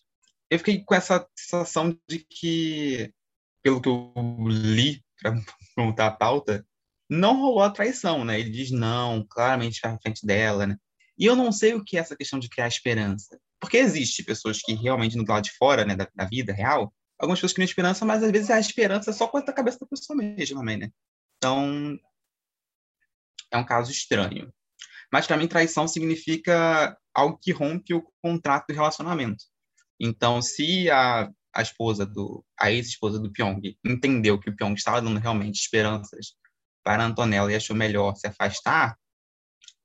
eu 0.49 0.57
fiquei 0.59 0.81
com 0.81 0.95
essa 0.95 1.27
sensação 1.37 1.99
de 2.07 2.19
que, 2.19 3.13
pelo 3.61 3.81
que 3.81 3.89
eu 3.89 4.13
li 4.47 5.03
para 5.21 5.35
montar 5.77 6.07
a 6.07 6.11
pauta, 6.11 6.65
não 7.09 7.41
rolou 7.41 7.61
a 7.61 7.69
traição, 7.69 8.23
né? 8.23 8.39
Ele 8.39 8.49
diz 8.49 8.71
não, 8.71 9.27
claramente 9.29 9.73
está 9.73 9.99
frente 9.99 10.25
dela, 10.25 10.65
né? 10.65 10.77
E 11.17 11.25
eu 11.25 11.35
não 11.35 11.51
sei 11.51 11.73
o 11.73 11.83
que 11.83 11.97
é 11.97 11.99
essa 11.99 12.15
questão 12.15 12.39
de 12.39 12.47
criar 12.47 12.69
esperança. 12.69 13.37
Porque 13.59 13.75
existe 13.75 14.23
pessoas 14.23 14.61
que 14.61 14.73
realmente, 14.73 15.17
no 15.17 15.25
lado 15.27 15.43
de 15.43 15.51
fora, 15.51 15.83
né, 15.83 15.97
da, 15.97 16.09
da 16.15 16.23
vida 16.23 16.53
real, 16.53 16.93
algumas 17.19 17.39
pessoas 17.39 17.51
criam 17.51 17.65
esperança, 17.65 18.05
mas 18.05 18.23
às 18.23 18.31
vezes 18.31 18.49
a 18.49 18.57
esperança 18.57 19.09
é 19.09 19.13
só 19.13 19.27
coisa 19.27 19.47
da 19.47 19.53
cabeça 19.53 19.79
da 19.79 19.87
pessoa 19.87 20.15
mesmo 20.15 20.63
né? 20.63 20.89
Então, 21.37 21.99
é 23.51 23.57
um 23.57 23.65
caso 23.65 23.91
estranho. 23.91 24.49
Mas 25.15 25.25
para 25.25 25.37
mim, 25.37 25.47
traição 25.47 25.87
significa 25.87 26.93
algo 27.13 27.39
que 27.41 27.53
rompe 27.53 27.93
o 27.93 28.05
contrato 28.21 28.65
de 28.67 28.73
relacionamento. 28.73 29.45
Então, 29.97 30.41
se 30.41 30.91
a, 30.91 31.31
a 31.53 31.61
esposa 31.61 32.05
do, 32.05 32.43
a 32.59 32.69
ex-esposa 32.69 33.17
do 33.17 33.31
Pyong 33.31 33.61
entendeu 33.85 34.37
que 34.37 34.49
o 34.49 34.53
Pyong 34.53 34.73
estava 34.73 35.01
dando 35.01 35.17
realmente 35.17 35.55
esperanças 35.55 36.35
para 36.83 37.01
a 37.01 37.05
Antonella 37.05 37.49
e 37.49 37.55
achou 37.55 37.73
melhor 37.73 38.13
se 38.17 38.27
afastar, 38.27 38.97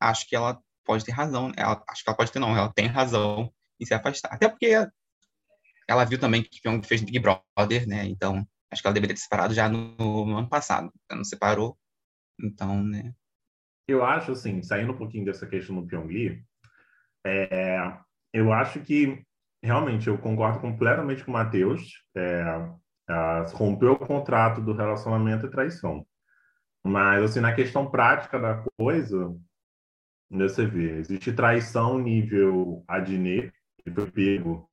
acho 0.00 0.26
que 0.26 0.34
ela 0.34 0.60
pode 0.84 1.04
ter 1.04 1.12
razão. 1.12 1.52
Ela, 1.56 1.80
acho 1.88 2.02
que 2.02 2.10
ela 2.10 2.16
pode 2.16 2.32
ter, 2.32 2.40
não, 2.40 2.56
ela 2.56 2.72
tem 2.72 2.88
razão 2.88 3.54
em 3.78 3.86
se 3.86 3.94
afastar. 3.94 4.32
Até 4.32 4.48
porque 4.48 4.84
ela 5.88 6.04
viu 6.04 6.18
também 6.18 6.42
que 6.42 6.58
o 6.58 6.60
Pyong 6.60 6.82
fez 6.84 7.02
Big 7.02 7.20
Brother, 7.20 7.86
né? 7.86 8.04
Então, 8.04 8.44
acho 8.68 8.82
que 8.82 8.88
ela 8.88 8.94
deveria 8.94 9.14
ter 9.14 9.22
separado 9.22 9.54
já 9.54 9.68
no, 9.68 10.26
no 10.26 10.38
ano 10.38 10.48
passado. 10.48 10.92
Ela 11.08 11.18
não 11.18 11.24
separou. 11.24 11.78
Então, 12.42 12.82
né? 12.82 13.14
Eu 13.90 14.04
acho, 14.04 14.32
assim, 14.32 14.62
saindo 14.62 14.92
um 14.92 14.96
pouquinho 14.96 15.24
dessa 15.24 15.46
questão 15.46 15.76
do 15.76 15.86
Pyongyi, 15.86 16.42
é, 17.26 17.78
eu 18.32 18.52
acho 18.52 18.80
que, 18.80 19.24
realmente, 19.62 20.08
eu 20.08 20.16
concordo 20.16 20.60
completamente 20.60 21.24
com 21.24 21.30
o 21.30 21.34
Matheus. 21.34 22.04
É, 22.16 22.70
rompeu 23.52 23.92
o 23.92 23.98
contrato 23.98 24.60
do 24.60 24.72
relacionamento 24.72 25.46
e 25.46 25.50
traição. 25.50 26.06
Mas, 26.84 27.22
assim, 27.24 27.40
na 27.40 27.52
questão 27.52 27.90
prática 27.90 28.38
da 28.38 28.64
coisa, 28.78 29.36
você 30.30 30.64
vê, 30.64 30.98
existe 30.98 31.32
traição 31.32 31.98
nível 31.98 32.84
Adnet, 32.86 33.52
que 33.82 33.90
foi 33.90 34.10
pego 34.10 34.70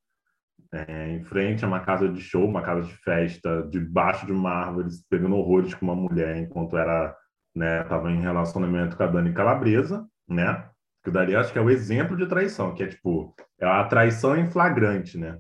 é, 0.72 1.10
em 1.10 1.24
frente 1.24 1.66
a 1.66 1.68
uma 1.68 1.80
casa 1.80 2.08
de 2.08 2.22
show, 2.22 2.46
uma 2.46 2.62
casa 2.62 2.84
de 2.84 2.94
festa, 2.98 3.68
debaixo 3.70 4.26
de 4.26 4.32
uma 4.32 4.52
árvore, 4.52 4.90
pegando 5.10 5.36
horrores 5.36 5.74
com 5.74 5.86
uma 5.86 5.96
mulher 5.96 6.38
enquanto 6.38 6.78
era 6.78 7.16
né? 7.58 7.84
Tava 7.84 8.12
em 8.12 8.22
relacionamento 8.22 8.96
com 8.96 9.04
a 9.04 9.08
Dani 9.08 9.34
Calabresa, 9.34 10.08
né? 10.28 10.70
Que 11.04 11.12
daí 11.12 11.36
acho 11.36 11.52
que 11.52 11.60
é 11.60 11.62
o 11.62 11.70
exemplo 11.70 12.16
de 12.16 12.28
traição, 12.28 12.74
que 12.74 12.84
é 12.84 12.88
tipo, 12.88 13.36
é 13.60 13.66
a 13.66 13.84
traição 13.86 14.36
em 14.36 14.50
flagrante, 14.50 15.18
né? 15.18 15.40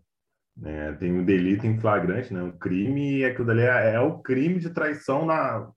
É, 0.63 0.91
tem 0.93 1.11
um 1.11 1.23
delito 1.23 1.67
em 1.67 1.79
flagrante, 1.79 2.33
né? 2.33 2.41
Um 2.41 2.57
crime, 2.57 3.19
e 3.19 3.25
aquilo 3.25 3.45
dali 3.45 3.61
é, 3.61 3.93
é, 3.93 3.99
o 3.99 4.17
crime 4.19 4.59
de 4.59 4.71
traição 4.71 5.25
na 5.25 5.69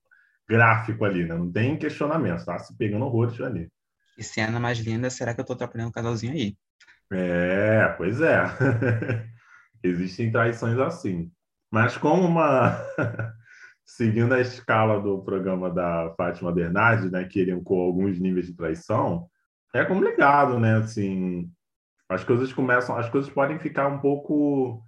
gráfico 0.49 1.05
ali, 1.05 1.25
né? 1.27 1.35
Não 1.35 1.51
tem 1.53 1.77
questionamento, 1.77 2.45
tá 2.45 2.59
se 2.59 2.77
pegando 2.77 3.05
horrores 3.05 3.39
ali. 3.41 3.69
Que 4.17 4.23
cena 4.25 4.59
mais 4.59 4.79
linda, 4.79 5.11
será 5.11 5.35
que 5.35 5.41
eu 5.41 5.45
tô 5.45 5.53
atrapalhando 5.53 5.91
o 5.91 5.93
casalzinho 5.93 6.33
aí? 6.33 6.57
É, 7.13 7.89
pois 7.97 8.21
é. 8.21 8.43
Existem 9.83 10.31
traições 10.31 10.79
assim. 10.79 11.31
Mas 11.71 11.97
como 11.97 12.27
uma 12.27 12.77
seguindo 13.97 14.33
a 14.33 14.41
escala 14.41 15.01
do 15.01 15.23
programa 15.23 15.71
da 15.71 16.15
Fátima 16.17 16.53
Bernardi, 16.53 17.11
né, 17.11 17.25
que 17.25 17.41
elencou 17.41 17.81
alguns 17.81 18.19
níveis 18.19 18.47
de 18.47 18.55
traição, 18.55 19.29
é 19.75 19.85
complicado, 19.85 20.59
né? 20.59 20.77
Assim, 20.77 21.51
as 22.09 22.25
coisas 22.25 22.53
começam, 22.53 22.97
as 22.97 23.09
coisas 23.09 23.31
podem 23.31 23.59
ficar 23.59 23.89
um 23.89 23.99
pouco 23.99 24.83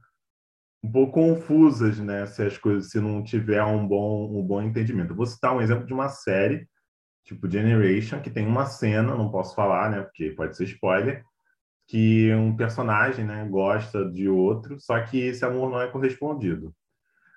um 0.84 0.90
pouco 0.90 1.12
confusas, 1.12 1.98
né? 2.00 2.26
Se 2.26 2.42
as 2.42 2.58
coisas, 2.58 2.90
se 2.90 3.00
não 3.00 3.22
tiver 3.22 3.62
um 3.64 3.86
bom 3.86 4.38
um 4.38 4.42
bom 4.42 4.62
entendimento. 4.62 5.14
Vou 5.14 5.26
citar 5.26 5.54
um 5.54 5.60
exemplo 5.60 5.86
de 5.86 5.92
uma 5.92 6.08
série 6.08 6.68
tipo 7.24 7.48
Generation 7.50 8.20
que 8.20 8.30
tem 8.30 8.46
uma 8.46 8.66
cena, 8.66 9.16
não 9.16 9.30
posso 9.30 9.54
falar, 9.54 9.90
né? 9.90 10.02
Porque 10.02 10.30
pode 10.30 10.56
ser 10.56 10.64
spoiler, 10.64 11.24
que 11.88 12.32
um 12.34 12.56
personagem, 12.56 13.24
né, 13.24 13.46
gosta 13.48 14.08
de 14.10 14.28
outro, 14.28 14.78
só 14.80 15.00
que 15.00 15.18
esse 15.20 15.44
amor 15.44 15.70
não 15.70 15.80
é 15.80 15.88
correspondido. 15.88 16.74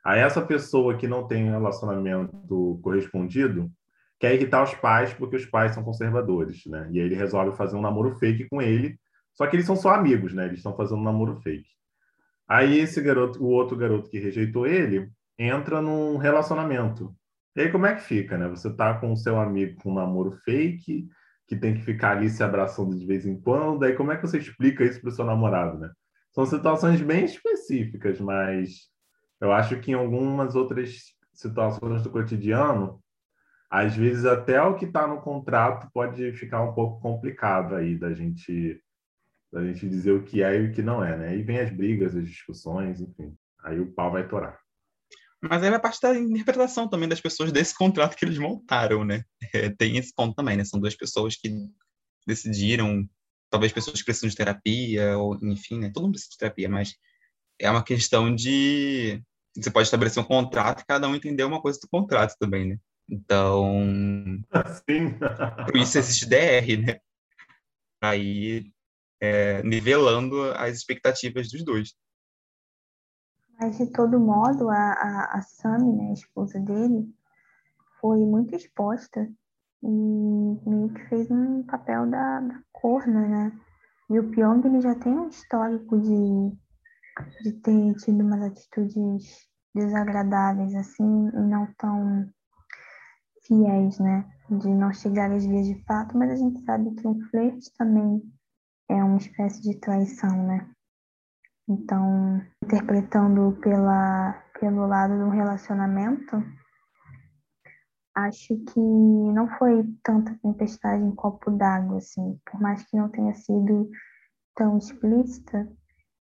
Aí 0.06 0.20
essa 0.20 0.40
pessoa 0.40 0.96
que 0.96 1.08
não 1.08 1.28
tem 1.28 1.50
relacionamento 1.50 2.80
correspondido 2.84 3.72
quer 4.20 4.36
irritar 4.36 4.64
os 4.64 4.76
pais 4.76 5.12
porque 5.12 5.36
os 5.36 5.48
pais 5.48 5.74
são 5.74 5.84
conservadores, 5.84 6.64
né? 6.68 6.88
E 6.92 7.00
aí 7.00 7.06
ele 7.08 7.16
resolve 7.16 7.58
fazer 7.58 7.76
um 7.76 7.82
namoro 7.82 8.16
fake 8.20 8.48
com 8.48 8.62
ele, 8.62 9.00
só 9.34 9.48
que 9.48 9.56
eles 9.56 9.66
são 9.66 9.76
só 9.76 9.96
amigos, 9.96 10.32
né? 10.32 10.46
Eles 10.46 10.60
estão 10.60 10.78
fazendo 10.78 11.00
um 11.00 11.04
namoro 11.04 11.42
fake. 11.42 11.68
Aí 12.48 12.78
esse 12.78 13.02
garoto, 13.02 13.44
o 13.44 13.48
outro 13.48 13.76
garoto 13.76 14.08
que 14.08 14.20
rejeitou 14.20 14.68
ele, 14.68 15.10
entra 15.40 15.82
num 15.82 16.18
relacionamento. 16.18 17.12
E 17.56 17.62
aí 17.62 17.72
como 17.72 17.88
é 17.88 17.96
que 17.96 18.02
fica, 18.04 18.38
né? 18.38 18.48
Você 18.50 18.72
tá 18.72 18.94
com 18.94 19.12
o 19.12 19.18
seu 19.18 19.40
amigo 19.40 19.82
com 19.82 19.92
um 19.92 19.96
namoro 19.96 20.34
fake, 20.44 21.10
que 21.48 21.56
tem 21.56 21.74
que 21.74 21.82
ficar 21.82 22.12
ali 22.12 22.30
se 22.30 22.44
abraçando 22.44 22.96
de 22.96 23.06
vez 23.08 23.26
em 23.26 23.40
quando, 23.42 23.84
aí 23.84 23.94
como 23.94 24.12
é 24.12 24.18
que 24.18 24.28
você 24.28 24.38
explica 24.38 24.84
isso 24.84 25.02
para 25.02 25.10
o 25.10 25.12
seu 25.12 25.26
namorado, 25.26 25.80
né? 25.80 25.90
São 26.32 26.46
situações 26.46 27.02
bem 27.02 27.26
específicas, 27.26 28.20
mas 28.20 28.94
eu 29.46 29.52
acho 29.52 29.80
que 29.80 29.92
em 29.92 29.94
algumas 29.94 30.56
outras 30.56 31.14
situações 31.34 32.02
do 32.02 32.10
cotidiano, 32.10 33.02
às 33.70 33.96
vezes 33.96 34.26
até 34.26 34.62
o 34.62 34.76
que 34.76 34.86
está 34.86 35.08
no 35.08 35.22
contrato 35.22 35.90
pode 35.94 36.32
ficar 36.34 36.64
um 36.64 36.74
pouco 36.74 37.00
complicado 37.02 37.76
aí 37.76 37.98
da 37.98 38.14
gente 38.14 38.82
da 39.52 39.64
gente 39.64 39.88
dizer 39.88 40.12
o 40.12 40.24
que 40.24 40.44
é 40.44 40.60
e 40.60 40.68
o 40.68 40.74
que 40.74 40.82
não 40.82 41.02
é, 41.02 41.16
né? 41.16 41.30
Aí 41.30 41.42
vem 41.42 41.60
as 41.60 41.72
brigas, 41.72 42.16
as 42.16 42.28
discussões, 42.28 43.00
enfim. 43.00 43.34
Aí 43.64 43.80
o 43.80 43.94
pau 43.94 44.12
vai 44.12 44.28
torar. 44.28 44.60
Mas 45.42 45.64
aí 45.64 45.70
vai 45.70 45.80
parte 45.80 46.02
da 46.02 46.18
interpretação 46.18 46.90
também 46.90 47.08
das 47.08 47.22
pessoas 47.22 47.52
desse 47.52 47.74
contrato 47.78 48.16
que 48.18 48.26
eles 48.26 48.38
montaram, 48.38 49.06
né? 49.06 49.24
É, 49.54 49.70
tem 49.70 49.98
esse 49.98 50.14
ponto 50.14 50.36
também, 50.36 50.58
né? 50.58 50.66
São 50.66 50.80
duas 50.80 50.96
pessoas 50.96 51.36
que 51.36 51.50
decidiram, 52.28 53.08
talvez 53.50 53.72
pessoas 53.72 54.00
que 54.00 54.06
precisam 54.06 54.30
de 54.30 54.36
terapia, 54.36 55.18
ou 55.18 55.38
enfim, 55.44 55.80
né? 55.80 55.92
Todo 55.94 56.04
mundo 56.04 56.14
precisa 56.14 56.32
de 56.32 56.38
terapia, 56.38 56.68
mas 56.68 56.96
é 57.60 57.70
uma 57.70 57.84
questão 57.84 58.34
de 58.34 59.24
você 59.56 59.72
pode 59.72 59.88
estabelecer 59.88 60.22
um 60.22 60.26
contrato 60.26 60.82
e 60.82 60.86
cada 60.86 61.08
um 61.08 61.16
entender 61.16 61.44
uma 61.44 61.62
coisa 61.62 61.80
do 61.80 61.88
contrato 61.88 62.36
também, 62.40 62.68
né? 62.68 62.78
Então, 63.10 63.84
Sim. 64.90 65.18
por 65.66 65.78
isso 65.78 65.98
existe 65.98 66.28
DR, 66.28 66.78
né? 66.86 67.00
Aí, 68.02 68.72
é, 69.22 69.64
nivelando 69.64 70.52
as 70.54 70.76
expectativas 70.78 71.50
dos 71.50 71.64
dois. 71.64 71.96
Mas, 73.60 73.78
de 73.78 73.88
todo 73.92 74.20
modo, 74.20 74.70
a, 74.70 74.76
a, 74.76 75.38
a 75.38 75.42
Sami, 75.42 75.94
né, 75.94 76.10
a 76.10 76.14
esposa 76.14 76.60
dele, 76.60 77.08
foi 78.02 78.20
muito 78.20 78.54
exposta 78.56 79.32
e 79.82 79.88
meio 79.88 80.94
que 80.94 81.08
fez 81.08 81.32
um 81.32 81.64
papel 81.64 82.10
da, 82.10 82.42
da 82.42 82.60
corna, 82.74 83.28
né? 83.28 83.60
E 84.10 84.20
o 84.20 84.30
Pyong, 84.30 84.66
ele 84.66 84.82
já 84.82 84.94
tem 84.96 85.14
um 85.14 85.30
histórico 85.30 85.98
de, 86.00 86.58
de 87.44 87.54
ter 87.54 87.96
tido 87.96 88.24
umas 88.24 88.42
atitudes 88.42 89.48
desagradáveis, 89.74 90.74
assim, 90.76 91.30
e 91.30 91.40
não 91.40 91.68
tão 91.78 92.30
fiéis, 93.46 94.00
né? 94.00 94.30
De 94.50 94.70
não 94.70 94.94
chegar 94.94 95.32
às 95.32 95.46
vias 95.46 95.66
de 95.66 95.84
fato, 95.86 96.18
mas 96.18 96.32
a 96.32 96.36
gente 96.36 96.64
sabe 96.64 96.94
que 96.96 97.08
um 97.08 97.20
flerte 97.30 97.72
também 97.78 98.22
é 98.90 99.04
uma 99.04 99.18
espécie 99.18 99.62
de 99.62 99.80
traição, 99.80 100.48
né? 100.48 100.70
Então, 101.68 102.42
interpretando 102.64 103.58
pela, 103.62 104.34
pelo 104.60 104.86
lado 104.86 105.18
do 105.18 105.30
relacionamento, 105.30 106.44
acho 108.16 108.56
que 108.66 108.80
não 108.80 109.48
foi 109.58 109.84
tanta 110.04 110.38
tempestade 110.42 111.04
em 111.04 111.16
copo 111.16 111.52
d'água, 111.52 111.98
assim, 111.98 112.40
por 112.50 112.62
mais 112.62 112.84
que 112.84 112.96
não 112.96 113.10
tenha 113.10 113.34
sido 113.34 113.90
tão 114.56 114.78
explícita, 114.78 115.68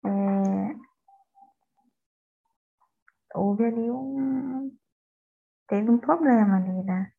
é, 0.08 0.76
houve 3.36 3.66
ali 3.66 3.91
um. 3.91 4.72
teve 5.68 5.89
um 5.89 5.97
problema 5.97 6.58
ali, 6.58 6.84
né? 6.84 7.12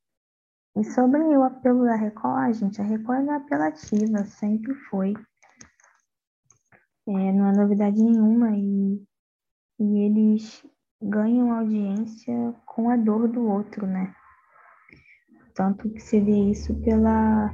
E 0.76 0.84
sobre 0.84 1.20
o 1.20 1.42
apelo 1.42 1.84
da 1.84 1.96
Record, 1.96 2.54
gente, 2.54 2.80
a 2.80 2.84
Record 2.84 3.28
é 3.28 3.34
apelativa, 3.34 4.24
sempre 4.24 4.74
foi. 4.90 5.14
É, 7.06 7.32
não 7.32 7.48
é 7.48 7.52
novidade 7.52 8.00
nenhuma 8.02 8.50
e, 8.56 9.02
e 9.80 9.98
eles 10.04 10.64
ganham 11.02 11.52
audiência 11.52 12.54
com 12.66 12.90
a 12.90 12.96
dor 12.96 13.28
do 13.28 13.46
outro, 13.46 13.86
né? 13.86 14.14
Tanto 15.54 15.90
que 15.90 16.00
você 16.00 16.20
vê 16.20 16.50
isso 16.50 16.74
pela 16.82 17.52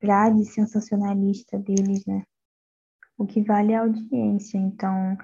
grade 0.00 0.44
sensacionalista 0.44 1.58
deles, 1.58 2.04
né? 2.04 2.24
O 3.22 3.26
que 3.26 3.40
vale 3.40 3.72
é 3.72 3.76
a 3.76 3.82
audiência. 3.82 4.58
Então, 4.58 5.16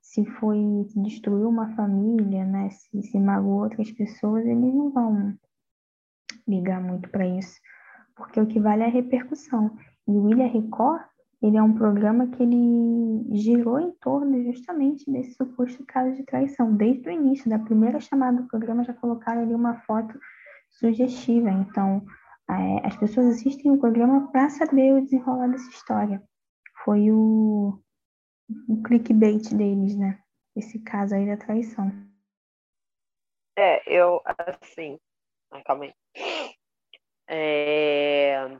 se 0.00 0.24
foi 0.24 0.58
destruir 0.94 1.44
uma 1.44 1.74
família, 1.74 2.44
né? 2.44 2.70
Se, 2.70 3.02
se 3.02 3.18
magoou 3.18 3.64
outras 3.64 3.90
pessoas, 3.90 4.46
eles 4.46 4.72
não 4.72 4.90
vão 4.90 5.34
ligar 6.46 6.80
muito 6.80 7.08
para 7.10 7.26
isso. 7.26 7.58
Porque 8.14 8.40
o 8.40 8.46
que 8.46 8.60
vale 8.60 8.84
é 8.84 8.86
a 8.86 8.90
repercussão. 8.90 9.76
E 10.06 10.12
o 10.12 10.22
William 10.22 10.46
Record 10.46 11.02
ele 11.42 11.56
é 11.56 11.62
um 11.62 11.72
programa 11.74 12.28
que 12.28 12.40
ele 12.40 13.26
girou 13.32 13.80
em 13.80 13.90
torno 14.00 14.40
justamente 14.44 15.10
desse 15.10 15.34
suposto 15.34 15.84
caso 15.84 16.14
de 16.14 16.22
traição. 16.22 16.76
Desde 16.76 17.08
o 17.08 17.12
início, 17.12 17.50
da 17.50 17.58
primeira 17.58 17.98
chamada 17.98 18.40
do 18.40 18.46
programa, 18.46 18.84
já 18.84 18.94
colocaram 18.94 19.42
ali 19.42 19.52
uma 19.52 19.74
foto 19.80 20.16
sugestiva. 20.70 21.50
Então, 21.50 22.04
é, 22.48 22.86
as 22.86 22.96
pessoas 22.96 23.26
assistem 23.26 23.72
o 23.72 23.78
programa 23.78 24.30
para 24.30 24.48
saber 24.48 24.94
o 24.94 25.02
desenrolar 25.02 25.48
dessa 25.48 25.68
história. 25.70 26.22
Foi 26.84 27.10
o, 27.10 27.78
o 28.68 28.82
clickbait 28.82 29.54
deles, 29.54 29.96
né? 29.96 30.22
Esse 30.56 30.78
caso 30.82 31.14
aí 31.14 31.26
da 31.26 31.36
traição. 31.36 31.90
É, 33.56 33.82
eu, 33.86 34.20
assim. 34.60 34.98
Ai, 35.50 35.62
calma 35.62 35.84
aí. 35.84 35.94
É, 37.28 38.58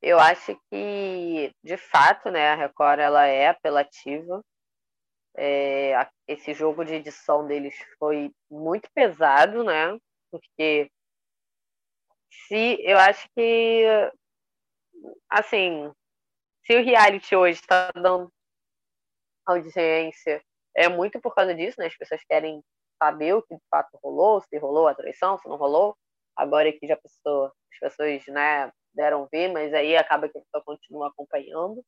eu 0.00 0.18
acho 0.18 0.54
que, 0.70 1.52
de 1.64 1.76
fato, 1.76 2.30
né, 2.30 2.50
a 2.50 2.54
Record 2.54 3.00
ela 3.00 3.26
é 3.26 3.48
apelativa. 3.48 4.44
É, 5.34 5.94
esse 6.28 6.52
jogo 6.52 6.84
de 6.84 6.94
edição 6.94 7.46
deles 7.46 7.74
foi 7.98 8.30
muito 8.50 8.88
pesado, 8.92 9.64
né? 9.64 9.98
Porque 10.30 10.90
se 12.30 12.76
eu 12.82 12.98
acho 12.98 13.28
que 13.34 13.84
assim, 15.28 15.90
se 16.64 16.76
o 16.76 16.84
reality 16.84 17.34
hoje 17.34 17.60
está 17.60 17.90
dando 17.92 18.32
audiência, 19.46 20.42
é 20.76 20.88
muito 20.88 21.20
por 21.20 21.34
causa 21.34 21.54
disso, 21.54 21.76
né? 21.78 21.86
As 21.86 21.96
pessoas 21.96 22.22
querem 22.24 22.62
saber 23.02 23.34
o 23.34 23.42
que 23.42 23.54
de 23.54 23.62
fato 23.70 23.98
rolou, 24.02 24.40
se 24.42 24.58
rolou 24.58 24.88
a 24.88 24.94
traição, 24.94 25.38
se 25.38 25.48
não 25.48 25.56
rolou. 25.56 25.96
Agora 26.36 26.72
que 26.72 26.86
já 26.86 26.96
pessoa, 26.96 27.52
as 27.72 27.78
pessoas, 27.78 28.24
né, 28.28 28.70
deram 28.94 29.28
ver, 29.30 29.52
mas 29.52 29.74
aí 29.74 29.96
acaba 29.96 30.28
que 30.28 30.38
a 30.38 30.40
pessoa 30.40 30.64
continua 30.64 31.08
acompanhando, 31.08 31.84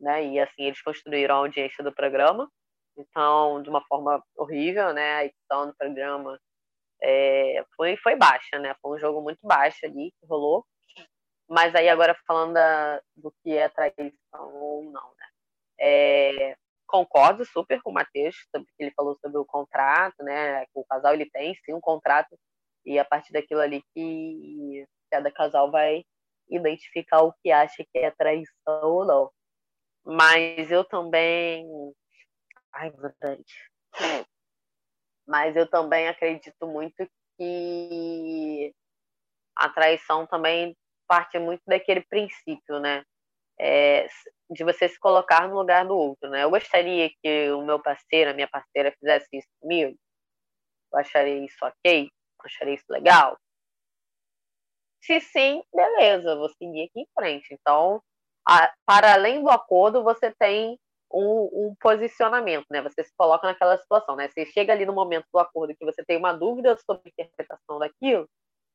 né? 0.00 0.24
E 0.26 0.40
assim 0.40 0.64
eles 0.64 0.82
construíram 0.82 1.36
a 1.36 1.38
audiência 1.38 1.82
do 1.84 1.94
programa. 1.94 2.50
Então, 2.96 3.62
de 3.62 3.70
uma 3.70 3.82
forma 3.86 4.22
horrível, 4.36 4.92
né? 4.92 5.16
A 5.16 5.24
edição 5.26 5.66
do 5.68 5.76
programa 5.76 6.38
é, 7.02 7.64
foi, 7.76 7.96
foi 7.98 8.16
baixa, 8.16 8.58
né? 8.58 8.74
Foi 8.82 8.96
um 8.96 9.00
jogo 9.00 9.22
muito 9.22 9.40
baixo 9.42 9.86
ali 9.86 10.12
que 10.20 10.26
rolou. 10.26 10.66
Mas 11.48 11.74
aí 11.74 11.88
agora 11.88 12.14
falando 12.26 12.54
da, 12.54 13.00
do 13.16 13.32
que 13.42 13.56
é 13.56 13.68
traição 13.68 14.54
ou 14.54 14.84
não, 14.84 15.14
né? 15.16 15.26
É, 15.80 16.56
concordo 16.86 17.44
super 17.44 17.80
com 17.82 17.90
o 17.90 17.94
Matheus 17.94 18.36
sobre 18.54 18.68
que 18.76 18.82
ele 18.82 18.92
falou 18.94 19.16
sobre 19.20 19.38
o 19.38 19.44
contrato, 19.44 20.22
né? 20.22 20.66
O 20.74 20.84
casal 20.84 21.14
ele 21.14 21.30
tem 21.30 21.54
sim 21.64 21.72
um 21.72 21.80
contrato 21.80 22.38
e 22.84 22.98
a 22.98 23.04
partir 23.04 23.32
daquilo 23.32 23.60
ali 23.60 23.82
que 23.94 24.86
cada 25.10 25.30
casal 25.30 25.70
vai 25.70 26.04
identificar 26.50 27.22
o 27.22 27.32
que 27.42 27.50
acha 27.50 27.84
que 27.92 27.98
é 27.98 28.10
traição 28.10 28.82
ou 28.82 29.04
não. 29.04 29.30
Mas 30.04 30.70
eu 30.70 30.84
também. 30.84 31.66
Ai, 32.72 32.90
verdade. 32.90 33.70
Mas 35.26 35.54
eu 35.56 35.68
também 35.68 36.08
acredito 36.08 36.66
muito 36.66 37.06
que 37.36 38.74
a 39.54 39.68
traição 39.68 40.26
também 40.26 40.76
parte 41.08 41.38
muito 41.38 41.62
daquele 41.66 42.02
princípio, 42.02 42.78
né? 42.80 43.04
É, 43.60 44.06
de 44.50 44.62
você 44.64 44.88
se 44.88 44.98
colocar 45.00 45.48
no 45.48 45.56
lugar 45.56 45.84
do 45.84 45.96
outro, 45.96 46.30
né? 46.30 46.44
Eu 46.44 46.50
gostaria 46.50 47.10
que 47.22 47.50
o 47.52 47.62
meu 47.62 47.80
parceiro, 47.80 48.30
a 48.30 48.34
minha 48.34 48.48
parceira 48.48 48.94
fizesse 49.00 49.28
isso 49.32 49.48
comigo. 49.60 49.96
Eu 50.92 50.98
acharia 51.00 51.44
isso 51.44 51.56
ok, 51.62 52.04
eu 52.04 52.44
acharia 52.44 52.74
isso 52.74 52.86
legal. 52.88 53.36
Se 55.00 55.20
sim, 55.20 55.62
beleza, 55.74 56.36
vou 56.36 56.48
seguir 56.50 56.84
aqui 56.84 57.00
em 57.00 57.08
frente. 57.18 57.54
Então, 57.54 58.02
a, 58.46 58.72
para 58.86 59.14
além 59.14 59.42
do 59.42 59.50
acordo, 59.50 60.02
você 60.02 60.32
tem 60.38 60.78
um, 61.12 61.68
um, 61.68 61.74
posicionamento, 61.80 62.66
né? 62.70 62.82
Você 62.82 63.04
se 63.04 63.12
coloca 63.16 63.46
naquela 63.46 63.78
situação, 63.78 64.16
né? 64.16 64.28
Você 64.28 64.46
chega 64.46 64.72
ali 64.72 64.84
no 64.86 64.92
momento 64.92 65.26
do 65.32 65.38
acordo 65.38 65.74
que 65.76 65.84
você 65.84 66.04
tem 66.04 66.16
uma 66.16 66.32
dúvida 66.32 66.76
sobre 66.84 67.02
a 67.06 67.08
interpretação 67.08 67.78
daquilo, 67.78 68.28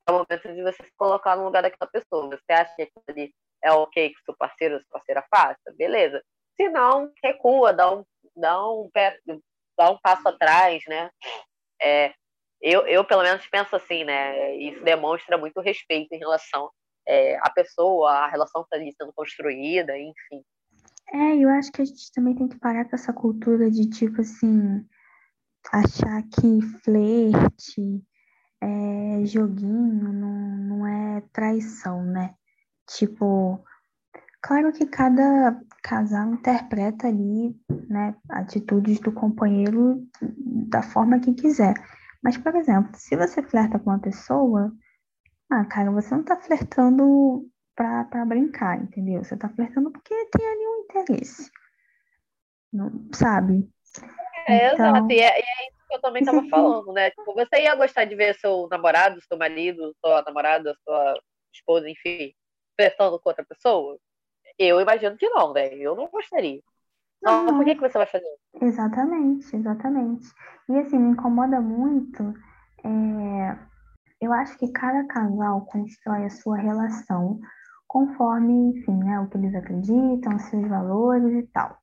o 0.10 0.14
momento 0.14 0.54
de 0.54 0.62
você 0.62 0.84
se 0.84 0.92
colocar 0.98 1.36
no 1.36 1.46
lugar 1.46 1.62
daquela 1.62 1.90
pessoa. 1.90 2.30
Você 2.30 2.52
acha 2.52 2.76
que 2.76 2.82
aquilo 2.84 3.04
ali 3.10 3.34
é 3.64 3.72
ok 3.72 4.10
que 4.10 4.24
seu 4.26 4.36
parceiro 4.36 4.76
ou 4.76 4.82
sua 4.82 4.92
parceira 4.92 5.26
faça? 5.30 5.74
Beleza. 5.78 6.22
Se 6.56 6.70
não, 6.70 7.12
recua, 7.24 7.74
dá 7.74 7.94
um, 7.94 8.06
dá 8.36 8.70
um, 8.70 8.90
pé, 8.94 9.18
dá 9.78 9.90
um 9.92 9.98
passo 9.98 10.28
atrás, 10.28 10.84
né? 10.88 11.10
É, 11.82 12.14
eu, 12.62 12.86
eu 12.88 13.04
pelo 13.04 13.24
menos 13.24 13.46
penso 13.48 13.76
assim, 13.76 14.04
né? 14.04 14.56
Isso 14.56 14.84
demonstra 14.84 15.38
muito 15.38 15.60
respeito 15.62 16.14
em 16.14 16.20
relação 16.20 16.70
é, 17.08 17.38
à 17.38 17.50
pessoa, 17.50 18.12
à 18.12 18.28
relação 18.28 18.64
que 18.64 18.68
está 18.68 18.78
ali 18.78 18.94
sendo 18.94 19.14
construída, 19.14 19.98
enfim. 19.98 20.44
É, 21.12 21.36
eu 21.38 21.50
acho 21.50 21.72
que 21.72 21.82
a 21.82 21.86
gente 21.86 22.12
também 22.14 22.36
tem 22.36 22.48
que 22.48 22.60
parar 22.60 22.86
com 22.86 22.96
essa 22.96 23.14
cultura 23.14 23.70
de 23.70 23.90
tipo 23.90 24.22
assim, 24.22 24.88
achar 25.72 26.24
que 26.24 26.62
flerte, 26.84 28.02
é, 28.64 29.26
joguinho 29.26 30.14
não, 30.14 30.32
não 30.58 30.88
é 30.88 31.22
traição, 31.34 32.04
né? 32.04 32.34
Tipo, 32.88 33.64
claro 34.42 34.72
que 34.72 34.86
cada 34.86 35.60
casal 35.82 36.34
interpreta 36.34 37.08
ali, 37.08 37.56
né, 37.90 38.16
atitudes 38.30 39.00
do 39.00 39.12
companheiro 39.12 40.08
da 40.70 40.82
forma 40.82 41.20
que 41.20 41.34
quiser. 41.34 41.74
Mas, 42.24 42.38
por 42.38 42.56
exemplo, 42.56 42.92
se 42.96 43.18
você 43.18 43.42
flerta 43.44 43.78
com 43.78 43.90
uma 43.90 44.00
pessoa, 44.00 44.72
ah, 45.50 45.66
cara, 45.66 45.92
você 45.92 46.16
não 46.16 46.24
tá 46.24 46.38
flertando 46.38 47.46
pra, 47.76 48.06
pra 48.06 48.26
brincar, 48.26 48.82
entendeu? 48.82 49.24
Você 49.24 49.36
tá 49.36 49.50
flertando 49.50 49.92
porque 49.92 50.14
tem 50.32 50.48
ali 50.48 50.68
um 50.68 50.84
interesse. 50.86 51.52
Não, 52.72 53.08
sabe? 53.14 53.70
É, 54.48 54.74
então... 54.74 54.96
exato. 54.96 55.12
E 55.12 55.20
é, 55.20 55.40
e 55.40 55.44
é 55.44 55.68
isso 55.70 55.83
que 55.94 55.98
eu 55.98 56.02
também 56.02 56.24
tava 56.24 56.44
falando, 56.50 56.92
né? 56.92 57.12
Tipo, 57.12 57.34
você 57.34 57.62
ia 57.62 57.76
gostar 57.76 58.06
de 58.06 58.16
ver 58.16 58.36
seu 58.36 58.68
namorado, 58.70 59.22
seu 59.22 59.38
marido, 59.38 59.96
sua 60.04 60.24
namorada, 60.24 60.76
sua 60.84 61.20
esposa, 61.54 61.90
enfim, 61.90 62.34
flertando 62.76 63.20
com 63.20 63.30
outra 63.30 63.46
pessoa? 63.46 63.98
Eu 64.58 64.82
imagino 64.82 65.18
que 65.18 65.30
não, 65.30 65.54
né? 65.54 65.74
Eu 65.76 65.96
não 65.96 66.08
gostaria. 66.08 66.62
Não, 67.22 67.46
por 67.48 67.64
que, 67.64 67.76
que 67.76 67.82
você 67.82 67.98
vai 67.98 68.08
fazer? 68.08 68.36
Exatamente, 68.62 69.56
exatamente. 69.56 70.28
E 70.70 70.78
assim, 70.78 70.98
me 70.98 71.12
incomoda 71.12 71.62
muito. 71.62 72.34
É... 72.84 73.74
Eu 74.22 74.32
acho 74.34 74.58
que 74.58 74.72
cada 74.72 75.06
casal 75.08 75.66
constrói 75.66 76.26
a 76.26 76.30
sua 76.30 76.58
relação 76.58 77.40
conforme, 77.88 78.72
enfim, 78.72 78.98
né, 79.04 79.20
o 79.20 79.30
que 79.30 79.38
eles 79.38 79.54
acreditam, 79.54 80.40
seus 80.40 80.68
valores 80.68 81.34
e 81.34 81.48
tal. 81.48 81.78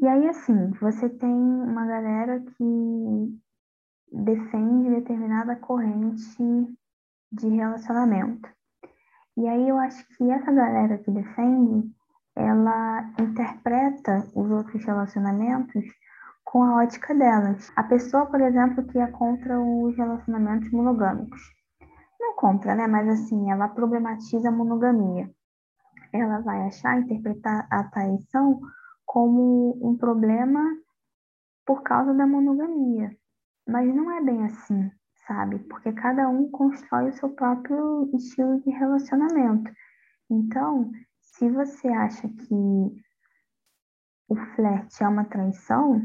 E 0.00 0.06
aí, 0.06 0.28
assim, 0.28 0.70
você 0.80 1.08
tem 1.08 1.30
uma 1.30 1.86
galera 1.86 2.40
que 2.40 3.43
defende 4.14 4.90
determinada 4.90 5.56
corrente 5.56 6.38
de 7.32 7.48
relacionamento. 7.48 8.48
E 9.36 9.48
aí 9.48 9.68
eu 9.68 9.76
acho 9.78 10.06
que 10.16 10.30
essa 10.30 10.52
galera 10.52 10.98
que 10.98 11.10
defende, 11.10 11.90
ela 12.36 13.10
interpreta 13.20 14.24
os 14.34 14.50
outros 14.50 14.84
relacionamentos 14.84 15.84
com 16.44 16.62
a 16.62 16.76
ótica 16.76 17.12
delas. 17.14 17.72
A 17.74 17.82
pessoa, 17.82 18.26
por 18.26 18.40
exemplo, 18.40 18.86
que 18.86 18.98
é 18.98 19.06
contra 19.08 19.60
os 19.60 19.96
relacionamentos 19.96 20.70
monogâmicos. 20.70 21.40
Não 22.20 22.36
contra, 22.36 22.76
né? 22.76 22.86
Mas 22.86 23.08
assim, 23.08 23.50
ela 23.50 23.66
problematiza 23.68 24.48
a 24.48 24.52
monogamia. 24.52 25.28
Ela 26.12 26.38
vai 26.40 26.68
achar, 26.68 27.00
interpretar 27.00 27.66
a 27.68 27.82
traição 27.84 28.60
como 29.04 29.76
um 29.82 29.96
problema 29.96 30.60
por 31.66 31.82
causa 31.82 32.14
da 32.14 32.24
monogamia. 32.24 33.16
Mas 33.66 33.94
não 33.94 34.10
é 34.10 34.22
bem 34.22 34.44
assim, 34.44 34.90
sabe? 35.26 35.58
Porque 35.60 35.92
cada 35.92 36.28
um 36.28 36.50
constrói 36.50 37.08
o 37.08 37.12
seu 37.14 37.30
próprio 37.30 38.10
estilo 38.14 38.60
de 38.60 38.70
relacionamento. 38.70 39.72
Então, 40.30 40.90
se 41.20 41.50
você 41.50 41.88
acha 41.88 42.28
que 42.28 42.54
o 44.28 44.36
flerte 44.54 45.02
é 45.02 45.08
uma 45.08 45.24
traição, 45.24 46.02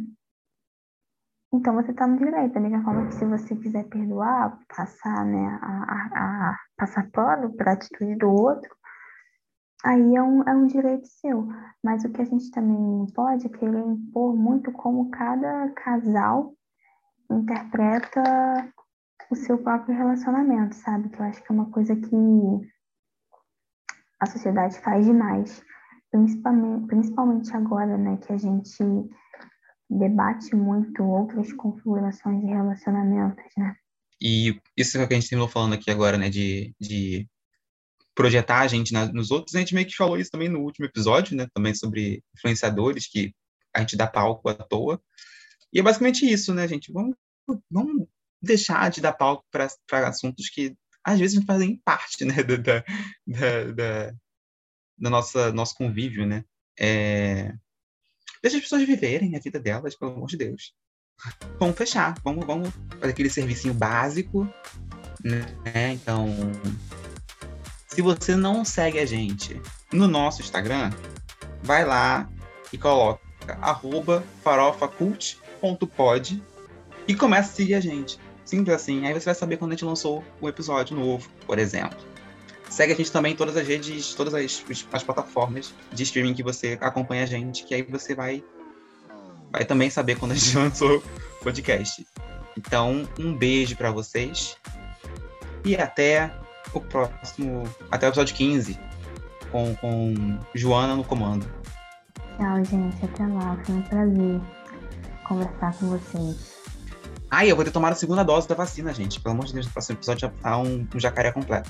então 1.53 1.73
você 1.73 1.91
está 1.91 2.07
no 2.07 2.17
direito. 2.17 2.53
Da 2.53 2.59
mesma 2.59 2.83
forma 2.83 3.07
que 3.07 3.15
se 3.15 3.25
você 3.25 3.55
quiser 3.55 3.87
perdoar, 3.89 4.59
passar, 4.75 5.25
né, 5.25 5.59
a, 5.61 5.83
a, 5.83 6.51
a 6.51 6.59
passar 6.77 7.09
pano 7.11 7.53
para 7.55 7.71
a 7.71 7.73
atitude 7.73 8.15
do 8.15 8.29
outro, 8.29 8.69
aí 9.83 10.15
é 10.15 10.21
um, 10.21 10.43
é 10.43 10.53
um 10.53 10.67
direito 10.67 11.07
seu. 11.07 11.47
Mas 11.83 12.05
o 12.05 12.11
que 12.11 12.21
a 12.21 12.25
gente 12.25 12.51
também 12.51 12.77
não 12.77 13.07
pode 13.07 13.47
é 13.47 13.49
querer 13.49 13.79
impor 13.79 14.35
muito 14.35 14.71
como 14.71 15.09
cada 15.09 15.69
casal 15.71 16.55
interpreta 17.29 18.73
o 19.29 19.35
seu 19.35 19.57
próprio 19.57 19.95
relacionamento, 19.95 20.75
sabe? 20.75 21.09
Que 21.09 21.19
eu 21.19 21.25
acho 21.25 21.43
que 21.43 21.51
é 21.51 21.55
uma 21.55 21.69
coisa 21.71 21.95
que 21.95 22.15
a 24.19 24.25
sociedade 24.25 24.79
faz 24.79 25.05
demais. 25.05 25.63
Principalmente, 26.11 26.87
principalmente 26.87 27.55
agora, 27.55 27.97
né, 27.97 28.17
que 28.17 28.33
a 28.33 28.37
gente 28.37 28.83
debate 29.89 30.55
muito 30.55 31.03
outras 31.03 31.53
configurações 31.53 32.41
de 32.41 32.47
relacionamentos, 32.47 33.45
né? 33.57 33.75
E 34.21 34.59
isso 34.75 34.97
que 35.07 35.13
a 35.13 35.19
gente 35.19 35.29
terminou 35.29 35.47
falando 35.47 35.73
aqui 35.73 35.89
agora, 35.89 36.17
né, 36.17 36.29
de, 36.29 36.75
de 36.79 37.27
projetar 38.13 38.59
a 38.59 38.67
gente 38.67 38.91
na, 38.91 39.05
nos 39.05 39.31
outros, 39.31 39.55
a 39.55 39.59
gente 39.59 39.73
meio 39.73 39.87
que 39.87 39.95
falou 39.95 40.17
isso 40.17 40.29
também 40.29 40.49
no 40.49 40.59
último 40.59 40.85
episódio, 40.85 41.37
né, 41.37 41.47
também 41.53 41.73
sobre 41.73 42.21
influenciadores 42.35 43.07
que 43.07 43.33
a 43.73 43.79
gente 43.79 43.95
dá 43.95 44.07
palco 44.07 44.49
à 44.49 44.53
toa. 44.53 45.01
E 45.73 45.79
é 45.79 45.83
basicamente 45.83 46.29
isso, 46.29 46.53
né, 46.53 46.67
gente? 46.67 46.91
Vamos, 46.91 47.15
vamos 47.69 48.07
deixar 48.41 48.89
de 48.89 49.01
dar 49.01 49.13
palco 49.13 49.45
para 49.51 50.07
assuntos 50.07 50.49
que 50.49 50.75
às 51.03 51.19
vezes 51.19 51.43
fazem 51.45 51.81
parte, 51.83 52.25
né, 52.25 52.43
da, 52.43 52.55
da, 52.57 52.83
da, 53.71 54.13
da 54.97 55.09
nossa 55.09 55.51
nosso 55.51 55.75
convívio, 55.75 56.25
né? 56.25 56.43
É... 56.79 57.53
Deixa 58.41 58.57
as 58.57 58.63
pessoas 58.63 58.83
viverem 58.83 59.35
a 59.35 59.39
vida 59.39 59.59
delas, 59.59 59.95
pelo 59.95 60.13
amor 60.13 60.27
de 60.27 60.37
Deus. 60.37 60.73
Vamos 61.59 61.77
fechar, 61.77 62.15
vamos, 62.23 62.45
vamos 62.45 62.69
fazer 62.99 63.11
aquele 63.11 63.29
servicinho 63.29 63.73
básico, 63.73 64.47
né? 65.21 65.91
Então, 65.91 66.29
se 67.87 68.01
você 68.01 68.35
não 68.35 68.63
segue 68.63 68.99
a 68.99 69.05
gente 69.05 69.61
no 69.91 70.07
nosso 70.07 70.41
Instagram, 70.41 70.91
vai 71.61 71.83
lá 71.83 72.31
e 72.71 72.77
coloca 72.77 73.19
arroba 73.59 74.23
farofacult.pod 75.59 76.41
e 77.07 77.15
começa 77.15 77.51
a 77.51 77.53
seguir 77.53 77.75
a 77.75 77.79
gente. 77.79 78.19
Simples 78.45 78.75
assim. 78.75 79.05
Aí 79.05 79.13
você 79.13 79.25
vai 79.25 79.35
saber 79.35 79.57
quando 79.57 79.71
a 79.71 79.75
gente 79.75 79.85
lançou 79.85 80.23
um 80.41 80.47
episódio 80.47 80.95
novo, 80.95 81.29
por 81.45 81.59
exemplo. 81.59 81.97
Segue 82.69 82.93
a 82.93 82.95
gente 82.95 83.11
também 83.11 83.33
em 83.33 83.35
todas 83.35 83.57
as 83.57 83.67
redes, 83.67 84.13
todas 84.13 84.33
as, 84.33 84.63
as 84.91 85.03
plataformas 85.03 85.73
de 85.91 86.03
streaming 86.03 86.33
que 86.33 86.43
você 86.43 86.77
acompanha 86.81 87.23
a 87.23 87.25
gente, 87.25 87.63
que 87.63 87.73
aí 87.73 87.81
você 87.81 88.13
vai, 88.13 88.43
vai 89.51 89.65
também 89.65 89.89
saber 89.89 90.17
quando 90.17 90.33
a 90.33 90.35
gente 90.35 90.55
lançou 90.57 90.97
o 90.97 91.43
podcast. 91.43 92.05
Então, 92.57 93.07
um 93.19 93.33
beijo 93.33 93.75
para 93.75 93.91
vocês 93.91 94.55
e 95.65 95.75
até 95.75 96.31
o 96.73 96.79
próximo, 96.79 97.63
até 97.89 98.07
o 98.07 98.09
episódio 98.09 98.35
15, 98.35 98.79
com, 99.51 99.75
com 99.75 100.39
Joana 100.53 100.95
no 100.95 101.03
comando. 101.03 101.51
Tchau, 102.37 102.63
gente. 102.65 103.03
Até 103.03 103.25
lá. 103.27 103.57
Foi 103.65 103.75
um 103.75 103.81
prazer 103.81 104.41
conversar 105.29 105.73
com 105.77 105.89
vocês. 105.89 106.59
Ai, 107.31 107.51
eu 107.51 107.55
vou 107.55 107.63
ter 107.63 107.71
tomado 107.71 107.93
a 107.93 107.95
segunda 107.95 108.23
dose 108.23 108.47
da 108.49 108.55
vacina, 108.55 108.91
gente. 108.91 109.21
Pelo 109.21 109.35
amor 109.35 109.45
de 109.45 109.53
Deus, 109.53 109.67
no 109.67 109.71
próximo 109.71 109.97
episódio 109.97 110.21
já 110.21 110.29
tá 110.29 110.57
um, 110.57 110.87
um 110.93 110.99
jacaré 110.99 111.31
completo. 111.31 111.69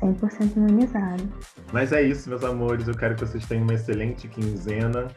100% 0.00 0.56
imunizado. 0.56 1.32
Mas 1.72 1.92
é 1.92 2.02
isso, 2.02 2.28
meus 2.28 2.44
amores. 2.44 2.88
Eu 2.88 2.94
quero 2.94 3.14
que 3.14 3.24
vocês 3.24 3.46
tenham 3.46 3.62
uma 3.62 3.74
excelente 3.74 4.28
quinzena. 4.28 5.08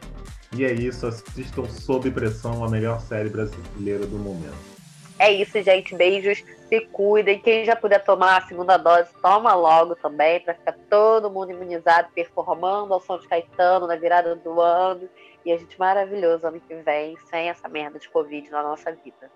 E 0.52 0.64
é 0.64 0.72
isso, 0.72 1.06
assistam 1.06 1.64
Sob 1.68 2.10
Pressão, 2.10 2.64
a 2.64 2.68
melhor 2.68 3.00
série 3.00 3.28
brasileira 3.28 4.06
do 4.06 4.16
momento. 4.16 4.70
É 5.18 5.30
isso, 5.30 5.60
gente. 5.62 5.94
Beijos, 5.94 6.42
se 6.68 6.80
cuidem. 6.92 7.40
Quem 7.40 7.64
já 7.64 7.76
puder 7.76 8.02
tomar 8.02 8.38
a 8.38 8.46
segunda 8.46 8.76
dose, 8.76 9.10
toma 9.20 9.54
logo 9.54 9.94
também, 9.96 10.40
para 10.40 10.54
ficar 10.54 10.74
todo 10.88 11.30
mundo 11.30 11.50
imunizado, 11.50 12.08
performando 12.14 12.94
ao 12.94 13.00
som 13.00 13.18
de 13.18 13.28
Caetano 13.28 13.86
na 13.86 13.96
virada 13.96 14.34
do 14.36 14.60
ano. 14.60 15.08
E 15.44 15.52
a 15.52 15.56
gente 15.58 15.78
maravilhoso 15.78 16.46
ano 16.46 16.60
que 16.60 16.74
vem, 16.82 17.16
sem 17.18 17.48
essa 17.48 17.68
merda 17.68 17.98
de 17.98 18.08
Covid 18.10 18.50
na 18.50 18.62
nossa 18.62 18.94
vida. 18.94 19.32